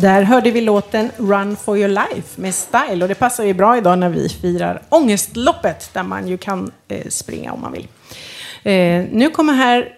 Där 0.00 0.22
hörde 0.22 0.50
vi 0.50 0.60
låten 0.60 1.10
Run 1.16 1.56
for 1.56 1.78
your 1.78 1.88
life 1.88 2.40
med 2.40 2.54
Style 2.54 3.02
och 3.02 3.08
det 3.08 3.14
passar 3.14 3.44
ju 3.44 3.54
bra 3.54 3.78
idag 3.78 3.98
när 3.98 4.08
vi 4.08 4.28
firar 4.28 4.82
ångestloppet 4.88 5.90
där 5.92 6.02
man 6.02 6.28
ju 6.28 6.38
kan 6.38 6.70
eh, 6.88 7.08
springa 7.08 7.52
om 7.52 7.60
man 7.60 7.72
vill. 7.72 7.88
Eh, 8.62 9.04
nu 9.12 9.30
kommer 9.30 9.52
här 9.52 9.88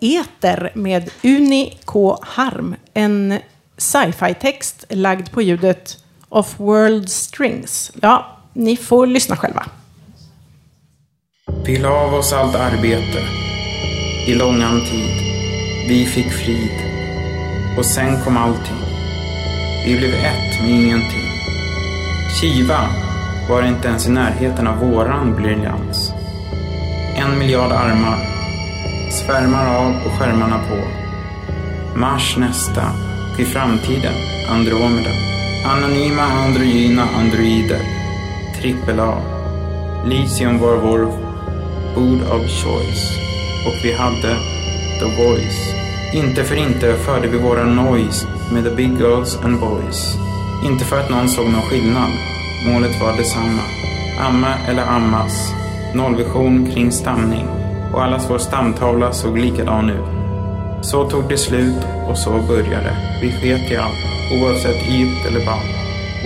Eter 0.00 0.72
med 0.74 1.10
Uni 1.22 1.78
K. 1.84 2.18
Harm, 2.22 2.74
en 2.94 3.38
sci-fi-text 3.76 4.84
lagd 4.88 5.30
på 5.30 5.42
ljudet 5.42 5.98
of 6.28 6.60
world 6.60 7.10
strings. 7.10 7.92
Ja, 8.02 8.38
ni 8.52 8.76
får 8.76 9.06
lyssna 9.06 9.36
själva. 9.36 9.66
Vi 11.64 11.78
la 11.78 11.90
av 11.90 12.14
oss 12.14 12.32
allt 12.32 12.54
arbete 12.54 13.22
i 14.28 14.34
långan 14.34 14.80
tid. 14.80 15.16
Vi 15.88 16.06
fick 16.06 16.32
frid. 16.32 16.92
Och 17.78 17.86
sen 17.86 18.24
kom 18.24 18.36
allting. 18.36 18.81
Vi 19.84 19.98
blev 19.98 20.14
ett 20.14 20.60
med 20.62 20.70
ingenting. 20.70 21.28
Kiva 22.40 22.88
var 23.48 23.62
inte 23.62 23.88
ens 23.88 24.06
i 24.06 24.10
närheten 24.10 24.66
av 24.66 24.78
våran 24.78 25.34
briljans. 25.34 26.12
En 27.14 27.38
miljard 27.38 27.72
armar. 27.72 28.18
Svärmar 29.10 29.76
av 29.76 29.94
och 30.06 30.12
skärmarna 30.12 30.60
på. 30.68 30.78
Mars 31.98 32.36
nästa. 32.36 32.82
Till 33.36 33.46
framtiden. 33.46 34.14
Andromeda. 34.50 35.10
Anonyma 35.66 36.22
androgyna 36.22 37.02
androider. 37.18 37.80
Trippel 38.60 39.00
A. 39.00 39.14
Litium 40.06 40.58
var 40.58 40.76
vår 40.76 41.12
food 41.94 42.22
of 42.22 42.42
choice. 42.42 43.18
Och 43.66 43.84
vi 43.84 43.92
hade 43.92 44.36
the 45.00 45.24
voice. 45.24 45.91
Inte 46.14 46.44
för 46.44 46.56
inte 46.56 46.94
förde 46.94 47.28
vi 47.28 47.38
våra 47.38 47.64
noise 47.64 48.26
med 48.52 48.64
the 48.64 48.70
big 48.70 48.98
girls 48.98 49.38
and 49.44 49.60
boys. 49.60 50.16
Inte 50.64 50.84
för 50.84 51.00
att 51.00 51.10
någon 51.10 51.28
såg 51.28 51.44
någon 51.44 51.62
skillnad. 51.62 52.10
Målet 52.66 53.00
var 53.00 53.16
detsamma. 53.16 53.62
Amma 54.20 54.54
eller 54.68 54.82
ammas. 54.82 55.52
Nollvision 55.94 56.66
kring 56.66 56.92
stamning. 56.92 57.46
Och 57.92 58.02
allas 58.02 58.30
vår 58.30 58.38
stamtavla 58.38 59.12
såg 59.12 59.38
likadan 59.38 59.90
ut. 59.90 60.08
Så 60.82 61.10
tog 61.10 61.28
det 61.28 61.38
slut 61.38 61.86
och 62.08 62.18
så 62.18 62.30
började. 62.30 62.96
Vi 63.22 63.32
sket 63.32 63.72
i 63.72 63.76
allt. 63.76 64.04
Oavsett 64.32 64.88
yt 64.88 65.26
eller 65.28 65.46
ball. 65.46 65.68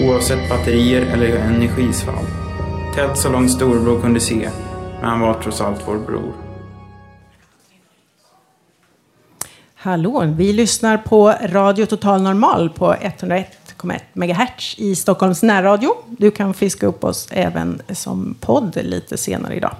Oavsett 0.07 0.49
batterier 0.49 1.03
eller 1.12 1.37
energisvall. 1.37 2.26
Tält 2.95 3.18
så 3.18 3.28
långt 3.28 3.51
storbror 3.51 4.01
kunde 4.01 4.20
se. 4.20 4.49
Men 5.01 5.11
han 5.11 5.20
var 5.20 5.34
trots 5.34 5.61
allt 5.61 5.82
vår 5.87 5.99
bror. 5.99 6.45
Hallå, 9.87 10.34
vi 10.37 10.53
lyssnar 10.53 10.99
på 10.99 11.34
Radio 11.43 11.87
Total 11.87 12.22
Normal 12.22 12.70
på 12.70 12.95
101,1 12.95 14.01
MHz 14.12 14.74
i 14.78 14.97
Stockholms 14.97 15.43
närradio. 15.43 15.97
Du 16.07 16.30
kan 16.30 16.55
fiska 16.55 16.87
upp 16.87 17.05
oss 17.05 17.28
även 17.30 17.82
som 17.89 18.37
podd 18.41 18.76
lite 18.82 19.16
senare 19.16 19.55
idag. 19.55 19.76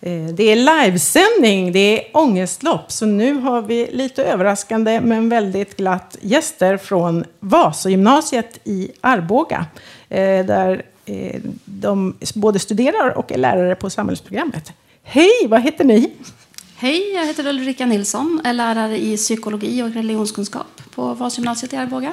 Eh, 0.00 0.24
det 0.24 0.42
är 0.42 0.84
livesändning, 0.84 1.72
det 1.72 1.78
är 1.78 2.16
ångestlopp, 2.16 2.92
så 2.92 3.06
nu 3.06 3.34
har 3.34 3.62
vi 3.62 3.88
lite 3.92 4.24
överraskande 4.24 5.00
men 5.00 5.28
väldigt 5.28 5.76
glatt 5.76 6.16
gäster 6.20 6.76
från 6.76 7.24
Vasagymnasiet 7.40 8.58
i 8.64 8.90
Arboga. 9.00 9.66
Eh, 10.08 10.46
där 10.46 10.82
eh, 11.04 11.40
de 11.64 12.16
både 12.34 12.58
studerar 12.58 13.18
och 13.18 13.32
är 13.32 13.38
lärare 13.38 13.74
på 13.74 13.90
samhällsprogrammet. 13.90 14.72
Hej, 15.02 15.46
vad 15.48 15.62
heter 15.62 15.84
ni? 15.84 16.12
Hej, 16.82 17.12
jag 17.14 17.26
heter 17.26 17.46
Ulrika 17.46 17.86
Nilsson, 17.86 18.40
är 18.44 18.52
lärare 18.52 18.98
i 18.98 19.16
psykologi 19.16 19.82
och 19.82 19.94
religionskunskap 19.94 20.82
på 20.94 21.14
Vasagymnasiet 21.14 21.72
i 21.72 21.76
Arboga. 21.76 22.12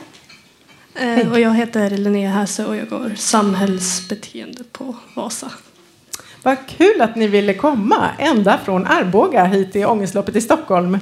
Eh, 0.96 1.32
och 1.32 1.40
jag 1.40 1.54
heter 1.56 1.90
Linnea 1.90 2.30
Häse 2.30 2.66
och 2.66 2.76
jag 2.76 2.90
går 2.90 3.12
samhällsbeteende 3.18 4.64
på 4.72 4.96
Vasa. 5.14 5.52
Vad 6.44 6.58
kul 6.68 7.02
att 7.02 7.16
ni 7.16 7.28
ville 7.28 7.54
komma 7.54 8.10
ända 8.18 8.60
från 8.66 8.86
Arboga 8.86 9.46
hit 9.46 9.72
till 9.72 9.86
Ångestloppet 9.86 10.36
i 10.36 10.42
Stockholm. 10.42 11.00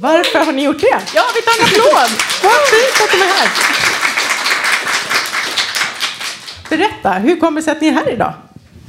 Varför 0.00 0.38
har 0.38 0.52
ni 0.52 0.64
gjort 0.64 0.80
det? 0.80 1.00
Ja, 1.14 1.22
vi 1.34 1.42
tar 1.42 1.60
en 1.60 1.64
applåd! 1.64 2.18
Vad 2.42 2.52
fint 2.52 3.04
att 3.04 3.10
de 3.10 3.16
är 3.16 3.28
här! 3.28 3.48
Berätta, 6.68 7.12
hur 7.12 7.36
kommer 7.36 7.60
det 7.60 7.64
sig 7.64 7.72
att 7.72 7.80
ni 7.80 7.88
är 7.88 7.92
här 7.92 8.12
idag? 8.12 8.34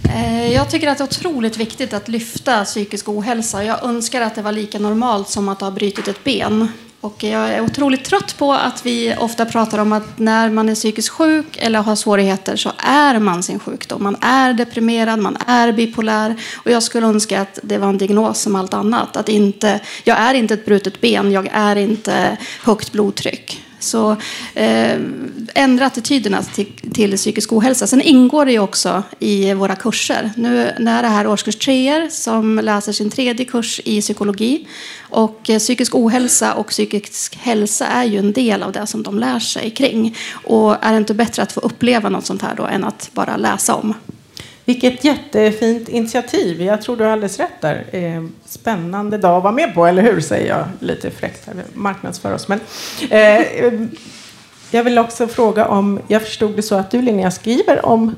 Eh, 0.10 0.54
jag 0.54 0.70
tycker 0.70 0.88
att 0.88 0.98
det 0.98 1.04
är 1.04 1.06
otroligt 1.06 1.58
viktigt 1.58 1.94
att 1.94 2.08
lyfta 2.08 2.66
psykisk 2.66 3.10
ohälsa. 3.10 3.64
Jag 3.64 3.84
önskar 3.84 4.22
att 4.22 4.36
det 4.36 4.42
var 4.42 4.52
lika 4.52 4.80
normalt 4.80 5.30
som 5.30 5.50
att 5.50 5.62
ha 5.62 5.72
brutit 5.72 6.08
ett 6.08 6.24
ben. 6.24 6.68
Och 7.02 7.24
jag 7.24 7.50
är 7.50 7.62
otroligt 7.62 8.04
trött 8.04 8.38
på 8.38 8.54
att 8.54 8.86
vi 8.86 9.16
ofta 9.20 9.46
pratar 9.46 9.78
om 9.80 9.94
att 9.94 10.20
när 10.20 10.50
man 10.50 10.70
är 10.70 10.76
psykiskt 10.76 11.10
sjuk 11.10 11.58
eller 11.58 11.80
har 11.80 11.96
svårigheter 11.96 12.56
så 12.56 12.72
är 12.78 13.20
man 13.20 13.44
sin 13.44 13.60
sjukdom. 13.60 14.04
Man 14.04 14.16
är 14.22 14.54
deprimerad, 14.54 15.20
man 15.20 15.38
är 15.48 15.72
bipolär. 15.72 16.36
Och 16.66 16.72
jag 16.72 16.84
skulle 16.84 17.08
önska 17.08 17.42
att 17.42 17.60
det 17.64 17.78
var 17.78 17.90
en 17.90 17.98
diagnos 17.98 18.42
som 18.42 18.56
allt 18.56 18.74
annat. 18.74 19.18
Att 19.18 19.30
inte, 19.30 19.80
jag 20.04 20.18
är 20.18 20.34
inte 20.34 20.54
ett 20.54 20.66
brutet 20.66 21.02
ben, 21.02 21.32
jag 21.32 21.50
är 21.52 21.76
inte 21.76 22.38
högt 22.64 22.92
blodtryck. 22.92 23.65
Så 23.80 24.12
eh, 24.54 25.00
ändra 25.54 25.86
attityderna 25.86 26.44
till, 26.44 26.68
till 26.94 27.18
psykisk 27.18 27.54
ohälsa. 27.54 27.88
Sen 27.88 28.02
ingår 28.02 28.46
det 28.46 28.52
ju 28.52 28.60
också 28.60 29.04
i 29.20 29.54
våra 29.54 29.76
kurser. 29.76 30.32
Nu 30.36 30.72
när 30.80 31.04
det 31.04 31.10
här 31.10 31.28
årskurs 31.28 31.56
treor 31.56 32.10
som 32.10 32.60
läser 32.60 32.92
sin 32.92 33.10
tredje 33.10 33.46
kurs 33.46 33.82
i 33.86 34.02
psykologi. 34.02 34.68
Och 35.00 35.50
eh, 35.50 35.60
psykisk 35.60 35.96
ohälsa 35.96 36.54
och 36.54 36.68
psykisk 36.68 37.36
hälsa 37.36 37.88
är 37.88 38.04
ju 38.04 38.18
en 38.18 38.34
del 38.34 38.64
av 38.64 38.72
det 38.72 38.88
som 38.88 39.04
de 39.04 39.20
lär 39.20 39.40
sig 39.40 39.70
kring. 39.70 40.18
Och 40.32 40.86
är 40.86 40.92
det 40.92 40.98
inte 40.98 41.14
bättre 41.14 41.44
att 41.44 41.52
få 41.52 41.60
uppleva 41.60 42.10
något 42.10 42.26
sånt 42.26 42.42
här 42.42 42.56
då 42.56 42.66
än 42.66 42.84
att 42.84 43.10
bara 43.14 43.38
läsa 43.38 43.76
om? 43.76 43.94
Vilket 44.66 45.04
jättefint 45.04 45.90
initiativ. 45.90 46.62
Jag 46.62 46.82
tror 46.82 46.98
du 46.98 47.04
har 47.04 47.12
alldeles 47.12 47.40
rätt 47.40 47.62
där. 47.62 47.86
Eh, 47.92 48.24
Spännande 48.46 49.18
dag 49.18 49.38
att 49.38 49.44
vara 49.44 49.54
med 49.54 49.74
på, 49.74 49.86
eller 49.86 50.02
hur? 50.02 50.22
Säger 50.22 50.48
jag 50.50 50.66
lite 50.80 51.12
fräckt. 51.12 51.50
Marknadsför 51.74 52.34
oss. 52.34 52.48
Men, 52.48 52.60
eh, 53.10 53.42
jag 54.72 54.84
vill 54.84 54.98
också 54.98 55.28
fråga 55.28 55.68
om, 55.68 56.00
jag 56.08 56.22
förstod 56.22 56.56
det 56.56 56.62
så 56.62 56.76
att 56.76 56.92
du 56.92 57.02
Linnea 57.02 57.32
skriver 57.32 57.86
om 57.86 58.16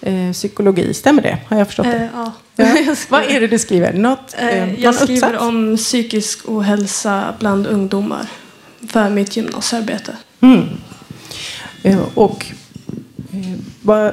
eh, 0.00 0.32
psykologi. 0.32 0.94
Stämmer 0.94 1.22
det? 1.22 1.38
Har 1.48 1.58
jag 1.58 1.66
förstått 1.66 1.86
det? 1.86 1.96
Eh, 1.96 2.06
ja. 2.14 2.32
Ja. 2.56 2.94
Vad 3.08 3.22
är 3.22 3.40
det 3.40 3.46
du 3.46 3.58
skriver? 3.58 3.92
Något, 3.92 4.34
eh, 4.38 4.48
Eh, 4.48 4.80
jag 4.80 4.94
skriver 4.94 5.28
uppsats? 5.28 5.42
om 5.44 5.76
psykisk 5.76 6.40
ohälsa 6.48 7.34
bland 7.38 7.66
ungdomar 7.66 8.26
för 8.88 9.10
mitt 9.10 9.36
gymnasiearbete. 9.36 10.16
Mm. 10.40 10.68
Eh, 11.82 11.98
och 12.14 12.46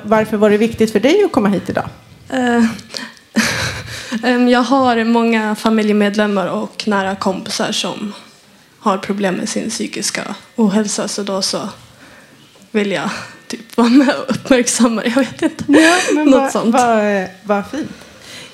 varför 0.04 0.38
var 0.38 0.50
det 0.50 0.58
viktigt 0.58 0.92
för 0.92 1.00
dig 1.00 1.24
att 1.24 1.32
komma 1.32 1.50
hit 1.50 1.70
idag? 1.70 1.90
Eh, 2.30 2.64
jag 4.50 4.64
har 4.64 5.04
många 5.04 5.56
familjemedlemmar 5.56 6.48
och 6.48 6.84
nära 6.88 7.16
kompisar 7.16 7.72
som 7.72 8.14
har 8.80 8.98
problem 8.98 9.36
med 9.36 9.50
sin 9.50 9.70
psykiska 9.70 10.36
ohälsa 10.56 11.08
så 11.08 11.24
då 11.24 11.42
så 11.42 11.70
vill 12.72 12.92
jag 12.92 13.10
typ 13.48 13.78
vara 13.78 13.90
med 13.90 14.10
och 14.10 14.36
uppmärksamma. 14.36 15.04
Jag 15.06 15.16
vet 15.16 15.42
inte. 15.42 15.64
Ja, 15.68 15.98
men 16.16 16.26
Något 16.30 16.40
vad, 16.40 16.52
sånt. 16.52 16.74
Vad, 16.74 17.28
vad 17.44 17.68
fint. 17.68 17.92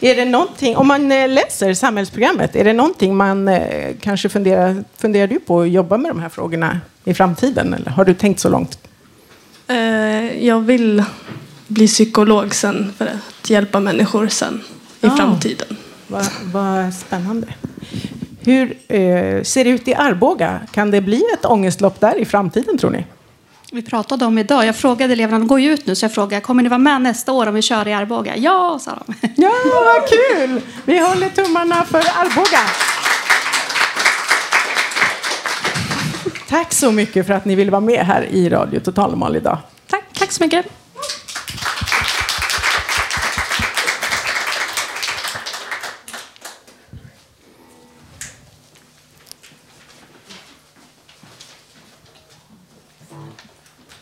Är 0.03 0.15
det 0.15 0.25
någonting, 0.25 0.77
om 0.77 0.87
man 0.87 1.11
eh, 1.11 1.29
läser 1.29 1.73
samhällsprogrammet, 1.73 2.55
är 2.55 2.63
det 2.63 2.73
någonting 2.73 3.15
man 3.15 3.47
eh, 3.47 3.95
kanske 4.01 4.29
funderar, 4.29 4.83
funderar 4.97 5.27
du 5.27 5.39
på 5.39 5.61
att 5.61 5.69
jobba 5.69 5.97
med 5.97 6.11
de 6.11 6.19
här 6.19 6.29
frågorna 6.29 6.79
i 7.03 7.13
framtiden? 7.13 7.73
Eller 7.73 7.91
har 7.91 8.05
du 8.05 8.13
tänkt 8.13 8.39
så 8.39 8.49
långt? 8.49 8.79
Eh, 9.71 10.45
jag 10.47 10.59
vill 10.59 11.03
bli 11.67 11.87
psykolog 11.87 12.55
sen 12.55 12.93
för 12.97 13.05
att 13.05 13.49
hjälpa 13.49 13.79
människor 13.79 14.27
sen 14.27 14.61
i 15.01 15.07
Ah. 15.07 15.15
framtiden. 15.17 15.77
Vad, 16.07 16.25
vad 16.53 16.93
spännande. 16.93 17.47
Hur 18.39 18.77
eh, 18.87 19.43
ser 19.43 19.63
det 19.63 19.69
ut 19.69 19.87
i 19.87 19.93
Arboga? 19.93 20.59
Kan 20.71 20.91
det 20.91 21.01
bli 21.01 21.23
ett 21.33 21.45
ångestlopp 21.45 21.99
där 21.99 22.17
i 22.17 22.25
framtiden 22.25 22.77
tror 22.77 22.91
ni? 22.91 23.05
Vi 23.71 23.81
pratade 23.81 24.25
om 24.25 24.37
idag. 24.37 24.65
Jag 24.65 24.75
frågade 24.75 25.13
eleverna, 25.13 25.39
de 25.39 25.47
går 25.47 25.59
ju 25.59 25.73
ut 25.73 25.85
nu, 25.85 25.95
så 25.95 26.05
jag 26.05 26.13
frågade 26.13 26.41
kommer 26.41 26.63
ni 26.63 26.69
vara 26.69 26.77
med 26.77 27.01
nästa 27.01 27.31
år 27.31 27.47
om 27.47 27.53
vi 27.53 27.61
kör 27.61 27.87
i 27.87 27.93
Arboga? 27.93 28.37
Ja, 28.37 28.79
sa 28.81 28.91
de. 29.05 29.13
Ja, 29.35 29.51
vad 29.85 30.09
kul! 30.09 30.61
Vi 30.85 30.99
håller 30.99 31.29
tummarna 31.29 31.83
för 31.85 31.97
Arboga. 31.97 32.59
Tack 36.51 36.73
så 36.73 36.91
mycket 36.91 37.27
för 37.27 37.33
att 37.33 37.45
ni 37.45 37.55
ville 37.55 37.71
vara 37.71 37.81
med 37.81 38.05
här 38.05 38.23
i 38.23 38.49
Radio 38.49 38.79
Total 38.79 39.09
Normal 39.09 39.35
idag. 39.35 39.57
Tack, 39.87 40.03
tack 40.13 40.31
så 40.31 40.43
mycket. 40.43 40.65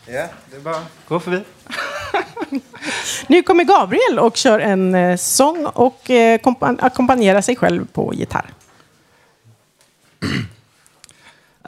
Ja, 0.06 0.26
det 0.50 0.56
är 0.56 0.60
bara 0.60 0.76
att 0.76 1.08
gå 1.08 1.20
förbi. 1.20 1.42
Nu 3.26 3.42
kommer 3.42 3.64
Gabriel 3.64 4.18
och 4.18 4.36
kör 4.36 4.58
en 4.58 4.94
eh, 4.94 5.16
sång 5.16 5.66
och 5.66 6.10
eh, 6.10 6.38
kompan- 6.40 6.78
ackompanjerar 6.80 7.40
sig 7.40 7.56
själv 7.56 7.86
på 7.92 8.14
gitarr. 8.14 8.50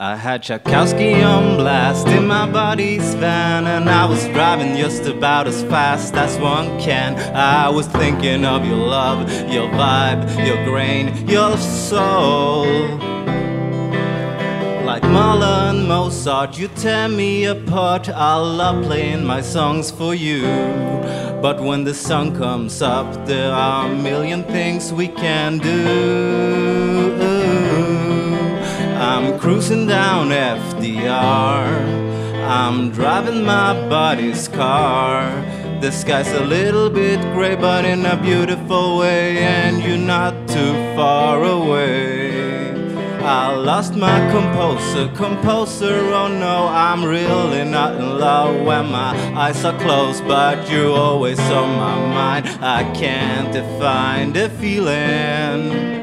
I 0.05 0.17
had 0.17 0.43
Tchaikovsky 0.43 1.23
on 1.23 1.55
blast 1.55 2.09
in 2.09 2.27
my 2.27 2.45
body's 2.45 3.15
van, 3.15 3.65
and 3.65 3.89
I 3.89 4.03
was 4.05 4.27
driving 4.33 4.75
just 4.75 5.05
about 5.05 5.47
as 5.47 5.63
fast 5.63 6.13
as 6.15 6.37
one 6.39 6.77
can. 6.77 7.15
I 7.33 7.69
was 7.69 7.87
thinking 7.87 8.43
of 8.43 8.65
your 8.65 8.75
love, 8.75 9.31
your 9.49 9.69
vibe, 9.69 10.45
your 10.45 10.61
grain, 10.65 11.25
your 11.25 11.55
soul. 11.57 12.65
Like 14.83 15.03
Mahler 15.03 15.69
and 15.71 15.87
Mozart, 15.87 16.59
you 16.59 16.67
tear 16.67 17.07
me 17.07 17.45
apart. 17.45 18.09
I 18.09 18.35
love 18.35 18.83
playing 18.83 19.23
my 19.23 19.39
songs 19.39 19.89
for 19.89 20.13
you. 20.13 20.41
But 21.41 21.61
when 21.61 21.85
the 21.85 21.93
sun 21.93 22.35
comes 22.35 22.81
up, 22.81 23.25
there 23.25 23.53
are 23.53 23.89
a 23.89 23.95
million 23.95 24.43
things 24.43 24.91
we 24.91 25.07
can 25.07 25.59
do. 25.59 27.32
I'm 28.95 29.39
cruising 29.39 29.87
down 29.87 30.29
FDR. 30.29 31.67
I'm 32.47 32.91
driving 32.91 33.43
my 33.43 33.73
buddy's 33.89 34.47
car. 34.47 35.31
The 35.81 35.91
sky's 35.91 36.31
a 36.31 36.45
little 36.45 36.89
bit 36.89 37.19
gray, 37.33 37.55
but 37.55 37.85
in 37.85 38.05
a 38.05 38.15
beautiful 38.15 38.97
way, 38.99 39.39
and 39.39 39.83
you're 39.83 39.97
not 39.97 40.47
too 40.47 40.73
far 40.95 41.43
away. 41.43 42.71
I 43.21 43.53
lost 43.55 43.95
my 43.95 44.19
composer, 44.31 45.07
composer, 45.15 45.95
oh 46.13 46.27
no, 46.27 46.67
I'm 46.67 47.05
really 47.05 47.63
not 47.63 47.95
in 47.95 48.19
love 48.19 48.65
when 48.65 48.91
my 48.91 49.15
eyes 49.33 49.63
are 49.63 49.77
closed, 49.79 50.27
but 50.27 50.69
you're 50.69 50.91
always 50.91 51.39
on 51.39 51.69
my 51.77 51.95
mind. 52.13 52.47
I 52.61 52.83
can't 52.93 53.53
define 53.53 54.33
the 54.33 54.49
feeling. 54.49 56.02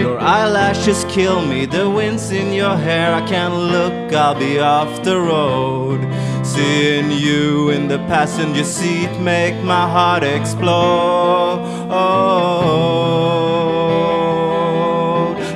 Your 0.00 0.18
eyelashes 0.18 1.04
kill 1.10 1.44
me, 1.44 1.66
the 1.66 1.88
wind's 1.90 2.30
in 2.30 2.54
your 2.54 2.74
hair. 2.74 3.14
I 3.14 3.20
can't 3.26 3.54
look, 3.54 4.12
I'll 4.14 4.34
be 4.34 4.58
off 4.58 5.02
the 5.02 5.20
road. 5.20 6.00
Seeing 6.42 7.10
you 7.10 7.68
in 7.68 7.86
the 7.86 7.98
passenger 7.98 8.64
seat 8.64 9.12
make 9.20 9.62
my 9.62 9.86
heart 9.86 10.22
explode. 10.22 11.60
Oh 11.90 12.80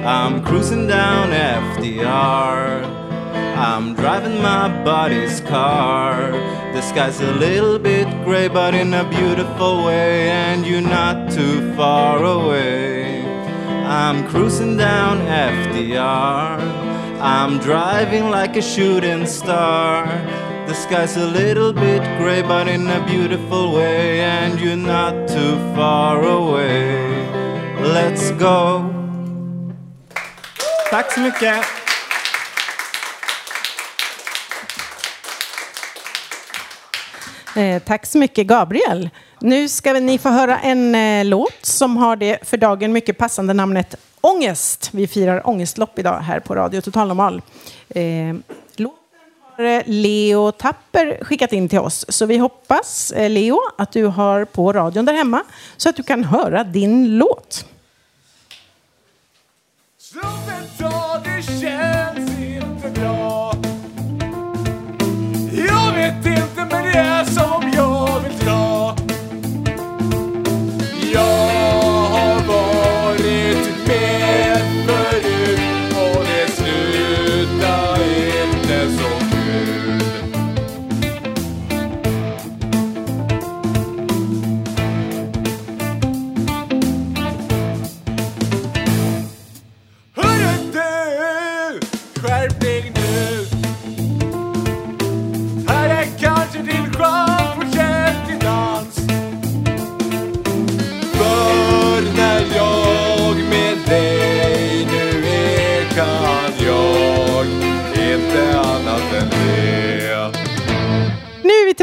I'm 0.04 0.44
cruising 0.44 0.86
down 0.86 1.30
FDR. 1.30 2.84
I'm 3.56 3.94
driving 3.94 4.42
my 4.42 4.68
body's 4.84 5.40
car. 5.40 6.32
The 6.74 6.82
sky's 6.82 7.20
a 7.22 7.32
little 7.32 7.78
bit 7.78 8.06
gray, 8.24 8.48
but 8.48 8.74
in 8.74 8.92
a 8.92 9.04
beautiful 9.08 9.84
way, 9.86 10.28
and 10.28 10.66
you're 10.66 10.82
not 10.82 11.30
too 11.32 11.72
far 11.74 12.22
away. 12.22 13.23
I'm 13.86 14.26
cruising 14.28 14.76
down 14.76 15.18
FDR. 15.20 16.58
I'm 17.20 17.58
driving 17.58 18.30
like 18.30 18.56
a 18.56 18.62
shooting 18.62 19.26
star. 19.26 20.06
The 20.66 20.74
sky's 20.74 21.16
a 21.16 21.26
little 21.26 21.72
bit 21.72 22.02
gray, 22.18 22.42
but 22.42 22.66
in 22.68 22.88
a 22.88 23.04
beautiful 23.06 23.74
way, 23.74 24.20
and 24.20 24.58
you're 24.58 24.76
not 24.76 25.28
too 25.28 25.56
far 25.74 26.22
away. 26.24 27.28
Let's 27.80 28.30
go. 28.32 28.90
Tack 30.90 31.10
så. 31.10 31.83
Eh, 37.56 37.82
tack 37.82 38.06
så 38.06 38.18
mycket 38.18 38.46
Gabriel. 38.46 39.10
Nu 39.40 39.68
ska 39.68 39.92
ni 39.92 40.18
få 40.18 40.28
höra 40.28 40.58
en 40.58 40.94
eh, 40.94 41.24
låt 41.24 41.58
som 41.66 41.96
har 41.96 42.16
det 42.16 42.38
för 42.48 42.56
dagen 42.56 42.92
mycket 42.92 43.18
passande 43.18 43.54
namnet 43.54 43.94
Ångest. 44.20 44.90
Vi 44.92 45.06
firar 45.06 45.48
ångestlopp 45.48 45.98
idag 45.98 46.18
här 46.20 46.40
på 46.40 46.54
Radio 46.54 46.80
Total 46.80 47.08
Normal. 47.08 47.42
Eh, 47.88 48.34
låten 48.76 48.98
har 49.56 49.64
eh, 49.64 49.82
Leo 49.86 50.52
Tapper 50.52 51.24
skickat 51.24 51.52
in 51.52 51.68
till 51.68 51.78
oss. 51.78 52.04
Så 52.08 52.26
vi 52.26 52.38
hoppas, 52.38 53.12
eh, 53.12 53.30
Leo, 53.30 53.60
att 53.78 53.92
du 53.92 54.04
har 54.04 54.44
på 54.44 54.72
radion 54.72 55.04
där 55.04 55.12
hemma 55.12 55.42
så 55.76 55.88
att 55.88 55.96
du 55.96 56.02
kan 56.02 56.24
höra 56.24 56.64
din 56.64 57.18
låt. 57.18 57.66
Ja, 61.62 62.03
vet 66.64 66.72
inte 66.72 66.76
men 66.76 66.92
det 66.92 66.98
är 66.98 67.24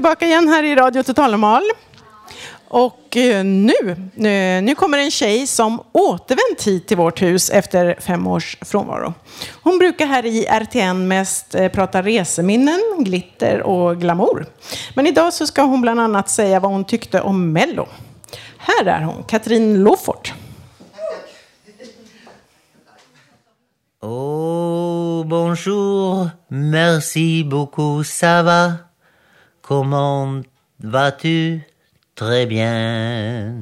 tillbaka 0.01 0.25
igen 0.25 0.47
här 0.47 0.63
i 0.63 0.75
Radio 0.75 1.03
Total 1.03 1.31
Normal. 1.31 1.63
Och 2.67 3.17
eh, 3.17 3.43
nu, 3.43 3.73
eh, 4.15 4.63
nu, 4.63 4.75
kommer 4.75 4.97
en 4.97 5.11
tjej 5.11 5.47
som 5.47 5.81
återvänt 5.91 6.67
hit 6.67 6.87
till 6.87 6.97
vårt 6.97 7.21
hus 7.21 7.49
efter 7.49 7.95
fem 7.99 8.27
års 8.27 8.57
frånvaro. 8.61 9.13
Hon 9.63 9.77
brukar 9.77 10.05
här 10.05 10.25
i 10.25 10.45
RTN 10.45 11.07
mest 11.07 11.55
eh, 11.55 11.67
prata 11.67 12.01
reseminnen, 12.01 12.79
glitter 12.97 13.61
och 13.61 13.97
glamour. 13.97 14.45
Men 14.95 15.07
idag 15.07 15.33
så 15.33 15.47
ska 15.47 15.61
hon 15.61 15.81
bland 15.81 15.99
annat 15.99 16.29
säga 16.29 16.59
vad 16.59 16.71
hon 16.71 16.85
tyckte 16.85 17.21
om 17.21 17.51
Mello. 17.53 17.87
Här 18.57 18.85
är 18.85 19.01
hon, 19.01 19.23
Katrin 19.23 19.83
Lofort. 19.83 20.33
Oh, 24.01 25.25
bonjour, 25.25 26.29
merci 26.47 27.43
beaucoup, 27.43 28.07
ça 28.07 28.43
va? 28.43 28.90
Comment 29.71 30.41
vas-tu? 30.83 31.61
Très 32.13 32.45
bien. 32.45 33.55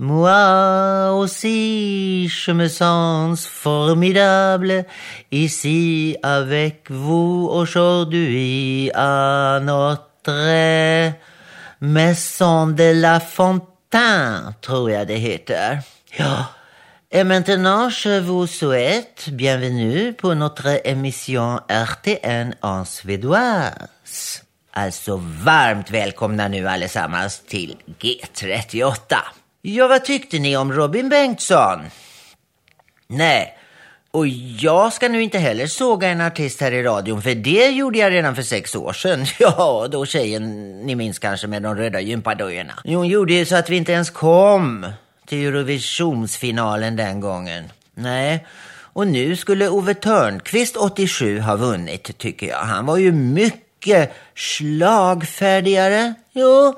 Moi 0.00 1.12
aussi, 1.14 2.26
je 2.26 2.50
me 2.50 2.66
sens 2.66 3.46
formidable 3.46 4.84
ici 5.30 6.16
avec 6.24 6.90
vous 6.90 7.46
aujourd'hui 7.48 8.90
à 8.94 9.60
notre 9.62 11.12
Maison 11.80 12.66
de 12.66 13.00
la 13.00 13.20
Fontaine, 13.20 14.56
tror 14.60 14.90
jag 14.90 15.06
det. 15.06 15.48
Ja. 16.18 16.50
Et 17.12 17.22
maintenant, 17.22 17.88
je 17.90 18.18
vous 18.18 18.48
souhaite 18.48 19.30
bienvenue 19.32 20.14
pour 20.14 20.34
notre 20.34 20.84
émission 20.84 21.60
RTN 21.70 22.56
en 22.60 22.84
suédoise. 22.84 24.45
Alltså 24.78 25.20
varmt 25.44 25.90
välkomna 25.90 26.48
nu 26.48 26.68
allesammans 26.68 27.42
till 27.48 27.76
G38. 28.00 28.92
Ja, 29.62 29.88
vad 29.88 30.04
tyckte 30.04 30.38
ni 30.38 30.56
om 30.56 30.72
Robin 30.72 31.08
Bengtsson? 31.08 31.80
Nej, 33.06 33.58
och 34.10 34.26
jag 34.58 34.92
ska 34.92 35.08
nu 35.08 35.22
inte 35.22 35.38
heller 35.38 35.66
såga 35.66 36.08
en 36.08 36.20
artist 36.20 36.60
här 36.60 36.72
i 36.72 36.82
radion, 36.82 37.22
för 37.22 37.34
det 37.34 37.68
gjorde 37.68 37.98
jag 37.98 38.12
redan 38.12 38.34
för 38.34 38.42
sex 38.42 38.76
år 38.76 38.92
sedan. 38.92 39.26
Ja, 39.38 39.88
då 39.90 40.06
tjejen, 40.06 40.72
ni 40.86 40.94
minns 40.94 41.18
kanske 41.18 41.46
med 41.46 41.62
de 41.62 41.76
röda 41.76 42.00
gympadojorna. 42.00 42.74
Hon 42.84 43.08
gjorde 43.08 43.32
ju 43.34 43.44
så 43.44 43.56
att 43.56 43.70
vi 43.70 43.76
inte 43.76 43.92
ens 43.92 44.10
kom 44.10 44.86
till 45.26 45.46
Eurovisionsfinalen 45.46 46.96
den 46.96 47.20
gången. 47.20 47.64
Nej, 47.94 48.46
och 48.78 49.06
nu 49.06 49.36
skulle 49.36 49.68
Ove 49.68 49.94
Törnqvist 49.94 50.76
87 50.76 51.40
ha 51.40 51.56
vunnit, 51.56 52.18
tycker 52.18 52.46
jag. 52.46 52.58
Han 52.58 52.86
var 52.86 52.96
ju 52.96 53.12
mycket 53.12 53.65
mycket 53.76 54.12
slagfärdigare. 54.34 56.14
Jo, 56.32 56.74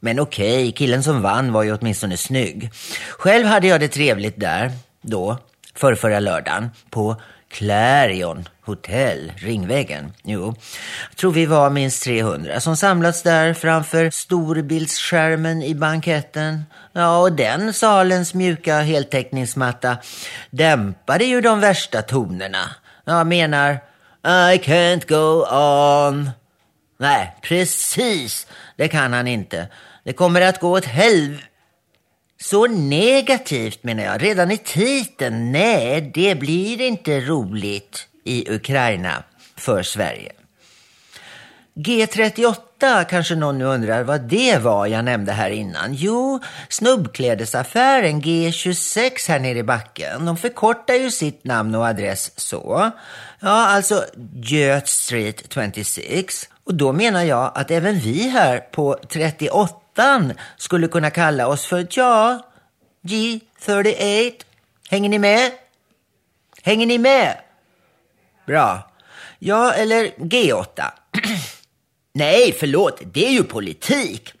men 0.00 0.20
okej, 0.20 0.72
killen 0.72 1.02
som 1.02 1.22
vann 1.22 1.52
var 1.52 1.62
ju 1.62 1.76
åtminstone 1.76 2.16
snygg. 2.16 2.70
Själv 3.10 3.46
hade 3.46 3.66
jag 3.66 3.80
det 3.80 3.88
trevligt 3.88 4.40
där, 4.40 4.72
då, 5.02 5.38
för 5.74 5.94
förra 5.94 6.20
lördagen, 6.20 6.70
på 6.90 7.16
Clarion 7.48 8.48
Hotel, 8.64 9.32
Ringvägen. 9.36 10.12
Jo, 10.24 10.54
jag 11.10 11.16
tror 11.16 11.32
vi 11.32 11.46
var 11.46 11.70
minst 11.70 12.02
300 12.02 12.60
som 12.60 12.76
samlats 12.76 13.22
där 13.22 13.54
framför 13.54 14.10
storbildsskärmen 14.10 15.62
i 15.62 15.74
banketten. 15.74 16.64
Ja, 16.92 17.18
och 17.18 17.32
den 17.32 17.72
salens 17.72 18.34
mjuka 18.34 18.80
heltäckningsmatta 18.80 19.96
dämpade 20.50 21.24
ju 21.24 21.40
de 21.40 21.60
värsta 21.60 22.02
tonerna. 22.02 22.70
Jag 23.04 23.26
menar, 23.26 23.78
i 24.24 24.58
can't 24.58 25.08
go 25.08 25.44
on. 25.56 26.30
Nej, 26.98 27.36
precis. 27.42 28.46
Det 28.76 28.88
kan 28.88 29.12
han 29.12 29.26
inte. 29.26 29.68
Det 30.04 30.12
kommer 30.12 30.40
att 30.40 30.60
gå 30.60 30.70
åt 30.70 30.84
helv... 30.84 31.38
Så 32.40 32.66
negativt 32.66 33.82
menar 33.82 34.02
jag. 34.02 34.22
Redan 34.22 34.50
i 34.50 34.58
titeln. 34.58 35.52
Nej, 35.52 36.10
det 36.14 36.34
blir 36.34 36.80
inte 36.80 37.20
roligt 37.20 38.08
i 38.24 38.54
Ukraina 38.54 39.22
för 39.56 39.82
Sverige. 39.82 40.32
G38 41.74 43.04
kanske 43.04 43.34
någon 43.34 43.58
nu 43.58 43.64
undrar 43.64 44.02
vad 44.02 44.20
det 44.20 44.58
var 44.58 44.86
jag 44.86 45.04
nämnde 45.04 45.32
här 45.32 45.50
innan. 45.50 45.94
Jo, 45.94 46.40
snubbklädesaffären 46.68 48.22
G26 48.22 49.28
här 49.28 49.38
nere 49.38 49.58
i 49.58 49.62
backen. 49.62 50.26
De 50.26 50.36
förkortar 50.36 50.94
ju 50.94 51.10
sitt 51.10 51.44
namn 51.44 51.74
och 51.74 51.86
adress 51.86 52.32
så. 52.36 52.90
Ja, 53.40 53.66
alltså 53.66 54.04
Göt 54.34 54.88
Street 54.88 55.54
26. 55.54 56.48
Och 56.64 56.74
då 56.74 56.92
menar 56.92 57.22
jag 57.22 57.52
att 57.54 57.70
även 57.70 57.98
vi 57.98 58.28
här 58.28 58.58
på 58.58 58.98
38 59.08 60.34
skulle 60.56 60.88
kunna 60.88 61.10
kalla 61.10 61.46
oss 61.46 61.66
för, 61.66 61.86
ja, 61.90 62.46
G38. 63.02 64.32
Hänger 64.90 65.08
ni 65.08 65.18
med? 65.18 65.52
Hänger 66.62 66.86
ni 66.86 66.98
med? 66.98 67.38
Bra. 68.46 68.90
Ja, 69.38 69.72
eller 69.72 70.06
G8. 70.06 70.82
Nej, 72.12 72.56
förlåt, 72.60 73.00
det 73.04 73.26
är 73.26 73.30
ju 73.30 73.42
politik. 73.42 74.32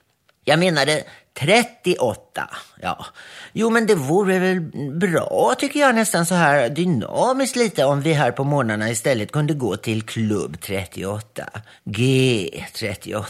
Jag 0.44 0.58
menade 0.58 1.04
38. 1.34 2.50
Ja, 2.80 3.06
jo 3.52 3.70
men 3.70 3.86
det 3.86 3.94
vore 3.94 4.38
väl 4.38 4.60
bra 4.90 5.54
tycker 5.58 5.80
jag 5.80 5.94
nästan 5.94 6.26
så 6.26 6.34
här 6.34 6.68
dynamiskt 6.68 7.56
lite 7.56 7.84
om 7.84 8.00
vi 8.00 8.12
här 8.12 8.30
på 8.30 8.44
morgnarna 8.44 8.90
istället 8.90 9.32
kunde 9.32 9.54
gå 9.54 9.76
till 9.76 10.02
klubb 10.02 10.60
38. 10.60 11.44
G38. 11.84 13.24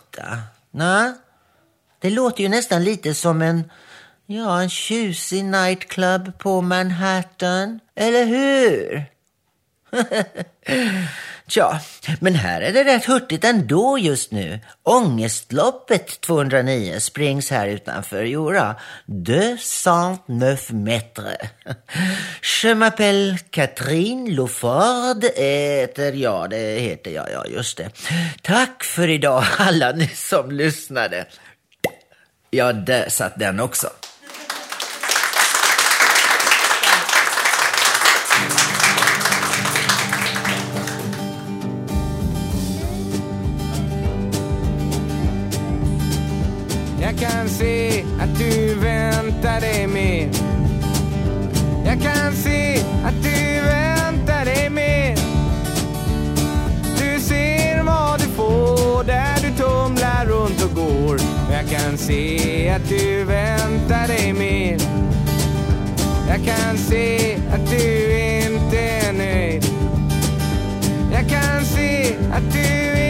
Nej, 0.71 1.13
det 2.01 2.11
låter 2.11 2.43
ju 2.43 2.49
nästan 2.49 2.85
lite 2.85 3.15
som 3.15 3.43
en, 3.43 3.71
ja 4.27 4.61
en 4.61 4.71
tjusig 4.71 5.45
nightclub 5.45 6.39
på 6.39 6.61
Manhattan. 6.61 7.81
Eller 7.95 8.25
hur? 8.25 9.05
Tja, 11.49 11.81
men 12.21 12.35
här 12.35 12.61
är 12.61 12.73
det 12.73 12.85
rätt 12.85 13.05
hurtigt 13.05 13.45
ändå 13.45 13.99
just 13.99 14.33
nu. 14.33 14.61
Ångestloppet 14.83 16.21
209 16.21 17.01
springs 17.01 17.51
här 17.51 17.69
utanför. 17.69 18.25
Jora, 18.25 18.77
209 19.07 20.59
meter. 20.71 21.37
Je 22.63 22.75
m'appelle 22.75 23.39
Catherine 23.51 24.31
Lofard 24.31 25.25
heter 25.25 26.13
jag, 26.13 26.51
det 26.51 26.81
heter 26.81 27.11
jag, 27.11 27.27
ja 27.33 27.45
just 27.47 27.77
det. 27.77 27.91
Tack 28.43 28.85
för 28.85 29.09
idag 29.09 29.45
alla 29.59 29.93
ni 29.93 30.09
som 30.09 30.51
lyssnade. 30.51 31.27
Ja, 32.51 32.73
där 32.73 33.09
satt 33.09 33.39
den 33.39 33.61
också. 33.61 33.89
Att 48.29 48.39
du 48.39 48.75
väntar 48.75 49.61
dig 49.61 49.87
mer. 49.87 50.29
Jag 51.85 52.03
kan 52.03 52.33
se 52.33 52.79
att 53.05 53.23
du 53.23 53.61
väntar 53.61 54.45
dig 54.45 54.71
mer. 54.71 55.17
Du 56.99 57.21
ser 57.21 57.83
vad 57.83 58.21
du 58.21 58.27
får 58.27 59.05
där 59.05 59.37
du 59.43 59.57
tumlar 59.57 60.27
runt 60.27 60.65
och 60.65 60.75
går. 60.75 61.19
Jag 61.53 61.71
kan 61.71 61.99
se 61.99 62.71
att 62.71 62.89
du 62.89 63.25
väntar 63.25 64.09
dig 64.09 64.33
mer. 64.33 64.79
Jag 66.29 66.45
kan 66.45 66.79
se 66.79 67.37
att 67.53 67.71
du 67.71 68.19
inte 68.47 68.79
är 68.79 69.13
nöjd. 69.13 69.65
Jag 71.13 71.29
kan 71.29 71.65
se 71.65 72.15
att 72.33 72.53
du 72.53 73.08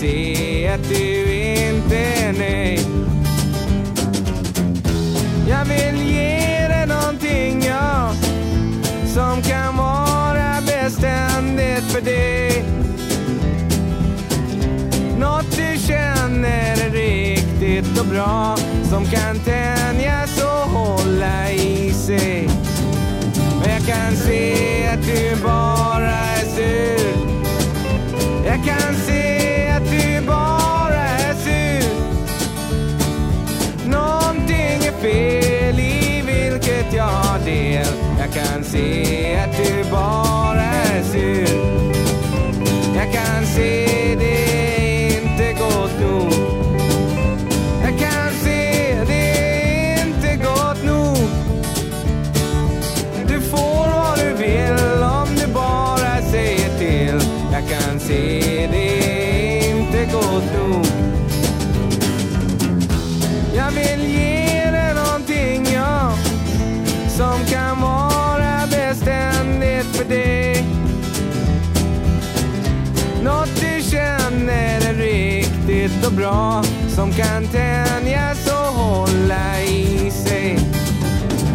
se 0.00 0.68
att 0.68 0.88
du 0.88 1.34
inte 1.34 1.96
är 1.96 2.32
nöjd. 2.32 2.86
Jag 5.48 5.64
vill 5.64 6.02
ge 6.02 6.68
dig 6.68 6.86
någonting, 6.86 7.62
ja, 7.62 8.12
som 9.06 9.42
kan 9.42 9.76
vara 9.76 10.60
beständigt 10.60 11.92
för 11.92 12.00
dig. 12.00 12.64
Något 15.18 15.56
du 15.56 15.78
känner 15.78 16.86
är 16.86 16.90
riktigt 16.90 18.00
och 18.00 18.06
bra, 18.06 18.56
som 18.90 19.04
kan 19.04 19.38
tänjas 19.38 20.42
och 20.42 20.70
hålla 20.70 21.50
i 21.50 21.92
sig. 21.92 22.48
Men 23.60 23.70
jag 23.70 23.86
kan 23.86 24.16
se 24.16 24.86
att 24.88 25.06
du 25.06 25.42
bara 25.42 26.15
kan 38.36 38.64
se 38.64 39.36
att 39.36 39.56
du 39.56 39.90
bara 39.90 40.62
är 40.62 41.02
sur. 41.02 41.48
Jag 42.96 43.12
kan 43.12 43.46
se 43.46 44.05
riktigt 75.86 76.06
och 76.06 76.12
bra 76.12 76.62
som 76.88 77.12
kan 77.12 77.46
tänjas 77.46 78.46
och 78.46 78.74
hålla 78.74 79.62
i 79.62 80.10
sig. 80.10 80.58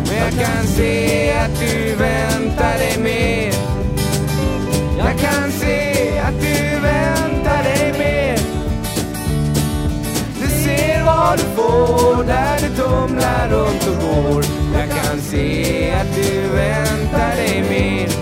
Men 0.08 0.18
jag 0.18 0.48
kan 0.48 0.68
se 0.68 1.32
att 1.34 1.60
du 1.60 1.96
väntar 1.96 2.78
dig 2.78 2.98
mer. 3.00 3.54
Jag 4.98 5.20
kan 5.20 5.52
se 5.52 6.20
att 6.20 6.42
du 6.42 6.80
väntar 6.80 7.64
dig 7.64 7.94
mer. 8.00 8.38
Du 10.42 10.48
ser 10.64 11.04
vad 11.06 11.38
du 11.38 11.44
får 11.44 12.24
där 12.24 12.60
du 12.62 12.76
tumlar 12.76 13.50
runt 13.50 13.88
och 13.88 14.02
går. 14.02 14.44
Jag 14.74 14.90
kan 14.90 15.22
se 15.22 15.92
att 15.92 16.16
du 16.16 16.48
väntar 16.56 17.36
dig 17.36 17.64
mer. 17.70 18.21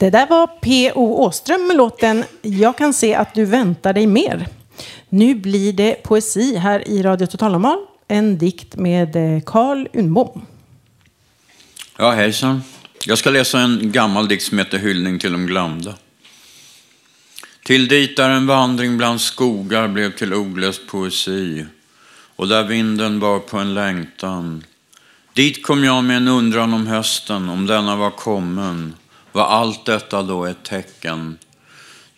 Det 0.00 0.10
där 0.10 0.26
var 0.26 0.46
P.O. 0.46 1.24
Åström 1.24 1.66
med 1.66 1.76
låten 1.76 2.24
Jag 2.42 2.78
kan 2.78 2.92
se 2.92 3.14
att 3.14 3.34
du 3.34 3.44
väntar 3.44 3.92
dig 3.92 4.06
mer. 4.06 4.48
Nu 5.08 5.34
blir 5.34 5.72
det 5.72 6.02
poesi 6.02 6.56
här 6.56 6.88
i 6.88 7.02
Radio 7.02 7.26
Totalnormal. 7.26 7.78
En 8.08 8.38
dikt 8.38 8.76
med 8.76 9.16
eh, 9.16 9.42
Carl 9.46 9.88
Unbom. 9.92 10.46
Ja, 11.98 12.10
hejsan. 12.10 12.62
Jag 13.06 13.18
ska 13.18 13.30
läsa 13.30 13.60
en 13.60 13.92
gammal 13.92 14.28
dikt 14.28 14.42
som 14.42 14.58
heter 14.58 14.78
Hyllning 14.78 15.18
till 15.18 15.32
de 15.32 15.46
glömda. 15.46 15.94
Till 17.64 17.88
dit 17.88 18.16
där 18.16 18.30
en 18.30 18.46
vandring 18.46 18.96
bland 18.96 19.20
skogar 19.20 19.88
blev 19.88 20.16
till 20.16 20.34
olöst 20.34 20.86
poesi 20.86 21.66
och 22.36 22.48
där 22.48 22.64
vinden 22.64 23.20
var 23.20 23.38
på 23.38 23.58
en 23.58 23.74
längtan. 23.74 24.64
Dit 25.32 25.62
kom 25.62 25.84
jag 25.84 26.04
med 26.04 26.16
en 26.16 26.28
undran 26.28 26.74
om 26.74 26.86
hösten, 26.86 27.48
om 27.48 27.66
denna 27.66 27.96
var 27.96 28.10
kommen. 28.10 28.94
Var 29.32 29.44
allt 29.44 29.86
detta 29.86 30.22
då 30.22 30.44
ett 30.44 30.64
tecken? 30.64 31.38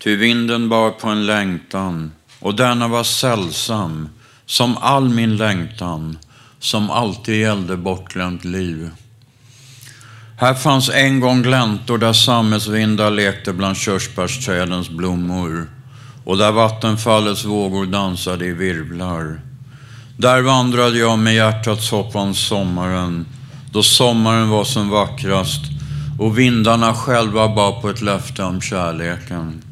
Ty 0.04 0.16
vinden 0.16 0.68
bar 0.68 0.90
på 0.90 1.08
en 1.08 1.26
längtan 1.26 2.12
och 2.40 2.54
denna 2.54 2.88
var 2.88 3.04
sällsam, 3.04 4.08
som 4.46 4.76
all 4.76 5.08
min 5.08 5.36
längtan, 5.36 6.18
som 6.58 6.90
alltid 6.90 7.40
gällde 7.40 7.76
bortglömt 7.76 8.44
liv. 8.44 8.90
Här 10.38 10.54
fanns 10.54 10.90
en 10.90 11.20
gång 11.20 11.42
gläntor 11.42 11.98
där 11.98 12.12
sammetsvindar 12.12 13.10
lekte 13.10 13.52
bland 13.52 13.76
körsbärsträdens 13.76 14.88
blommor 14.90 15.70
och 16.24 16.38
där 16.38 16.52
vattenfallets 16.52 17.44
vågor 17.44 17.86
dansade 17.86 18.46
i 18.46 18.52
virvlar. 18.52 19.40
Där 20.16 20.40
vandrade 20.40 20.98
jag 20.98 21.18
med 21.18 21.34
hjärtats 21.34 21.90
hopp 21.90 22.16
om 22.16 22.34
sommaren, 22.34 23.26
då 23.72 23.82
sommaren 23.82 24.48
var 24.48 24.64
som 24.64 24.88
vackrast 24.88 25.71
och 26.22 26.38
vindarna 26.38 26.94
själva 26.94 27.48
bar 27.48 27.80
på 27.80 27.88
ett 27.88 28.00
löfte 28.00 28.42
om 28.42 28.60
kärleken. 28.60 29.62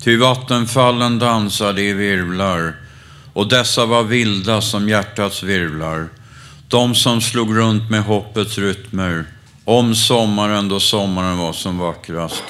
Ty 0.00 0.16
vattenfallen 0.16 1.18
dansade 1.18 1.82
i 1.82 1.92
virvlar 1.92 2.74
och 3.32 3.48
dessa 3.48 3.86
var 3.86 4.02
vilda 4.02 4.60
som 4.60 4.88
hjärtats 4.88 5.42
virvlar. 5.42 6.08
De 6.68 6.94
som 6.94 7.20
slog 7.20 7.56
runt 7.56 7.90
med 7.90 8.02
hoppets 8.02 8.58
rytmer 8.58 9.24
om 9.64 9.94
sommaren 9.94 10.68
då 10.68 10.80
sommaren 10.80 11.38
var 11.38 11.52
som 11.52 11.78
vackrast 11.78 12.44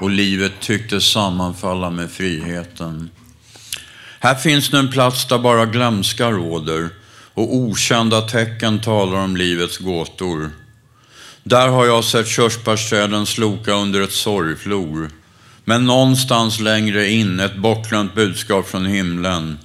och 0.00 0.10
livet 0.10 0.52
tycktes 0.60 1.04
sammanfalla 1.12 1.90
med 1.90 2.10
friheten. 2.10 3.10
Här 4.20 4.34
finns 4.34 4.72
nu 4.72 4.78
en 4.78 4.92
plats 4.92 5.28
där 5.28 5.38
bara 5.38 5.66
glömska 5.66 6.30
råder 6.30 6.88
och 7.34 7.54
okända 7.54 8.20
tecken 8.20 8.80
talar 8.80 9.18
om 9.18 9.36
livets 9.36 9.78
gåtor. 9.78 10.50
Där 11.48 11.68
har 11.68 11.86
jag 11.86 12.04
sett 12.04 12.28
körsbärsträden 12.28 13.26
sloka 13.26 13.72
under 13.72 14.00
ett 14.00 14.12
sorgflor. 14.12 15.10
Men 15.64 15.86
någonstans 15.86 16.60
längre 16.60 17.10
in 17.10 17.40
ett 17.40 17.56
bortglömt 17.56 18.14
budskap 18.14 18.68
från 18.68 18.86
himlen. 18.86 19.58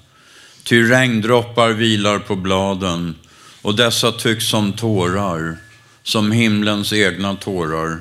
Ty 0.63 0.89
regndroppar 0.89 1.69
vilar 1.69 2.19
på 2.19 2.35
bladen 2.35 3.15
och 3.61 3.75
dessa 3.75 4.11
tycks 4.11 4.49
som 4.49 4.73
tårar, 4.73 5.57
som 6.03 6.31
himlens 6.31 6.93
egna 6.93 7.35
tårar. 7.35 7.99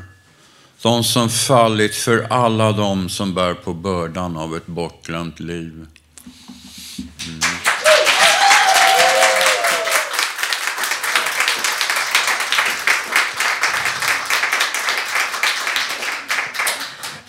De 0.82 1.04
som 1.04 1.28
fallit 1.28 1.94
för 1.94 2.26
alla 2.30 2.72
de 2.72 3.08
som 3.08 3.34
bär 3.34 3.54
på 3.54 3.74
bördan 3.74 4.36
av 4.36 4.56
ett 4.56 4.66
bortglömt 4.66 5.40
liv. 5.40 5.86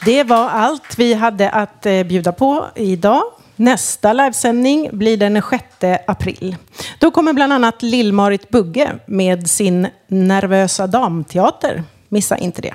Det 0.06 0.23
var 0.23 0.49
allt 0.49 0.98
vi 0.98 1.14
hade 1.14 1.49
att 1.49 1.86
eh, 1.86 2.03
bjuda 2.03 2.32
på 2.32 2.65
idag. 2.76 3.23
Nästa 3.56 4.14
livesändning 4.14 4.90
blir 4.91 5.18
den 5.18 5.41
6 5.49 5.64
april. 6.07 6.56
Då 6.99 7.11
kommer 7.11 7.34
bland 7.34 7.53
annat 7.53 7.82
Lill-Marit 7.82 8.49
Bugge 8.49 8.91
med 9.06 9.49
sin 9.49 9.88
Nervösa 10.07 10.88
damteater. 10.88 11.84
Missa 12.10 12.38
inte 12.38 12.61
det. 12.61 12.73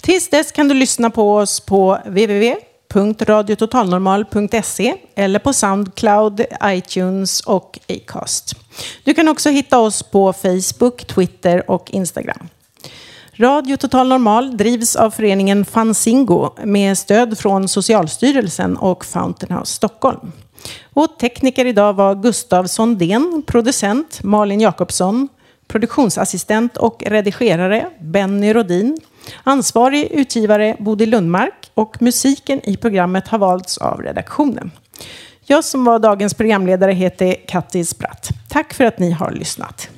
Tills 0.00 0.30
dess 0.30 0.52
kan 0.52 0.68
du 0.68 0.74
lyssna 0.74 1.10
på 1.10 1.36
oss 1.36 1.60
på 1.60 1.98
www.radiototalnormal.se 2.04 4.94
eller 5.14 5.38
på 5.38 5.52
Soundcloud, 5.52 6.44
iTunes 6.64 7.40
och 7.40 7.78
Acast. 7.88 8.54
Du 9.04 9.14
kan 9.14 9.28
också 9.28 9.50
hitta 9.50 9.78
oss 9.78 10.02
på 10.02 10.32
Facebook, 10.32 11.04
Twitter 11.04 11.70
och 11.70 11.90
Instagram. 11.90 12.48
Radio 13.36 13.76
Total 13.76 14.08
Normal 14.08 14.56
drivs 14.56 14.96
av 14.96 15.10
föreningen 15.10 15.64
Fanzingo 15.64 16.50
med 16.64 16.98
stöd 16.98 17.38
från 17.38 17.68
Socialstyrelsen 17.68 18.76
och 18.76 19.04
Fountain 19.04 19.58
House 19.58 19.72
Stockholm. 19.72 20.32
Och 20.92 21.18
tekniker 21.18 21.66
idag 21.66 21.92
var 21.92 22.14
Gustav 22.14 22.64
Sondén, 22.64 23.42
producent 23.46 24.22
Malin 24.22 24.60
Jakobsson, 24.60 25.28
produktionsassistent 25.68 26.76
och 26.76 27.02
redigerare 27.06 27.86
Benny 28.00 28.52
Rodin, 28.52 28.98
ansvarig 29.42 30.08
utgivare 30.10 30.76
Bodil 30.78 31.10
Lundmark 31.10 31.70
och 31.74 32.02
musiken 32.02 32.60
i 32.64 32.76
programmet 32.76 33.28
har 33.28 33.38
valts 33.38 33.78
av 33.78 34.02
redaktionen. 34.02 34.70
Jag 35.44 35.64
som 35.64 35.84
var 35.84 35.98
dagens 35.98 36.34
programledare 36.34 36.92
heter 36.92 37.36
Kattis 37.48 37.88
Spratt. 37.88 38.28
Tack 38.48 38.74
för 38.74 38.84
att 38.84 38.98
ni 38.98 39.10
har 39.10 39.30
lyssnat. 39.30 39.88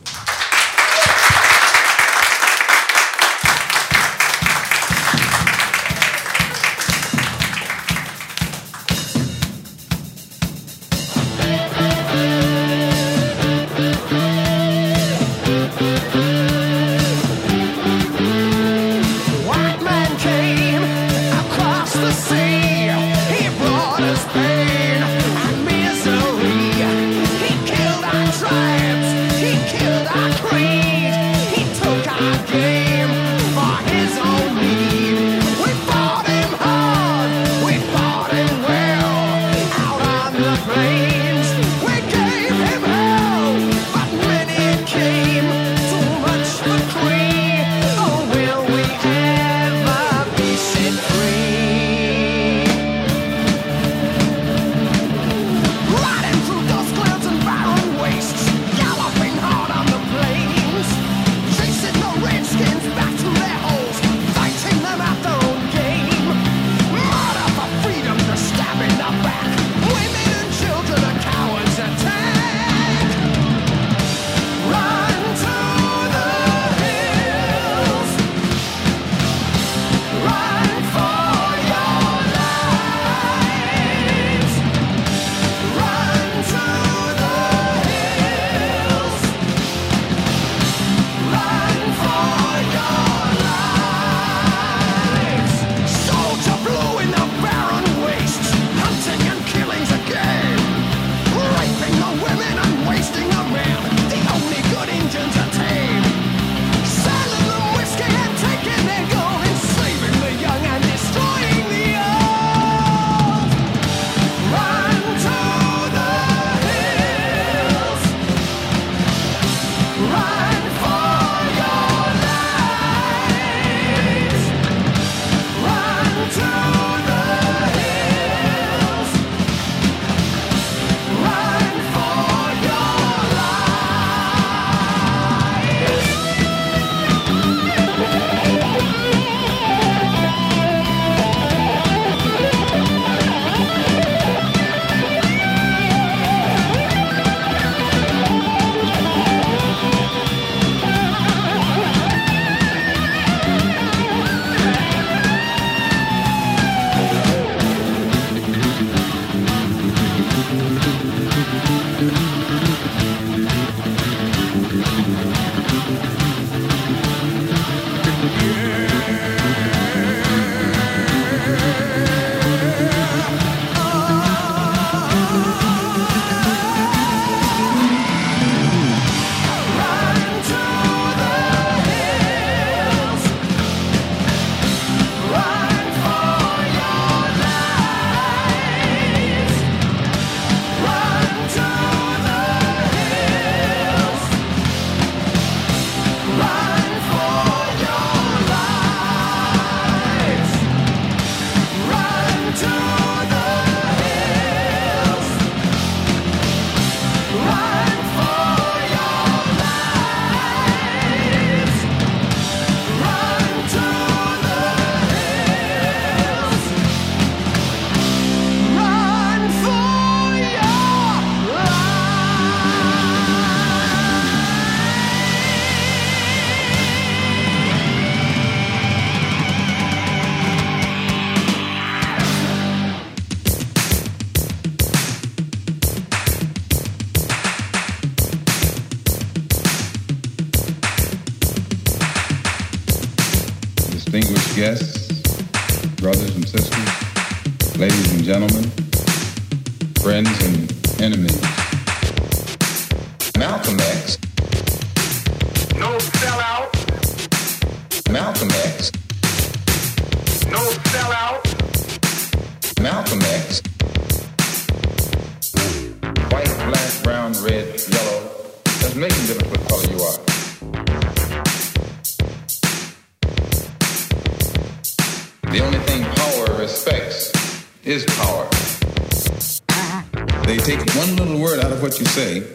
Sei. 282.15 282.54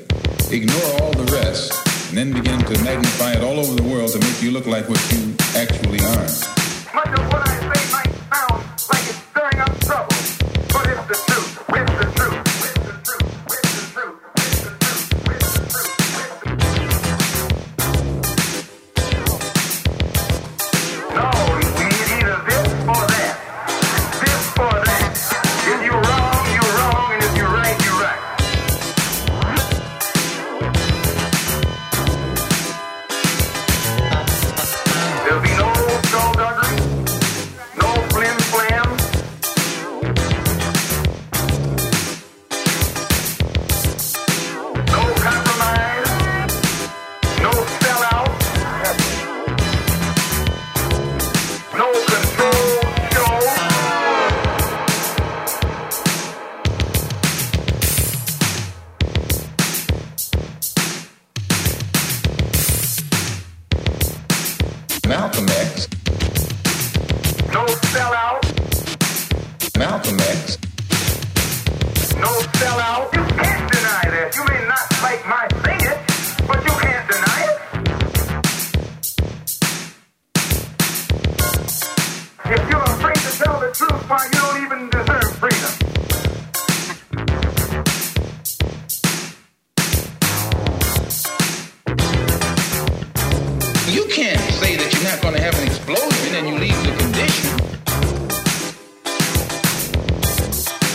And 96.40 96.48
you 96.48 96.58
leave 96.58 96.84
the 96.86 96.96
condition. 96.96 97.50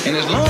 And 0.07 0.16
as 0.16 0.31
long 0.31 0.44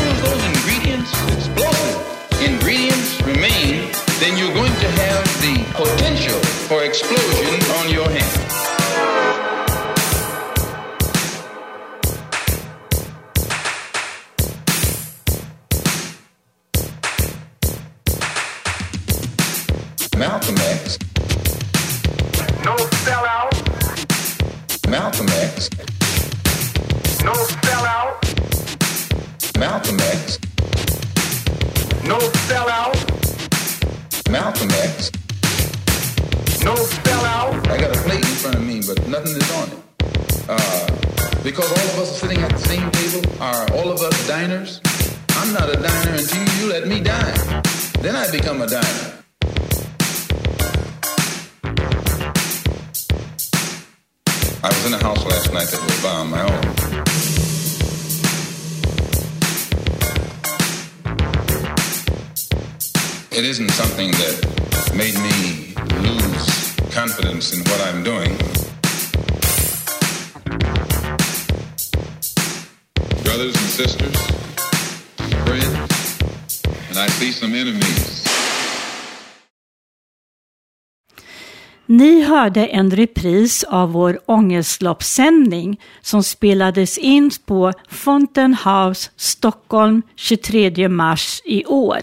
hörde 82.35 82.67
en 82.67 82.91
repris 82.91 83.65
av 83.65 83.93
vår 83.93 84.21
ångestloppssändning 84.27 85.81
som 86.01 86.23
spelades 86.23 86.99
in 86.99 87.31
på 87.47 87.73
Fountain 87.89 88.57
House, 88.65 89.11
Stockholm 89.17 90.03
23 90.17 90.89
mars 90.89 91.43
i 91.45 91.65
år. 91.65 92.01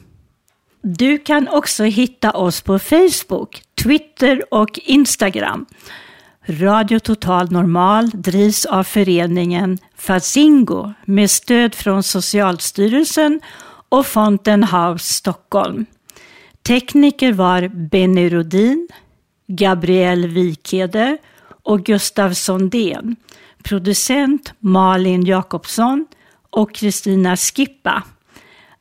Du 0.82 1.18
kan 1.18 1.48
också 1.48 1.84
hitta 1.84 2.32
oss 2.32 2.60
på 2.60 2.78
Facebook, 2.78 3.62
Twitter 3.82 4.54
och 4.54 4.78
Instagram. 4.78 5.66
Radio 6.48 6.98
Total 6.98 7.52
Normal 7.52 8.10
drivs 8.10 8.66
av 8.66 8.84
föreningen 8.84 9.78
Fazingo 9.96 10.92
med 11.04 11.30
stöd 11.30 11.74
från 11.74 12.02
Socialstyrelsen 12.02 13.40
och 13.88 14.06
Fountain 14.06 14.64
House 14.64 15.14
Stockholm. 15.14 15.86
Tekniker 16.68 17.32
var 17.32 17.68
Benny 17.68 18.28
Rodin, 18.28 18.88
Gabriel 19.46 20.26
Wikeder 20.26 21.18
och 21.62 21.84
Gustav 21.84 22.32
Sondén. 22.32 23.16
Producent 23.62 24.54
Malin 24.58 25.24
Jakobsson 25.24 26.06
och 26.50 26.74
Kristina 26.74 27.36
Skippa. 27.36 28.02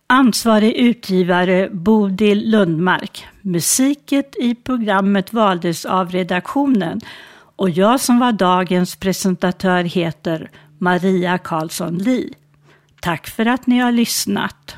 Ansvarig 0.08 0.74
utgivare 0.74 1.70
Bodil 1.72 2.52
Lundmark. 2.52 3.26
Musiket 3.42 4.36
i 4.40 4.56
programmet 4.56 5.34
valdes 5.34 5.86
av 5.86 6.12
redaktionen 6.12 7.02
och 7.56 7.70
jag 7.70 8.00
som 8.00 8.20
var 8.20 8.32
dagens 8.32 8.96
presentatör 8.96 9.84
heter 9.84 10.52
Maria 10.78 11.38
Karlsson 11.38 11.98
Li. 11.98 12.34
Tack 13.02 13.28
för 13.28 13.46
att 13.46 13.68
ni 13.68 13.80
har 13.80 13.92
lyssnat. 13.92 14.76